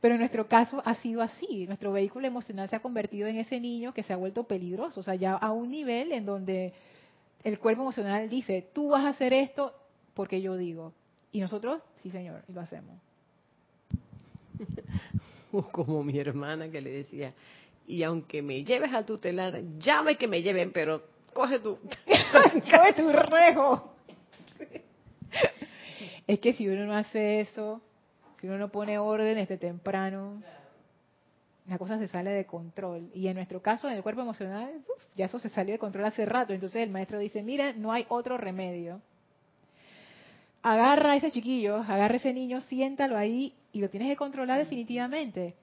Pero 0.00 0.14
en 0.14 0.20
nuestro 0.20 0.48
caso 0.48 0.82
ha 0.84 0.94
sido 0.94 1.22
así. 1.22 1.66
Nuestro 1.66 1.92
vehículo 1.92 2.26
emocional 2.26 2.68
se 2.68 2.76
ha 2.76 2.80
convertido 2.80 3.28
en 3.28 3.36
ese 3.36 3.60
niño 3.60 3.92
que 3.92 4.02
se 4.02 4.12
ha 4.12 4.16
vuelto 4.16 4.44
peligroso. 4.44 5.00
O 5.00 5.02
sea, 5.02 5.14
ya 5.14 5.34
a 5.34 5.52
un 5.52 5.70
nivel 5.70 6.12
en 6.12 6.24
donde 6.24 6.72
el 7.44 7.58
cuerpo 7.58 7.82
emocional 7.82 8.28
dice, 8.28 8.68
tú 8.72 8.90
vas 8.90 9.04
a 9.04 9.10
hacer 9.10 9.32
esto 9.32 9.74
porque 10.14 10.40
yo 10.40 10.56
digo. 10.56 10.92
Y 11.32 11.40
nosotros, 11.40 11.82
sí 12.02 12.10
señor, 12.10 12.42
y 12.48 12.52
lo 12.52 12.60
hacemos. 12.60 12.96
Como 15.72 16.02
mi 16.02 16.18
hermana 16.18 16.70
que 16.70 16.80
le 16.80 16.90
decía, 16.90 17.32
y 17.86 18.02
aunque 18.02 18.42
me 18.42 18.64
lleves 18.64 18.92
a 18.92 19.02
tutelar, 19.02 19.60
llame 19.78 20.16
que 20.16 20.28
me 20.28 20.42
lleven, 20.42 20.72
pero 20.72 21.02
coge 21.32 21.58
tu, 21.58 21.76
coge 22.70 22.92
tu 22.96 23.08
rejo. 23.10 23.94
es 26.26 26.38
que 26.38 26.52
si 26.52 26.68
uno 26.68 26.86
no 26.86 26.94
hace 26.94 27.40
eso, 27.40 27.80
si 28.40 28.46
uno 28.46 28.58
no 28.58 28.68
pone 28.68 28.98
orden 28.98 29.36
desde 29.36 29.56
temprano, 29.56 30.42
la 31.66 31.76
cosa 31.76 31.98
se 31.98 32.08
sale 32.08 32.30
de 32.30 32.46
control. 32.46 33.10
Y 33.14 33.28
en 33.28 33.34
nuestro 33.34 33.60
caso, 33.60 33.88
en 33.88 33.96
el 33.96 34.02
cuerpo 34.02 34.22
emocional, 34.22 34.70
ya 35.16 35.26
eso 35.26 35.38
se 35.38 35.48
salió 35.48 35.72
de 35.72 35.78
control 35.78 36.04
hace 36.06 36.24
rato. 36.24 36.52
Entonces 36.52 36.82
el 36.82 36.90
maestro 36.90 37.18
dice, 37.18 37.42
mira, 37.42 37.72
no 37.74 37.92
hay 37.92 38.06
otro 38.08 38.38
remedio. 38.38 39.00
Agarra 40.62 41.12
a 41.12 41.16
ese 41.16 41.30
chiquillo, 41.30 41.76
agarra 41.76 42.14
a 42.14 42.16
ese 42.16 42.32
niño, 42.32 42.60
siéntalo 42.62 43.16
ahí 43.16 43.54
y 43.72 43.80
lo 43.80 43.90
tienes 43.90 44.08
que 44.08 44.16
controlar 44.16 44.58
definitivamente. 44.58 45.54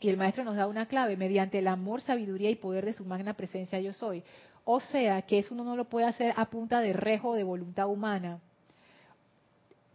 Y 0.00 0.08
el 0.08 0.16
maestro 0.16 0.44
nos 0.44 0.56
da 0.56 0.66
una 0.66 0.86
clave, 0.86 1.16
mediante 1.16 1.58
el 1.58 1.68
amor, 1.68 2.00
sabiduría 2.00 2.50
y 2.50 2.56
poder 2.56 2.84
de 2.84 2.92
su 2.92 3.04
magna 3.04 3.34
presencia 3.34 3.80
yo 3.80 3.92
soy. 3.92 4.22
O 4.64 4.80
sea, 4.80 5.22
que 5.22 5.38
eso 5.38 5.54
uno 5.54 5.64
no 5.64 5.76
lo 5.76 5.86
puede 5.86 6.06
hacer 6.06 6.34
a 6.36 6.46
punta 6.46 6.80
de 6.80 6.92
rejo 6.92 7.34
de 7.34 7.42
voluntad 7.42 7.88
humana. 7.88 8.40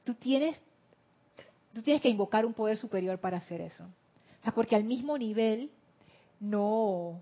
Tú 0.03 0.13
tienes 0.15 0.59
tú 1.73 1.81
tienes 1.81 2.01
que 2.01 2.09
invocar 2.09 2.45
un 2.45 2.53
poder 2.53 2.77
superior 2.77 3.19
para 3.19 3.37
hacer 3.37 3.61
eso. 3.61 3.83
O 3.83 4.43
sea, 4.43 4.53
porque 4.53 4.75
al 4.75 4.83
mismo 4.83 5.17
nivel 5.17 5.71
no, 6.39 7.21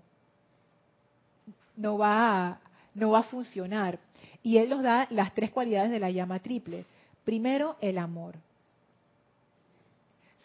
no 1.76 1.98
va 1.98 2.60
no 2.94 3.10
va 3.10 3.20
a 3.20 3.24
funcionar. 3.24 3.98
Y 4.42 4.58
él 4.58 4.70
nos 4.70 4.82
da 4.82 5.06
las 5.10 5.34
tres 5.34 5.50
cualidades 5.50 5.90
de 5.90 6.00
la 6.00 6.10
llama 6.10 6.40
triple. 6.40 6.84
Primero, 7.24 7.76
el 7.80 7.98
amor. 7.98 8.36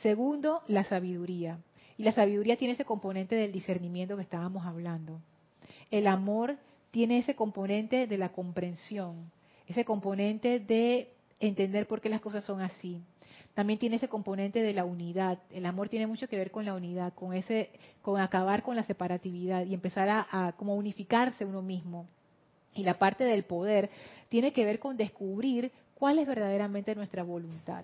Segundo, 0.02 0.62
la 0.68 0.84
sabiduría. 0.84 1.60
Y 1.98 2.04
la 2.04 2.12
sabiduría 2.12 2.58
tiene 2.58 2.76
ese 2.76 2.86
componente 2.86 3.36
del 3.36 3.52
discernimiento 3.52 4.16
que 4.16 4.22
estábamos 4.22 4.66
hablando. 4.66 5.20
El 5.90 6.08
amor 6.08 6.58
tiene 6.92 7.20
ese 7.20 7.36
componente 7.36 8.08
de 8.08 8.18
la 8.18 8.30
comprensión, 8.30 9.32
ese 9.68 9.84
componente 9.84 10.60
de 10.60 11.12
entender 11.40 11.88
por 11.88 12.02
qué 12.02 12.10
las 12.10 12.22
cosas 12.22 12.44
son 12.44 12.62
así. 12.62 13.02
También 13.58 13.80
tiene 13.80 13.96
ese 13.96 14.08
componente 14.08 14.62
de 14.62 14.72
la 14.72 14.86
unidad. 14.86 15.40
El 15.50 15.66
amor 15.66 15.90
tiene 15.90 16.06
mucho 16.06 16.28
que 16.28 16.38
ver 16.38 16.52
con 16.52 16.64
la 16.64 16.76
unidad, 16.76 17.12
con 17.16 17.34
ese, 17.34 17.72
con 18.04 18.22
acabar 18.22 18.62
con 18.62 18.76
la 18.76 18.84
separatividad 18.84 19.66
y 19.66 19.74
empezar 19.74 20.08
a, 20.10 20.28
a 20.30 20.52
como 20.52 20.76
unificarse 20.76 21.44
uno 21.44 21.64
mismo. 21.64 22.06
Y 22.76 22.84
la 22.84 23.00
parte 23.00 23.24
del 23.24 23.46
poder 23.46 23.90
tiene 24.30 24.54
que 24.54 24.64
ver 24.64 24.78
con 24.78 24.96
descubrir 24.96 25.72
cuál 25.96 26.20
es 26.20 26.28
verdaderamente 26.28 26.94
nuestra 26.94 27.24
voluntad. 27.24 27.84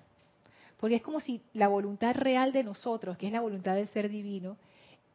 Porque 0.80 0.98
es 0.98 1.02
como 1.02 1.20
si 1.20 1.42
la 1.56 1.70
voluntad 1.70 2.14
real 2.14 2.54
de 2.54 2.64
nosotros, 2.64 3.18
que 3.18 3.26
es 3.26 3.34
la 3.34 3.42
voluntad 3.42 3.74
del 3.74 3.88
ser 3.88 4.10
divino, 4.10 4.58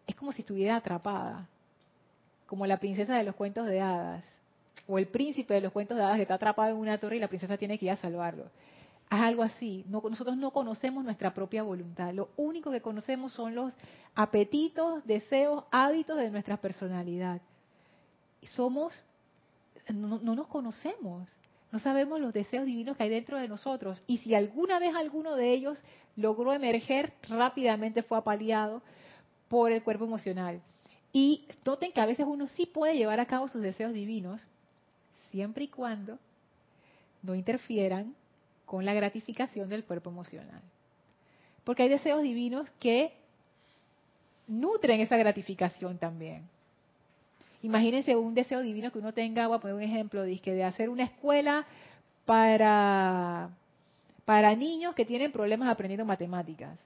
es 0.09 0.17
como 0.17 0.33
si 0.33 0.43
estuviera 0.43 0.75
atrapada. 0.75 1.47
Como 2.47 2.67
la 2.67 2.81
princesa 2.81 3.17
de 3.17 3.23
los 3.23 3.37
cuentos 3.37 3.65
de 3.69 3.81
hadas. 3.81 4.25
O 4.89 4.99
el 4.99 5.07
príncipe 5.07 5.55
de 5.55 5.61
los 5.61 5.71
cuentos 5.71 5.97
de 5.97 6.03
hadas 6.03 6.17
que 6.17 6.23
está 6.23 6.35
atrapado 6.35 6.73
en 6.73 6.81
una 6.81 6.99
torre 6.99 7.19
y 7.19 7.21
la 7.21 7.29
princesa 7.29 7.57
tiene 7.57 7.79
que 7.79 7.85
ir 7.85 7.93
a 7.93 7.97
salvarlo. 7.97 8.47
Es 9.11 9.21
algo 9.21 9.43
así. 9.43 9.85
nosotros 9.89 10.37
no 10.37 10.51
conocemos 10.51 11.03
nuestra 11.03 11.33
propia 11.33 11.63
voluntad. 11.63 12.13
Lo 12.13 12.29
único 12.37 12.71
que 12.71 12.83
conocemos 12.83 13.33
son 13.33 13.55
los 13.55 13.73
apetitos, 14.15 15.05
deseos, 15.07 15.65
hábitos 15.71 16.19
de 16.19 16.31
nuestra 16.31 16.59
personalidad. 16.59 17.41
Somos, 18.43 19.03
no, 19.89 20.19
no 20.19 20.35
nos 20.35 20.47
conocemos. 20.49 21.29
No 21.73 21.79
sabemos 21.79 22.21
los 22.21 22.33
deseos 22.33 22.67
divinos 22.67 22.97
que 22.97 23.05
hay 23.05 23.09
dentro 23.09 23.39
de 23.39 23.49
nosotros. 23.49 24.01
Y 24.07 24.19
si 24.19 24.35
alguna 24.35 24.79
vez 24.79 24.95
alguno 24.95 25.37
de 25.37 25.53
ellos 25.53 25.79
logró 26.17 26.53
emerger, 26.53 27.15
rápidamente 27.29 28.03
fue 28.03 28.19
apaleado 28.19 28.83
por 29.49 29.73
el 29.73 29.83
cuerpo 29.83 30.05
emocional. 30.05 30.61
Y 31.13 31.47
noten 31.65 31.93
que 31.93 32.01
a 32.01 32.07
veces 32.07 32.27
uno 32.29 32.47
sí 32.49 32.67
puede 32.67 32.97
llevar 32.97 33.21
a 33.21 33.27
cabo 33.27 33.49
sus 33.49 33.63
deseos 33.63 33.93
divinos, 33.93 34.43
siempre 35.31 35.65
y 35.65 35.69
cuando 35.69 36.19
no 37.23 37.35
interfieran 37.35 38.15
con 38.69 38.85
la 38.85 38.93
gratificación 38.93 39.71
del 39.71 39.85
cuerpo 39.85 40.11
emocional. 40.11 40.61
Porque 41.65 41.85
hay 41.85 41.89
deseos 41.89 42.23
divinos 42.23 42.71
que 42.79 43.13
nutren 44.47 45.01
esa 45.01 45.17
gratificación 45.17 45.97
también. 45.97 46.43
Imagínense 47.63 48.15
un 48.15 48.35
deseo 48.35 48.61
divino 48.61 48.93
que 48.93 48.99
uno 48.99 49.15
tenga, 49.15 49.47
voy 49.47 49.57
a 49.57 49.61
poner 49.61 49.75
un 49.75 49.83
ejemplo, 49.83 50.23
de 50.23 50.65
hacer 50.65 50.91
una 50.91 51.05
escuela 51.05 51.65
para, 52.27 53.49
para 54.27 54.55
niños 54.55 54.95
que 54.95 55.07
tienen 55.07 55.33
problemas 55.33 55.71
aprendiendo 55.71 56.05
matemáticas. 56.05 56.79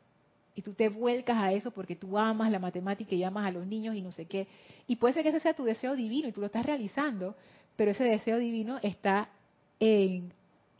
Y 0.55 0.63
tú 0.63 0.75
te 0.75 0.89
vuelcas 0.89 1.37
a 1.37 1.53
eso 1.53 1.73
porque 1.73 1.97
tú 1.97 2.17
amas 2.17 2.53
la 2.53 2.61
matemática 2.61 3.13
y 3.17 3.25
amas 3.25 3.47
a 3.47 3.51
los 3.51 3.67
niños 3.67 3.97
y 3.97 4.03
no 4.03 4.13
sé 4.13 4.27
qué. 4.27 4.47
Y 4.87 4.97
puede 4.97 5.15
ser 5.15 5.25
que 5.25 5.31
ese 5.31 5.41
sea 5.41 5.55
tu 5.55 5.65
deseo 5.65 5.97
divino 5.97 6.29
y 6.29 6.33
tú 6.33 6.41
lo 6.41 6.47
estás 6.47 6.65
realizando, 6.65 7.35
pero 7.75 7.91
ese 7.91 8.05
deseo 8.05 8.39
divino 8.39 8.79
está 8.83 9.29
en 9.81 10.33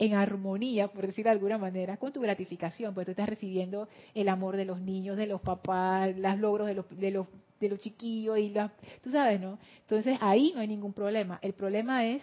en 0.03 0.15
armonía, 0.15 0.89
por 0.89 1.07
decirlo 1.07 1.29
de 1.31 1.37
alguna 1.37 1.59
manera, 1.59 1.97
con 1.97 2.13
tu 2.13 2.21
gratificación, 2.21 2.93
porque 2.93 3.05
tú 3.05 3.11
estás 3.13 3.29
recibiendo 3.29 3.89
el 4.15 4.29
amor 4.29 4.57
de 4.57 4.65
los 4.65 4.81
niños, 4.81 5.17
de 5.17 5.29
los 5.29 5.41
papás, 5.41 6.17
los 6.17 6.39
logros 6.39 6.67
de 6.67 6.75
los, 6.75 6.99
de 6.99 7.13
los, 7.13 7.29
de 7.61 7.69
los 7.69 7.79
chiquillos, 7.79 8.37
y 8.37 8.49
la, 8.49 8.73
tú 9.05 9.11
sabes, 9.11 9.41
¿no? 9.41 9.61
Entonces 9.83 10.19
ahí 10.21 10.51
no 10.57 10.61
hay 10.61 10.67
ningún 10.67 10.93
problema. 10.93 11.39
El 11.41 11.53
problema 11.53 12.05
es 12.05 12.21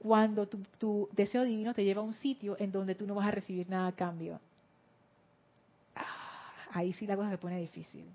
cuando 0.00 0.48
tu, 0.48 0.58
tu, 0.78 1.08
deseo 1.12 1.44
divino 1.44 1.72
te 1.72 1.84
lleva 1.84 2.00
a 2.00 2.04
un 2.04 2.14
sitio 2.14 2.56
en 2.58 2.72
donde 2.72 2.96
tú 2.96 3.06
no 3.06 3.14
vas 3.14 3.28
a 3.28 3.30
recibir 3.30 3.70
nada 3.70 3.86
a 3.86 3.92
cambio. 3.92 4.40
Ah, 5.94 6.52
ahí 6.72 6.92
sí 6.94 7.06
la 7.06 7.14
cosa 7.14 7.30
se 7.30 7.38
pone 7.38 7.60
difícil. 7.60 8.06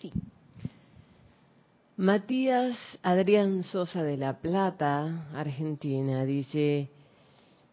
Sí. 0.00 0.10
Matías 1.98 2.76
Adrián 3.02 3.62
Sosa 3.62 4.02
de 4.02 4.18
La 4.18 4.34
Plata, 4.34 5.28
Argentina, 5.34 6.26
dice, 6.26 6.90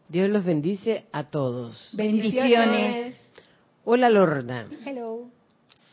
Dios 0.08 0.30
los 0.30 0.46
bendice 0.46 1.08
a 1.12 1.26
todos. 1.26 1.90
Bendiciones. 1.92 3.18
Hola 3.84 4.10
Lorna. 4.10 4.70
Hello. 4.86 5.30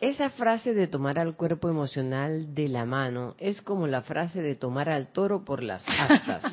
Esa 0.00 0.30
frase 0.30 0.74
de 0.74 0.86
tomar 0.86 1.18
al 1.18 1.34
cuerpo 1.34 1.68
emocional 1.68 2.54
de 2.54 2.68
la 2.68 2.84
mano 2.84 3.34
es 3.36 3.60
como 3.62 3.88
la 3.88 4.02
frase 4.02 4.40
de 4.40 4.54
tomar 4.54 4.88
al 4.90 5.08
toro 5.08 5.44
por 5.44 5.64
las 5.64 5.84
astas. 5.88 6.44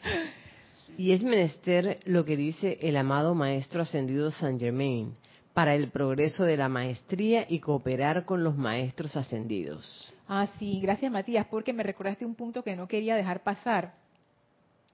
y 0.96 1.12
es 1.12 1.22
menester 1.22 2.00
lo 2.06 2.24
que 2.24 2.38
dice 2.38 2.78
el 2.80 2.96
amado 2.96 3.34
Maestro 3.34 3.82
Ascendido 3.82 4.30
Saint 4.30 4.58
Germain 4.58 5.14
para 5.52 5.74
el 5.74 5.90
progreso 5.90 6.44
de 6.44 6.56
la 6.56 6.70
maestría 6.70 7.44
y 7.46 7.60
cooperar 7.60 8.24
con 8.24 8.42
los 8.42 8.56
maestros 8.56 9.14
ascendidos. 9.14 10.15
Ah, 10.28 10.48
sí, 10.58 10.80
gracias 10.80 11.10
Matías, 11.12 11.46
porque 11.46 11.72
me 11.72 11.82
recordaste 11.82 12.26
un 12.26 12.34
punto 12.34 12.64
que 12.64 12.74
no 12.74 12.88
quería 12.88 13.14
dejar 13.14 13.42
pasar, 13.42 13.94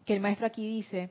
que 0.04 0.14
el 0.14 0.20
maestro 0.20 0.46
aquí 0.46 0.66
dice, 0.66 1.10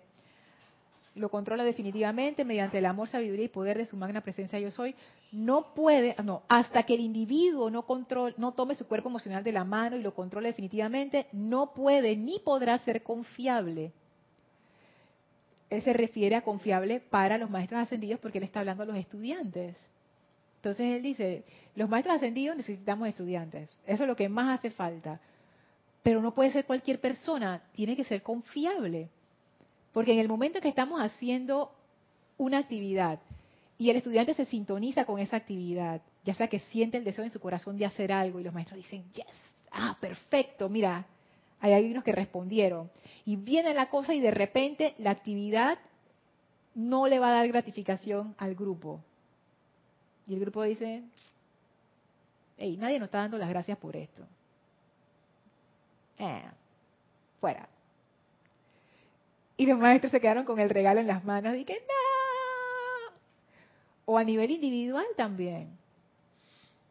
lo 1.16 1.30
controla 1.30 1.64
definitivamente 1.64 2.46
mediante 2.46 2.78
el 2.78 2.86
amor, 2.86 3.10
sabiduría 3.10 3.46
y 3.46 3.50
poder 3.50 3.78
de 3.78 3.86
su 3.86 3.98
magna 3.98 4.22
presencia 4.22 4.60
yo 4.60 4.70
soy, 4.70 4.96
no 5.32 5.74
puede, 5.74 6.16
no, 6.24 6.44
hasta 6.48 6.84
que 6.84 6.94
el 6.94 7.02
individuo 7.02 7.72
no 7.72 7.86
control, 7.86 8.36
no 8.38 8.54
tome 8.54 8.76
su 8.76 8.88
cuerpo 8.88 9.10
emocional 9.10 9.44
de 9.44 9.52
la 9.52 9.64
mano 9.64 9.96
y 9.98 10.04
lo 10.04 10.14
controle 10.14 10.50
definitivamente, 10.50 11.26
no 11.32 11.74
puede 11.74 12.16
ni 12.16 12.40
podrá 12.40 12.78
ser 12.80 13.02
confiable. 13.02 13.92
Él 15.70 15.82
se 15.82 15.94
refiere 15.94 16.36
a 16.36 16.44
confiable 16.44 17.00
para 17.00 17.38
los 17.38 17.50
maestros 17.50 17.82
ascendidos 17.82 18.20
porque 18.20 18.38
él 18.38 18.44
está 18.44 18.60
hablando 18.60 18.84
a 18.84 18.88
los 18.88 18.98
estudiantes. 18.98 19.76
Entonces 20.62 20.96
él 20.96 21.02
dice, 21.02 21.44
los 21.74 21.90
maestros 21.90 22.18
ascendidos 22.18 22.56
necesitamos 22.56 23.08
estudiantes, 23.08 23.68
eso 23.88 24.04
es 24.04 24.08
lo 24.08 24.16
que 24.16 24.30
más 24.30 24.60
hace 24.60 24.70
falta. 24.70 25.20
Pero 26.04 26.22
no 26.22 26.36
puede 26.36 26.52
ser 26.52 26.66
cualquier 26.66 27.02
persona, 27.02 27.64
tiene 27.74 27.96
que 27.96 28.04
ser 28.04 28.22
confiable. 28.22 29.10
Porque 29.92 30.14
en 30.14 30.20
el 30.20 30.28
momento 30.28 30.62
que 30.62 30.70
estamos 30.70 31.02
haciendo 31.02 31.72
una 32.38 32.60
actividad 32.60 33.20
y 33.80 33.90
el 33.90 33.96
estudiante 33.96 34.36
se 34.36 34.46
sintoniza 34.46 35.06
con 35.06 35.20
esa 35.20 35.38
actividad, 35.38 36.00
ya 36.24 36.36
sea 36.36 36.48
que 36.48 36.60
siente 36.60 36.98
el 36.98 37.06
deseo 37.06 37.24
en 37.24 37.32
su 37.32 37.40
corazón 37.40 37.80
de 37.80 37.88
hacer 37.88 38.12
algo 38.12 38.40
y 38.40 38.44
los 38.44 38.54
maestros 38.54 38.78
dicen, 38.78 39.04
yes, 39.14 39.26
ah, 39.72 39.98
perfecto, 40.00 40.70
mira, 40.70 41.08
hay 41.60 41.90
unos 41.90 42.04
que 42.04 42.12
respondieron. 42.12 42.92
Y 43.26 43.36
viene 43.36 43.74
la 43.74 43.90
cosa 43.90 44.14
y 44.14 44.20
de 44.20 44.30
repente 44.30 44.94
la 45.00 45.10
actividad 45.10 45.80
no 46.76 47.08
le 47.08 47.18
va 47.18 47.30
a 47.30 47.34
dar 47.38 47.48
gratificación 47.48 48.36
al 48.38 48.54
grupo. 48.54 49.04
Y 50.28 50.34
el 50.34 50.40
grupo 50.40 50.64
dice, 50.64 51.04
hey, 52.58 52.78
nadie 52.80 53.00
nos 53.00 53.08
está 53.08 53.20
dando 53.20 53.38
las 53.38 53.50
gracias 53.50 53.78
por 53.78 53.96
esto. 53.96 54.24
Eh, 56.18 56.44
fuera. 57.40 57.68
Y 59.58 59.66
los 59.66 59.78
maestros 59.78 60.12
se 60.12 60.22
quedaron 60.22 60.46
con 60.46 60.60
el 60.60 60.70
regalo 60.70 61.00
en 61.00 61.08
las 61.08 61.24
manos 61.24 61.56
y 61.56 61.66
que 61.66 61.74
no. 61.74 63.16
O 64.06 64.18
a 64.18 64.24
nivel 64.24 64.52
individual 64.52 65.06
también. 65.16 65.70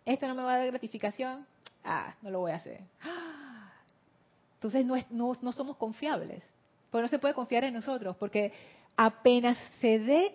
Esto 0.04 0.26
no 0.28 0.34
me 0.34 0.42
va 0.42 0.54
a 0.54 0.58
dar 0.58 0.66
gratificación. 0.66 1.46
Ah, 1.84 2.14
no 2.22 2.30
lo 2.30 2.40
voy 2.40 2.52
a 2.52 2.56
hacer. 2.56 2.80
Entonces 4.54 4.84
no, 4.84 4.96
no, 5.10 5.36
no 5.40 5.52
somos 5.52 5.76
confiables. 5.76 6.42
Pues 6.90 7.02
no 7.02 7.08
se 7.08 7.18
puede 7.18 7.34
confiar 7.34 7.64
en 7.64 7.74
nosotros, 7.74 8.16
porque 8.16 8.52
apenas 8.96 9.56
se 9.80 9.98
dé 10.00 10.34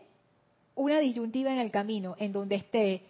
una 0.76 0.99
disyuntiva 0.99 1.51
en 1.51 1.59
el 1.59 1.71
camino 1.71 2.15
en 2.19 2.34
donde 2.34 2.55
esté 2.55 3.03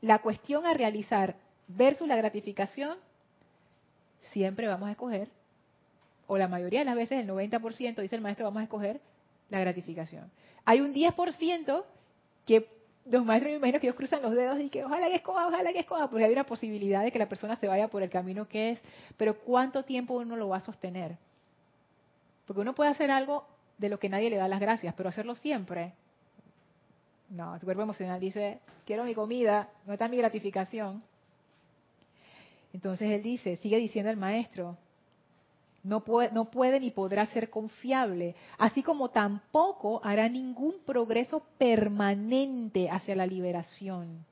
la 0.00 0.20
cuestión 0.20 0.66
a 0.66 0.74
realizar 0.74 1.36
versus 1.66 2.06
la 2.06 2.16
gratificación, 2.16 2.98
siempre 4.32 4.68
vamos 4.68 4.88
a 4.88 4.92
escoger, 4.92 5.28
o 6.26 6.38
la 6.38 6.48
mayoría 6.48 6.80
de 6.80 6.84
las 6.84 6.94
veces, 6.94 7.20
el 7.20 7.28
90%, 7.28 8.00
dice 8.00 8.16
el 8.16 8.22
maestro, 8.22 8.44
vamos 8.44 8.60
a 8.60 8.64
escoger 8.64 9.00
la 9.50 9.60
gratificación. 9.60 10.30
Hay 10.64 10.80
un 10.80 10.94
10% 10.94 11.84
que 12.46 12.68
los 13.06 13.24
maestros 13.24 13.52
me 13.52 13.58
imagino 13.58 13.80
que 13.80 13.86
ellos 13.86 13.96
cruzan 13.96 14.22
los 14.22 14.34
dedos 14.34 14.58
y 14.60 14.70
que 14.70 14.84
ojalá 14.84 15.08
que 15.08 15.16
escoja, 15.16 15.46
ojalá 15.46 15.72
que 15.72 15.80
escoja, 15.80 16.08
porque 16.08 16.24
hay 16.24 16.32
una 16.32 16.44
posibilidad 16.44 17.02
de 17.02 17.12
que 17.12 17.18
la 17.18 17.28
persona 17.28 17.56
se 17.56 17.68
vaya 17.68 17.88
por 17.88 18.02
el 18.02 18.10
camino 18.10 18.48
que 18.48 18.72
es, 18.72 18.80
pero 19.16 19.38
¿cuánto 19.38 19.84
tiempo 19.84 20.14
uno 20.14 20.36
lo 20.36 20.48
va 20.48 20.58
a 20.58 20.60
sostener? 20.60 21.16
Porque 22.46 22.60
uno 22.60 22.74
puede 22.74 22.90
hacer 22.90 23.10
algo 23.10 23.46
de 23.78 23.88
lo 23.88 23.98
que 23.98 24.08
nadie 24.08 24.30
le 24.30 24.36
da 24.36 24.48
las 24.48 24.60
gracias, 24.60 24.94
pero 24.94 25.08
hacerlo 25.08 25.34
siempre 25.34 25.92
no, 27.34 27.58
tu 27.58 27.66
cuerpo 27.66 27.82
emocional 27.82 28.20
dice, 28.20 28.60
quiero 28.86 29.04
mi 29.04 29.14
comida, 29.14 29.68
no 29.86 29.92
está 29.92 30.08
mi 30.08 30.16
gratificación. 30.16 31.02
Entonces 32.72 33.10
él 33.10 33.22
dice, 33.22 33.56
sigue 33.56 33.76
diciendo 33.78 34.10
el 34.10 34.16
maestro, 34.16 34.76
no 35.82 36.02
puede, 36.02 36.30
no 36.32 36.50
puede 36.50 36.80
ni 36.80 36.90
podrá 36.90 37.26
ser 37.26 37.50
confiable, 37.50 38.34
así 38.58 38.82
como 38.82 39.10
tampoco 39.10 40.00
hará 40.04 40.28
ningún 40.28 40.76
progreso 40.86 41.42
permanente 41.58 42.88
hacia 42.88 43.16
la 43.16 43.26
liberación. 43.26 44.24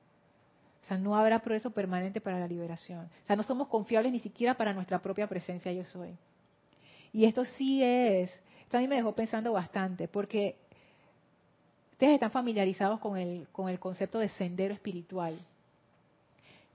O 0.82 0.86
sea, 0.86 0.96
no 0.96 1.16
habrá 1.16 1.40
progreso 1.40 1.70
permanente 1.70 2.20
para 2.20 2.40
la 2.40 2.48
liberación. 2.48 3.08
O 3.24 3.26
sea, 3.26 3.36
no 3.36 3.42
somos 3.42 3.68
confiables 3.68 4.12
ni 4.12 4.18
siquiera 4.18 4.54
para 4.54 4.72
nuestra 4.72 5.00
propia 5.00 5.28
presencia 5.28 5.72
yo 5.72 5.84
soy. 5.84 6.16
Y 7.12 7.26
esto 7.26 7.44
sí 7.44 7.82
es, 7.84 8.32
esto 8.62 8.78
a 8.78 8.80
mí 8.80 8.88
me 8.88 8.96
dejó 8.96 9.14
pensando 9.14 9.52
bastante, 9.52 10.08
porque 10.08 10.56
ustedes 11.92 12.14
están 12.14 12.30
familiarizados 12.30 13.00
con 13.00 13.16
el, 13.16 13.46
con 13.52 13.68
el 13.68 13.78
concepto 13.78 14.18
de 14.18 14.28
sendero 14.30 14.74
espiritual, 14.74 15.38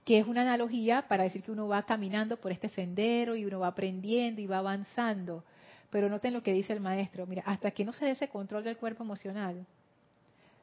que 0.04 0.18
es 0.18 0.26
una 0.26 0.42
analogía 0.42 1.06
para 1.06 1.24
decir 1.24 1.42
que 1.42 1.52
uno 1.52 1.68
va 1.68 1.82
caminando 1.82 2.38
por 2.38 2.50
este 2.50 2.68
sendero 2.70 3.36
y 3.36 3.44
uno 3.44 3.60
va 3.60 3.68
aprendiendo 3.68 4.40
y 4.40 4.46
va 4.46 4.58
avanzando. 4.58 5.44
Pero 5.90 6.08
noten 6.08 6.32
lo 6.32 6.42
que 6.42 6.52
dice 6.52 6.72
el 6.72 6.80
maestro, 6.80 7.26
mira, 7.26 7.42
hasta 7.46 7.70
que 7.70 7.84
no 7.84 7.92
se 7.92 8.06
dé 8.06 8.12
ese 8.12 8.28
control 8.28 8.64
del 8.64 8.76
cuerpo 8.76 9.02
emocional, 9.02 9.66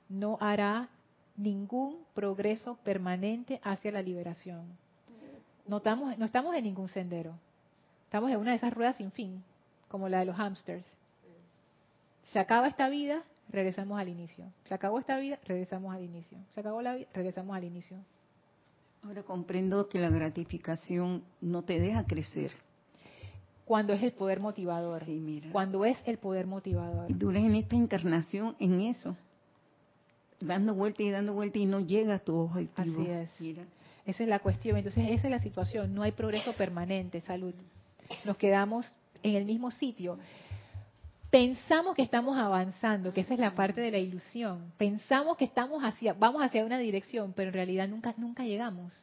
no 0.10 0.38
hará 0.40 0.90
ningún 1.36 2.04
progreso 2.14 2.78
permanente 2.84 3.60
hacia 3.64 3.92
la 3.92 4.02
liberación. 4.02 4.66
No 5.68 5.78
estamos, 5.78 6.18
no 6.18 6.26
estamos 6.26 6.56
en 6.56 6.64
ningún 6.64 6.90
sendero. 6.90 7.34
Estamos 8.06 8.30
en 8.32 8.38
una 8.38 8.52
de 8.52 8.58
esas 8.58 8.74
ruedas 8.74 8.96
sin 8.98 9.12
fin, 9.12 9.44
como 9.88 10.08
la 10.10 10.20
de 10.20 10.26
los 10.26 10.38
hamsters. 10.38 10.86
Se 12.32 12.40
acaba 12.40 12.68
esta 12.68 12.88
vida, 12.90 13.24
regresamos 13.50 14.00
al 14.00 14.10
inicio. 14.10 14.46
Se 14.64 14.74
acabó 14.74 15.00
esta 15.00 15.20
vida, 15.20 15.40
regresamos 15.46 15.94
al 15.94 16.04
inicio. 16.04 16.38
Se 16.52 16.60
acabó 16.60 16.82
la 16.82 16.96
vida, 16.96 17.08
regresamos 17.14 17.56
al 17.56 17.64
inicio. 17.64 17.98
Ahora 19.04 19.24
comprendo 19.24 19.88
que 19.88 20.00
la 20.00 20.10
gratificación 20.10 21.24
no 21.42 21.64
te 21.64 21.80
deja 21.80 22.06
crecer. 22.06 22.52
Cuando 23.66 23.94
es 23.94 24.04
el 24.04 24.12
poder 24.12 24.40
motivador. 24.40 25.04
Sí, 25.06 25.20
mira. 25.20 25.52
Cuando 25.52 25.86
es 25.86 26.02
el 26.06 26.18
poder 26.18 26.48
motivador. 26.48 27.10
Y 27.10 27.14
duras 27.14 27.44
en 27.44 27.56
esta 27.56 27.76
encarnación 27.76 28.56
en 28.60 28.82
eso 28.82 29.16
dando 30.40 30.74
vuelta 30.74 31.04
y 31.04 31.12
dando 31.12 31.34
vuelta 31.34 31.58
y 31.60 31.66
no 31.66 31.80
llega 31.80 32.16
a 32.16 32.20
tu 32.20 32.36
objetivo. 32.36 33.02
Así 33.02 33.52
es. 33.52 33.58
Esa 34.06 34.24
es 34.24 34.30
la 34.30 34.40
cuestión. 34.40 34.78
Entonces, 34.78 35.06
esa 35.10 35.28
es 35.28 35.32
la 35.32 35.40
situación. 35.40 35.94
No 35.94 36.04
hay 36.04 36.12
progreso 36.12 36.54
permanente, 36.54 37.22
salud. 37.22 37.54
Nos 38.24 38.38
quedamos 38.38 38.96
en 39.24 39.36
el 39.36 39.46
mismo 39.46 39.72
sitio. 39.72 40.20
Pensamos 41.36 41.98
que 41.98 42.02
estamos 42.02 42.38
avanzando, 42.38 43.12
que 43.12 43.20
esa 43.20 43.34
es 43.34 43.42
la 43.42 43.56
parte 43.56 43.82
de 43.82 43.92
la 43.92 43.98
ilusión. 43.98 44.72
Pensamos 44.78 45.36
que 45.36 45.44
estamos 45.44 45.84
hacia, 45.84 46.14
vamos 46.14 46.42
hacia 46.42 46.64
una 46.64 46.78
dirección, 46.78 47.34
pero 47.36 47.50
en 47.50 47.56
realidad 47.56 47.90
nunca, 47.90 48.14
nunca 48.16 48.46
llegamos. 48.46 48.98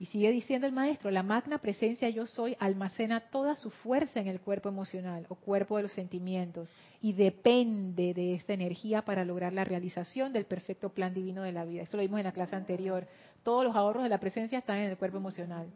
Y 0.00 0.06
sigue 0.06 0.32
diciendo 0.32 0.66
el 0.66 0.72
maestro, 0.72 1.12
la 1.12 1.22
magna 1.22 1.58
presencia 1.58 2.10
yo 2.10 2.26
soy 2.26 2.56
almacena 2.58 3.20
toda 3.20 3.54
su 3.54 3.70
fuerza 3.70 4.18
en 4.18 4.26
el 4.26 4.40
cuerpo 4.40 4.68
emocional 4.68 5.24
o 5.28 5.36
cuerpo 5.36 5.76
de 5.76 5.84
los 5.84 5.92
sentimientos 5.92 6.74
y 7.00 7.12
depende 7.12 8.12
de 8.12 8.34
esta 8.34 8.52
energía 8.52 9.02
para 9.02 9.24
lograr 9.24 9.52
la 9.52 9.62
realización 9.62 10.32
del 10.32 10.46
perfecto 10.46 10.88
plan 10.88 11.14
divino 11.14 11.44
de 11.44 11.52
la 11.52 11.64
vida. 11.64 11.82
Eso 11.82 11.96
lo 11.96 12.02
vimos 12.02 12.18
en 12.18 12.26
la 12.26 12.32
clase 12.32 12.56
anterior. 12.56 13.06
Todos 13.44 13.62
los 13.62 13.76
ahorros 13.76 14.02
de 14.02 14.08
la 14.08 14.18
presencia 14.18 14.58
están 14.58 14.78
en 14.78 14.90
el 14.90 14.96
cuerpo 14.96 15.18
emocional. 15.18 15.68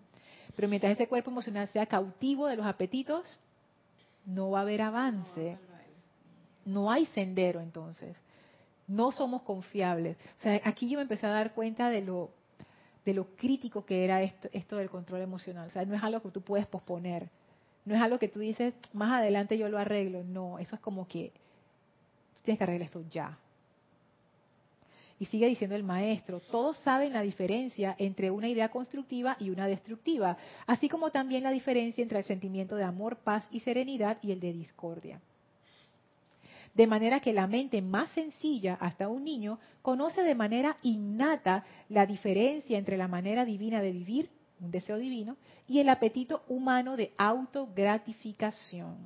Pero 0.56 0.66
mientras 0.66 0.94
ese 0.94 1.06
cuerpo 1.06 1.30
emocional 1.30 1.68
sea 1.68 1.86
cautivo 1.86 2.48
de 2.48 2.56
los 2.56 2.66
apetitos, 2.66 3.38
no 4.26 4.50
va 4.50 4.60
a 4.60 4.62
haber 4.62 4.82
avance. 4.82 5.58
No 6.64 6.90
hay 6.90 7.06
sendero 7.06 7.60
entonces. 7.60 8.16
No 8.86 9.12
somos 9.12 9.42
confiables. 9.42 10.16
O 10.38 10.42
sea, 10.42 10.60
aquí 10.64 10.88
yo 10.88 10.98
me 10.98 11.02
empecé 11.02 11.26
a 11.26 11.30
dar 11.30 11.54
cuenta 11.54 11.90
de 11.90 12.02
lo 12.02 12.30
de 13.04 13.12
lo 13.12 13.36
crítico 13.36 13.84
que 13.84 14.04
era 14.04 14.22
esto, 14.22 14.48
esto 14.52 14.76
del 14.76 14.88
control 14.88 15.20
emocional. 15.20 15.68
O 15.68 15.70
sea, 15.70 15.84
no 15.84 15.94
es 15.94 16.02
algo 16.02 16.22
que 16.22 16.30
tú 16.30 16.40
puedes 16.40 16.66
posponer. 16.66 17.28
No 17.84 17.94
es 17.94 18.00
algo 18.00 18.18
que 18.18 18.28
tú 18.28 18.40
dices, 18.40 18.74
más 18.94 19.12
adelante 19.20 19.58
yo 19.58 19.68
lo 19.68 19.78
arreglo. 19.78 20.24
No, 20.24 20.58
eso 20.58 20.76
es 20.76 20.80
como 20.80 21.06
que 21.06 21.32
tienes 22.42 22.58
que 22.58 22.64
arreglar 22.64 22.86
esto 22.86 23.02
ya. 23.10 23.38
Y 25.24 25.26
sigue 25.26 25.48
diciendo 25.48 25.74
el 25.74 25.84
maestro, 25.84 26.38
todos 26.38 26.76
saben 26.80 27.14
la 27.14 27.22
diferencia 27.22 27.96
entre 27.98 28.30
una 28.30 28.46
idea 28.46 28.68
constructiva 28.68 29.38
y 29.40 29.48
una 29.48 29.66
destructiva, 29.66 30.36
así 30.66 30.86
como 30.86 31.10
también 31.12 31.44
la 31.44 31.50
diferencia 31.50 32.02
entre 32.02 32.18
el 32.18 32.24
sentimiento 32.24 32.76
de 32.76 32.84
amor, 32.84 33.16
paz 33.16 33.48
y 33.50 33.60
serenidad 33.60 34.18
y 34.20 34.32
el 34.32 34.40
de 34.40 34.52
discordia. 34.52 35.22
De 36.74 36.86
manera 36.86 37.20
que 37.20 37.32
la 37.32 37.46
mente 37.46 37.80
más 37.80 38.10
sencilla, 38.10 38.74
hasta 38.74 39.08
un 39.08 39.24
niño, 39.24 39.58
conoce 39.80 40.22
de 40.22 40.34
manera 40.34 40.76
innata 40.82 41.64
la 41.88 42.04
diferencia 42.04 42.76
entre 42.76 42.98
la 42.98 43.08
manera 43.08 43.46
divina 43.46 43.80
de 43.80 43.92
vivir, 43.92 44.28
un 44.60 44.70
deseo 44.70 44.98
divino, 44.98 45.38
y 45.66 45.78
el 45.78 45.88
apetito 45.88 46.42
humano 46.48 46.98
de 46.98 47.12
autogratificación. 47.16 48.98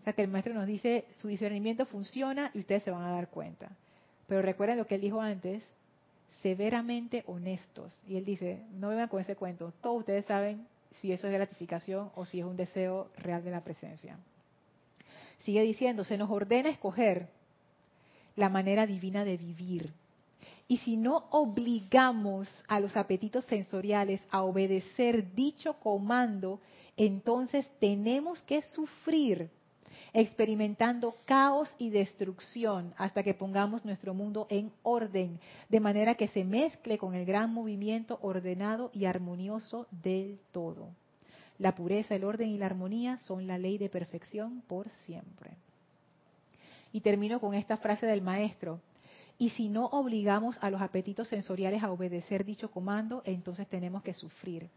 O 0.00 0.02
sea 0.02 0.12
que 0.12 0.22
el 0.22 0.28
maestro 0.28 0.54
nos 0.54 0.66
dice, 0.66 1.04
su 1.18 1.28
discernimiento 1.28 1.86
funciona 1.86 2.50
y 2.52 2.58
ustedes 2.58 2.82
se 2.82 2.90
van 2.90 3.04
a 3.04 3.12
dar 3.12 3.28
cuenta. 3.28 3.70
Pero 4.26 4.42
recuerden 4.42 4.78
lo 4.78 4.86
que 4.86 4.96
él 4.96 5.00
dijo 5.00 5.20
antes, 5.20 5.62
severamente 6.42 7.24
honestos. 7.26 7.98
Y 8.06 8.16
él 8.16 8.24
dice, 8.24 8.62
no 8.74 8.88
vengan 8.88 9.08
con 9.08 9.20
ese 9.20 9.36
cuento, 9.36 9.72
todos 9.80 10.00
ustedes 10.00 10.24
saben 10.26 10.66
si 11.00 11.12
eso 11.12 11.26
es 11.26 11.32
gratificación 11.32 12.10
o 12.14 12.24
si 12.24 12.40
es 12.40 12.46
un 12.46 12.56
deseo 12.56 13.10
real 13.18 13.44
de 13.44 13.50
la 13.50 13.62
presencia. 13.62 14.18
Sigue 15.38 15.62
diciendo, 15.62 16.04
se 16.04 16.18
nos 16.18 16.30
ordena 16.30 16.68
escoger 16.68 17.28
la 18.34 18.48
manera 18.48 18.86
divina 18.86 19.24
de 19.24 19.36
vivir. 19.36 19.92
Y 20.68 20.78
si 20.78 20.96
no 20.96 21.26
obligamos 21.30 22.50
a 22.66 22.80
los 22.80 22.96
apetitos 22.96 23.44
sensoriales 23.44 24.20
a 24.30 24.42
obedecer 24.42 25.34
dicho 25.34 25.74
comando, 25.74 26.60
entonces 26.96 27.70
tenemos 27.78 28.42
que 28.42 28.62
sufrir 28.62 29.50
experimentando 30.16 31.14
caos 31.26 31.68
y 31.76 31.90
destrucción 31.90 32.94
hasta 32.96 33.22
que 33.22 33.34
pongamos 33.34 33.84
nuestro 33.84 34.14
mundo 34.14 34.46
en 34.48 34.72
orden, 34.82 35.38
de 35.68 35.78
manera 35.78 36.14
que 36.14 36.28
se 36.28 36.42
mezcle 36.42 36.96
con 36.96 37.14
el 37.14 37.26
gran 37.26 37.52
movimiento 37.52 38.18
ordenado 38.22 38.90
y 38.94 39.04
armonioso 39.04 39.86
del 39.90 40.38
todo. 40.52 40.88
La 41.58 41.74
pureza, 41.74 42.14
el 42.14 42.24
orden 42.24 42.48
y 42.48 42.56
la 42.56 42.64
armonía 42.64 43.18
son 43.18 43.46
la 43.46 43.58
ley 43.58 43.76
de 43.76 43.90
perfección 43.90 44.62
por 44.66 44.88
siempre. 45.04 45.50
Y 46.92 47.02
termino 47.02 47.38
con 47.38 47.52
esta 47.52 47.76
frase 47.76 48.06
del 48.06 48.22
maestro. 48.22 48.80
Y 49.36 49.50
si 49.50 49.68
no 49.68 49.84
obligamos 49.84 50.56
a 50.62 50.70
los 50.70 50.80
apetitos 50.80 51.28
sensoriales 51.28 51.82
a 51.82 51.90
obedecer 51.90 52.46
dicho 52.46 52.70
comando, 52.70 53.20
entonces 53.26 53.68
tenemos 53.68 54.02
que 54.02 54.14
sufrir. 54.14 54.70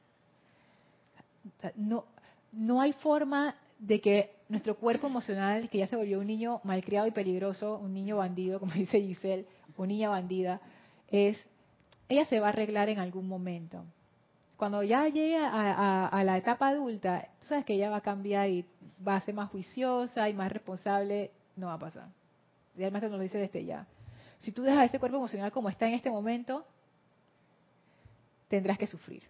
No, 1.78 2.04
no 2.52 2.82
hay 2.82 2.92
forma 2.92 3.56
de 3.80 4.00
que 4.02 4.32
nuestro 4.50 4.76
cuerpo 4.76 5.08
emocional, 5.08 5.70
que 5.70 5.80
ya 5.80 5.88
se 5.88 5.96
volvió 5.96 6.20
un 6.20 6.28
niño 6.28 6.62
malcriado 6.64 7.08
y 7.08 7.12
peligroso, 7.12 7.78
un 7.78 7.94
niño 7.94 8.18
bandido, 8.18 8.60
como 8.60 8.72
dice 8.76 9.02
Giselle, 9.02 9.46
o 9.76 9.86
niña 9.86 10.10
bandida, 10.10 10.62
es, 11.08 11.38
ella 12.08 12.26
se 12.26 12.40
va 12.40 12.48
a 12.48 12.50
arreglar 12.50 12.90
en 12.90 13.00
algún 13.00 13.28
momento 13.28 13.84
cuando 14.60 14.84
ya 14.84 15.08
llegue 15.08 15.38
a, 15.38 16.22
la 16.26 16.38
etapa 16.38 16.68
adulta, 16.68 17.30
tú 17.40 17.48
sabes 17.48 17.64
que 17.64 17.76
ella 17.76 17.90
va 17.90 17.98
a 17.98 18.02
cambiar 18.02 18.50
y 18.50 18.66
va 19.08 19.16
a 19.16 19.22
ser 19.22 19.34
más 19.34 19.50
juiciosa 19.52 20.28
y 20.28 20.34
más 20.34 20.52
responsable, 20.52 21.32
no 21.56 21.68
va 21.68 21.76
a 21.76 21.80
pasar. 21.80 22.10
Y 22.76 22.82
maestro 22.82 23.08
nos 23.08 23.20
lo 23.20 23.24
dice 23.24 23.38
desde 23.38 23.64
ya. 23.64 23.88
Si 24.40 24.52
tú 24.52 24.64
dejas 24.64 24.88
ese 24.88 25.00
cuerpo 25.00 25.16
emocional 25.16 25.54
como 25.54 25.70
está 25.70 25.88
en 25.88 25.94
este 25.94 26.12
momento, 26.12 26.66
tendrás 28.50 28.78
que 28.78 28.88
sufrir. 28.88 29.24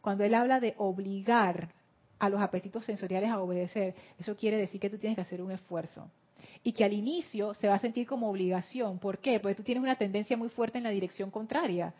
Cuando 0.00 0.22
él 0.22 0.34
habla 0.34 0.60
de 0.60 0.76
obligar 0.78 1.70
a 2.18 2.28
los 2.28 2.40
apetitos 2.40 2.84
sensoriales 2.84 3.30
a 3.30 3.40
obedecer, 3.40 3.94
eso 4.18 4.36
quiere 4.36 4.56
decir 4.56 4.80
que 4.80 4.90
tú 4.90 4.98
tienes 4.98 5.16
que 5.16 5.22
hacer 5.22 5.40
un 5.42 5.52
esfuerzo. 5.52 6.10
Y 6.62 6.72
que 6.72 6.84
al 6.84 6.92
inicio 6.92 7.54
se 7.54 7.68
va 7.68 7.74
a 7.74 7.78
sentir 7.78 8.06
como 8.06 8.30
obligación. 8.30 8.98
¿Por 8.98 9.18
qué? 9.18 9.40
Porque 9.40 9.54
tú 9.54 9.62
tienes 9.62 9.82
una 9.82 9.96
tendencia 9.96 10.36
muy 10.36 10.48
fuerte 10.48 10.78
en 10.78 10.84
la 10.84 10.90
dirección 10.90 11.30
contraria. 11.30 11.94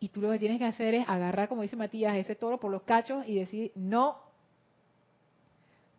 Y 0.00 0.08
tú 0.08 0.20
lo 0.20 0.30
que 0.30 0.38
tienes 0.38 0.58
que 0.58 0.64
hacer 0.64 0.94
es 0.94 1.08
agarrar, 1.08 1.48
como 1.48 1.62
dice 1.62 1.76
Matías, 1.76 2.16
ese 2.16 2.34
toro 2.34 2.58
por 2.58 2.70
los 2.70 2.82
cachos 2.82 3.24
y 3.26 3.36
decir, 3.36 3.72
no, 3.74 4.18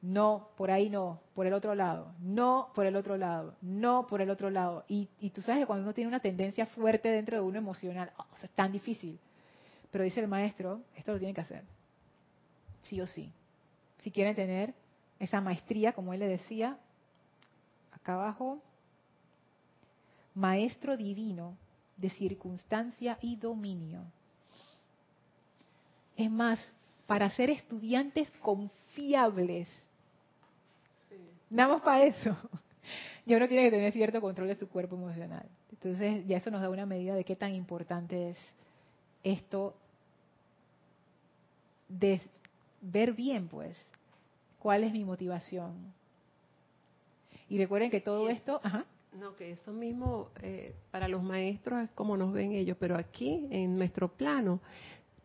no, 0.01 0.49
por 0.55 0.69
ahí 0.69 0.89
no, 0.89 1.19
por 1.33 1.47
el 1.47 1.53
otro 1.53 1.73
lado, 1.73 2.13
no, 2.19 2.69
por 2.75 2.85
el 2.85 2.95
otro 2.95 3.17
lado, 3.17 3.55
no, 3.61 4.05
por 4.07 4.21
el 4.21 4.29
otro 4.29 4.49
lado. 4.49 4.85
Y, 4.87 5.07
tú 5.33 5.41
sabes 5.41 5.61
que 5.61 5.65
cuando 5.65 5.83
uno 5.83 5.93
tiene 5.93 6.07
una 6.07 6.19
tendencia 6.19 6.65
fuerte 6.67 7.09
dentro 7.09 7.37
de 7.37 7.43
uno 7.43 7.57
emocional, 7.57 8.11
oh, 8.17 8.25
es 8.41 8.49
tan 8.51 8.71
difícil. 8.71 9.19
Pero 9.91 10.03
dice 10.03 10.19
el 10.19 10.27
maestro, 10.27 10.81
esto 10.95 11.13
lo 11.13 11.17
tienen 11.17 11.33
que 11.33 11.41
hacer, 11.41 11.63
sí 12.87 13.01
o 13.01 13.07
sí. 13.07 13.31
Si 13.99 14.11
quieren 14.11 14.35
tener 14.35 14.73
esa 15.19 15.41
maestría, 15.41 15.93
como 15.93 16.13
él 16.13 16.19
le 16.19 16.27
decía, 16.27 16.77
acá 17.91 18.13
abajo, 18.13 18.61
maestro 20.35 20.97
divino, 20.97 21.57
de 21.97 22.09
circunstancia 22.11 23.17
y 23.21 23.35
dominio. 23.35 24.03
Es 26.15 26.29
más, 26.29 26.59
para 27.07 27.29
ser 27.31 27.49
estudiantes 27.49 28.29
confiables, 28.41 29.67
nada 31.49 31.73
más 31.73 31.81
para 31.81 32.05
eso, 32.05 32.37
ya 33.25 33.37
uno 33.37 33.47
tiene 33.47 33.63
que 33.63 33.71
tener 33.71 33.93
cierto 33.93 34.21
control 34.21 34.47
de 34.47 34.55
su 34.55 34.69
cuerpo 34.69 34.95
emocional. 34.95 35.47
Entonces, 35.71 36.25
ya 36.27 36.37
eso 36.37 36.51
nos 36.51 36.61
da 36.61 36.69
una 36.69 36.85
medida 36.85 37.15
de 37.15 37.23
qué 37.23 37.35
tan 37.35 37.53
importante 37.53 38.29
es 38.29 38.37
esto 39.23 39.75
de 41.89 42.21
ver 42.91 43.13
bien, 43.13 43.47
pues, 43.47 43.77
cuál 44.59 44.83
es 44.83 44.91
mi 44.91 45.03
motivación. 45.03 45.93
Y 47.49 47.57
recuerden 47.57 47.89
que 47.89 48.01
todo 48.01 48.29
esto, 48.29 48.59
ajá. 48.63 48.85
No, 49.19 49.35
que 49.35 49.51
eso 49.51 49.71
mismo 49.71 50.29
eh, 50.43 50.75
para 50.91 51.07
los 51.07 51.23
maestros 51.23 51.85
es 51.85 51.89
como 51.91 52.17
nos 52.17 52.33
ven 52.33 52.51
ellos, 52.51 52.77
pero 52.79 52.97
aquí 52.97 53.47
en 53.49 53.77
nuestro 53.77 54.09
plano 54.09 54.59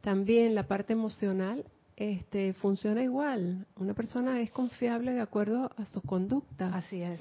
también 0.00 0.54
la 0.54 0.66
parte 0.66 0.94
emocional 0.94 1.64
este, 1.96 2.54
funciona 2.54 3.02
igual. 3.02 3.66
Una 3.76 3.92
persona 3.92 4.40
es 4.40 4.50
confiable 4.50 5.12
de 5.12 5.20
acuerdo 5.20 5.70
a 5.76 5.84
su 5.86 6.00
conducta. 6.00 6.74
Así 6.74 7.02
es. 7.02 7.20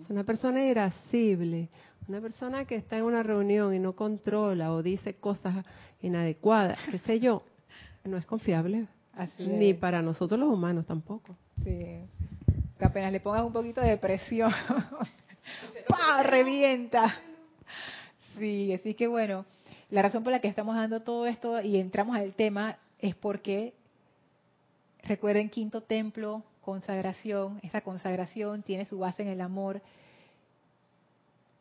Es 0.00 0.10
una 0.10 0.22
persona 0.24 0.64
irascible, 0.64 1.68
una 2.08 2.20
persona 2.20 2.64
que 2.64 2.76
está 2.76 2.96
en 2.98 3.04
una 3.04 3.22
reunión 3.22 3.74
y 3.74 3.78
no 3.78 3.94
controla 3.94 4.72
o 4.72 4.82
dice 4.82 5.14
cosas 5.14 5.64
inadecuadas, 6.00 6.78
qué 6.90 6.98
sé 7.00 7.20
yo, 7.20 7.42
no 8.04 8.16
es 8.16 8.26
confiable. 8.26 8.86
Ni 9.38 9.74
para 9.74 10.02
nosotros 10.02 10.40
los 10.40 10.48
humanos 10.48 10.86
tampoco. 10.86 11.36
Sí. 11.62 12.00
Que 12.78 12.84
apenas 12.84 13.12
le 13.12 13.20
pongas 13.20 13.44
un 13.44 13.52
poquito 13.52 13.80
de 13.80 13.96
presión, 13.96 14.50
¡pah! 15.88 16.22
revienta. 16.22 17.14
Sí, 18.38 18.72
así 18.72 18.94
que 18.94 19.06
bueno, 19.06 19.44
la 19.90 20.02
razón 20.02 20.24
por 20.24 20.32
la 20.32 20.40
que 20.40 20.48
estamos 20.48 20.74
dando 20.74 21.00
todo 21.00 21.26
esto 21.26 21.60
y 21.60 21.76
entramos 21.76 22.16
al 22.16 22.32
tema 22.32 22.78
es 22.98 23.14
porque 23.14 23.74
recuerden 25.02 25.50
quinto 25.50 25.82
templo, 25.82 26.42
consagración, 26.62 27.60
esa 27.62 27.82
consagración 27.82 28.62
tiene 28.62 28.86
su 28.86 28.98
base 28.98 29.22
en 29.22 29.28
el 29.28 29.40
amor 29.40 29.82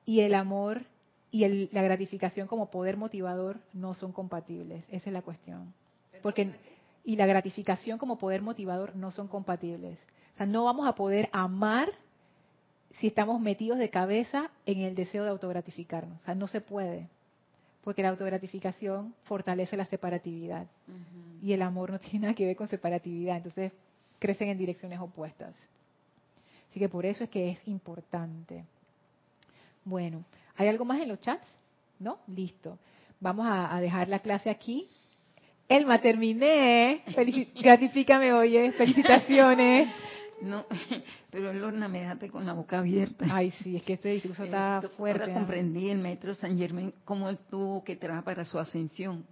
y 0.05 0.21
el 0.21 0.33
amor 0.33 0.83
y 1.31 1.67
la 1.71 1.81
gratificación 1.81 2.47
como 2.47 2.71
poder 2.71 2.97
motivador 2.97 3.57
no 3.73 3.93
son 3.93 4.11
compatibles, 4.11 4.83
esa 4.89 5.09
es 5.09 5.13
la 5.13 5.21
cuestión. 5.21 5.73
Porque 6.21 6.51
y 7.03 7.15
la 7.15 7.25
gratificación 7.25 7.97
como 7.97 8.17
poder 8.17 8.41
motivador 8.41 8.95
no 8.95 9.11
son 9.11 9.27
compatibles. 9.27 9.99
O 10.35 10.37
sea, 10.37 10.45
no 10.45 10.63
vamos 10.63 10.87
a 10.87 10.95
poder 10.95 11.29
amar 11.31 11.89
si 12.99 13.07
estamos 13.07 13.39
metidos 13.39 13.79
de 13.79 13.89
cabeza 13.89 14.51
en 14.65 14.81
el 14.81 14.95
deseo 14.95 15.23
de 15.23 15.29
autogratificarnos. 15.29 16.21
O 16.21 16.25
sea, 16.25 16.35
no 16.35 16.47
se 16.47 16.61
puede. 16.61 17.07
Porque 17.83 18.03
la 18.03 18.09
autogratificación 18.09 19.15
fortalece 19.23 19.75
la 19.75 19.85
separatividad. 19.85 20.67
Y 21.41 21.53
el 21.53 21.63
amor 21.63 21.91
no 21.91 21.99
tiene 21.99 22.19
nada 22.19 22.35
que 22.35 22.45
ver 22.45 22.55
con 22.55 22.67
separatividad. 22.67 23.37
Entonces, 23.37 23.71
crecen 24.19 24.49
en 24.49 24.57
direcciones 24.57 24.99
opuestas. 24.99 25.55
Así 26.69 26.79
que 26.79 26.89
por 26.89 27.05
eso 27.05 27.23
es 27.23 27.29
que 27.29 27.49
es 27.49 27.67
importante. 27.67 28.65
Bueno, 29.83 30.23
¿hay 30.55 30.67
algo 30.67 30.85
más 30.85 31.01
en 31.01 31.09
los 31.09 31.19
chats? 31.19 31.47
¿No? 31.99 32.19
Listo. 32.27 32.77
Vamos 33.19 33.47
a 33.49 33.79
dejar 33.79 34.07
la 34.09 34.19
clase 34.19 34.49
aquí. 34.49 34.87
Elma, 35.71 36.01
terminé. 36.01 37.01
gratifícame, 37.61 38.33
oye. 38.33 38.71
Felicitaciones. 38.73 39.89
No, 40.41 40.65
pero 41.29 41.53
Lorna, 41.53 41.87
me 41.87 41.99
dejaste 41.99 42.27
con 42.31 42.47
la 42.47 42.53
boca 42.53 42.79
abierta. 42.79 43.25
Ay, 43.29 43.51
sí, 43.51 43.75
es 43.75 43.83
que 43.83 43.93
este 43.93 44.09
discurso 44.09 44.43
está 44.43 44.81
fuerte. 44.97 45.21
Ahora 45.21 45.33
comprendí 45.35 45.91
el 45.91 45.99
maestro 45.99 46.33
San 46.33 46.57
Germán 46.57 46.95
cómo 47.05 47.29
él 47.29 47.37
tuvo 47.47 47.83
que 47.83 47.95
trabajar 47.95 48.23
para 48.23 48.43
su 48.43 48.57
ascensión. 48.57 49.23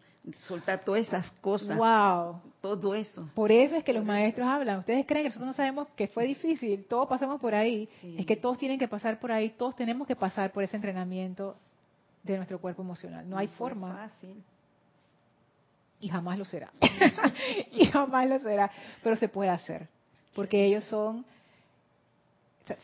Soltar 0.46 0.84
todas 0.84 1.08
esas 1.08 1.32
cosas. 1.42 1.76
Wow. 1.76 2.40
Todo 2.62 2.94
eso. 2.94 3.28
Por 3.34 3.52
eso 3.52 3.76
es 3.76 3.84
que 3.84 3.92
los 3.92 4.06
maestros 4.06 4.48
hablan. 4.48 4.78
Ustedes 4.78 5.04
creen 5.08 5.24
que 5.24 5.30
nosotros 5.30 5.48
no 5.48 5.54
sabemos 5.54 5.88
que 5.96 6.08
fue 6.10 6.28
difícil. 6.28 6.86
Todos 6.88 7.08
pasamos 7.08 7.42
por 7.42 7.56
ahí. 7.56 7.90
Es 8.16 8.28
que 8.28 8.36
todos 8.36 8.60
tienen 8.60 8.78
que 8.78 8.88
pasar 8.88 9.20
por 9.20 9.32
ahí. 9.32 9.50
Todos 9.50 9.76
tenemos 9.76 10.08
que 10.08 10.16
pasar 10.16 10.52
por 10.52 10.64
ese 10.64 10.76
entrenamiento 10.76 11.58
de 12.22 12.38
nuestro 12.38 12.62
cuerpo 12.62 12.84
emocional. 12.84 13.28
No, 13.28 13.36
hay 13.36 13.48
forma. 13.48 13.96
Fácil 13.96 14.44
y 16.00 16.10
jamás 16.10 16.38
lo 16.38 16.46
será. 16.46 16.72
y 17.72 17.86
jamás 17.86 18.28
lo 18.30 18.40
será, 18.40 18.72
pero 19.04 19.16
se 19.16 19.28
puede 19.28 19.50
hacer, 19.50 19.88
porque 20.36 20.66
ellos 20.66 20.86
son, 20.86 21.26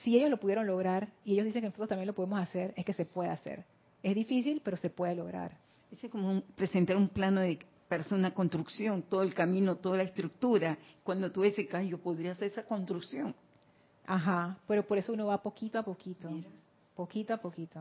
si 0.03 0.17
ellos 0.17 0.29
lo 0.29 0.37
pudieron 0.37 0.67
lograr 0.67 1.07
y 1.23 1.33
ellos 1.33 1.45
dicen 1.45 1.61
que 1.61 1.67
nosotros 1.67 1.89
también 1.89 2.07
lo 2.07 2.13
podemos 2.13 2.39
hacer, 2.39 2.73
es 2.75 2.85
que 2.85 2.93
se 2.93 3.05
puede 3.05 3.29
hacer. 3.29 3.63
Es 4.03 4.15
difícil, 4.15 4.61
pero 4.63 4.77
se 4.77 4.89
puede 4.89 5.15
lograr. 5.15 5.57
Es 5.91 5.99
como 6.11 6.41
presentar 6.55 6.97
un 6.97 7.09
plano 7.09 7.41
de 7.41 7.59
persona 7.87 8.33
construcción, 8.33 9.03
todo 9.03 9.23
el 9.23 9.33
camino, 9.33 9.77
toda 9.77 9.97
la 9.97 10.03
estructura. 10.03 10.77
Cuando 11.03 11.31
tú 11.31 11.43
ese 11.43 11.67
callo, 11.67 11.97
podría 11.97 12.31
hacer 12.31 12.47
esa 12.47 12.63
construcción. 12.63 13.35
Ajá, 14.05 14.57
pero 14.67 14.85
por 14.85 14.97
eso 14.97 15.13
uno 15.13 15.27
va 15.27 15.41
poquito 15.41 15.79
a 15.79 15.83
poquito, 15.83 16.29
poquito 16.95 17.33
a 17.33 17.37
poquito. 17.37 17.79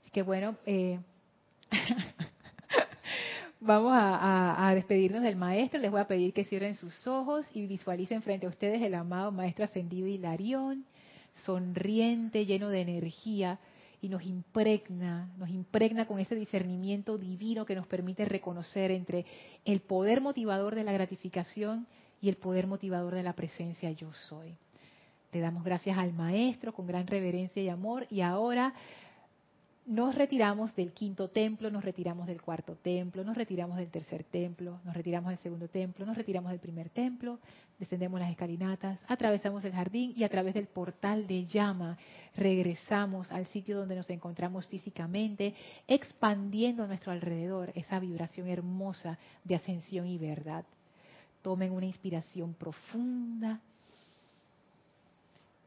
Así 0.00 0.10
que 0.10 0.22
bueno, 0.22 0.56
eh, 0.66 0.98
Vamos 3.66 3.92
a, 3.96 4.72
despedirnos 4.74 5.22
del 5.22 5.36
maestro. 5.36 5.80
Les 5.80 5.90
voy 5.90 6.02
a 6.02 6.06
pedir 6.06 6.34
que 6.34 6.44
cierren 6.44 6.74
sus 6.74 7.06
ojos 7.06 7.46
y 7.54 7.66
visualicen 7.66 8.20
frente 8.20 8.44
a 8.44 8.50
ustedes 8.50 8.82
el 8.82 8.94
amado 8.94 9.32
maestro 9.32 9.64
ascendido 9.64 10.06
Hilarión, 10.06 10.84
sonriente, 11.32 12.44
lleno 12.44 12.68
de 12.68 12.82
energía 12.82 13.58
y 14.02 14.10
nos 14.10 14.22
impregna, 14.24 15.32
nos 15.38 15.48
impregna 15.48 16.06
con 16.06 16.18
ese 16.18 16.34
discernimiento 16.34 17.16
divino 17.16 17.64
que 17.64 17.74
nos 17.74 17.86
permite 17.86 18.26
reconocer 18.26 18.90
entre 18.90 19.24
el 19.64 19.80
poder 19.80 20.20
motivador 20.20 20.74
de 20.74 20.84
la 20.84 20.92
gratificación 20.92 21.86
y 22.20 22.28
el 22.28 22.36
poder 22.36 22.66
motivador 22.66 23.14
de 23.14 23.22
la 23.22 23.32
presencia 23.32 23.90
yo 23.92 24.12
soy. 24.12 24.58
Le 25.32 25.40
damos 25.40 25.64
gracias 25.64 25.96
al 25.96 26.12
maestro 26.12 26.74
con 26.74 26.86
gran 26.86 27.06
reverencia 27.06 27.62
y 27.62 27.70
amor 27.70 28.06
y 28.10 28.20
ahora 28.20 28.74
nos 29.86 30.14
retiramos 30.14 30.74
del 30.74 30.92
quinto 30.92 31.28
templo, 31.28 31.70
nos 31.70 31.84
retiramos 31.84 32.26
del 32.26 32.40
cuarto 32.40 32.74
templo, 32.76 33.22
nos 33.22 33.36
retiramos 33.36 33.76
del 33.76 33.90
tercer 33.90 34.24
templo, 34.24 34.80
nos 34.82 34.94
retiramos 34.94 35.30
del 35.30 35.38
segundo 35.38 35.68
templo, 35.68 36.06
nos 36.06 36.16
retiramos 36.16 36.50
del 36.52 36.60
primer 36.60 36.88
templo, 36.88 37.38
descendemos 37.78 38.18
las 38.18 38.30
escalinatas, 38.30 38.98
atravesamos 39.08 39.62
el 39.64 39.72
jardín 39.72 40.14
y 40.16 40.24
a 40.24 40.30
través 40.30 40.54
del 40.54 40.68
portal 40.68 41.26
de 41.26 41.44
llama 41.44 41.98
regresamos 42.34 43.30
al 43.30 43.46
sitio 43.48 43.76
donde 43.76 43.96
nos 43.96 44.08
encontramos 44.08 44.66
físicamente, 44.68 45.54
expandiendo 45.86 46.84
a 46.84 46.86
nuestro 46.86 47.12
alrededor 47.12 47.70
esa 47.74 48.00
vibración 48.00 48.48
hermosa 48.48 49.18
de 49.44 49.56
ascensión 49.56 50.06
y 50.06 50.16
verdad. 50.16 50.64
Tomen 51.42 51.72
una 51.72 51.84
inspiración 51.84 52.54
profunda, 52.54 53.60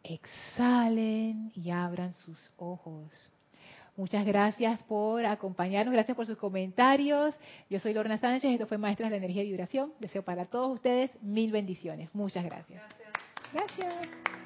exhalen 0.02 1.52
y 1.54 1.70
abran 1.70 2.16
sus 2.16 2.50
ojos. 2.58 3.30
Muchas 3.98 4.26
gracias 4.28 4.84
por 4.84 5.26
acompañarnos, 5.26 5.92
gracias 5.92 6.16
por 6.16 6.28
sus 6.28 6.38
comentarios. 6.38 7.38
Yo 7.68 7.80
soy 7.80 7.96
Lorna 7.96 8.18
Sánchez, 8.18 8.52
esto 8.52 8.68
fue 8.68 8.78
Maestras 8.78 9.10
de 9.10 9.18
Energía 9.18 9.44
y 9.44 9.48
Vibración. 9.48 9.92
Deseo 10.00 10.22
para 10.24 10.46
todos 10.46 10.76
ustedes 10.76 11.12
mil 11.24 11.52
bendiciones. 11.52 12.14
Muchas 12.14 12.46
gracias. 12.46 12.84
Gracias. 13.52 13.96
gracias. 13.98 14.37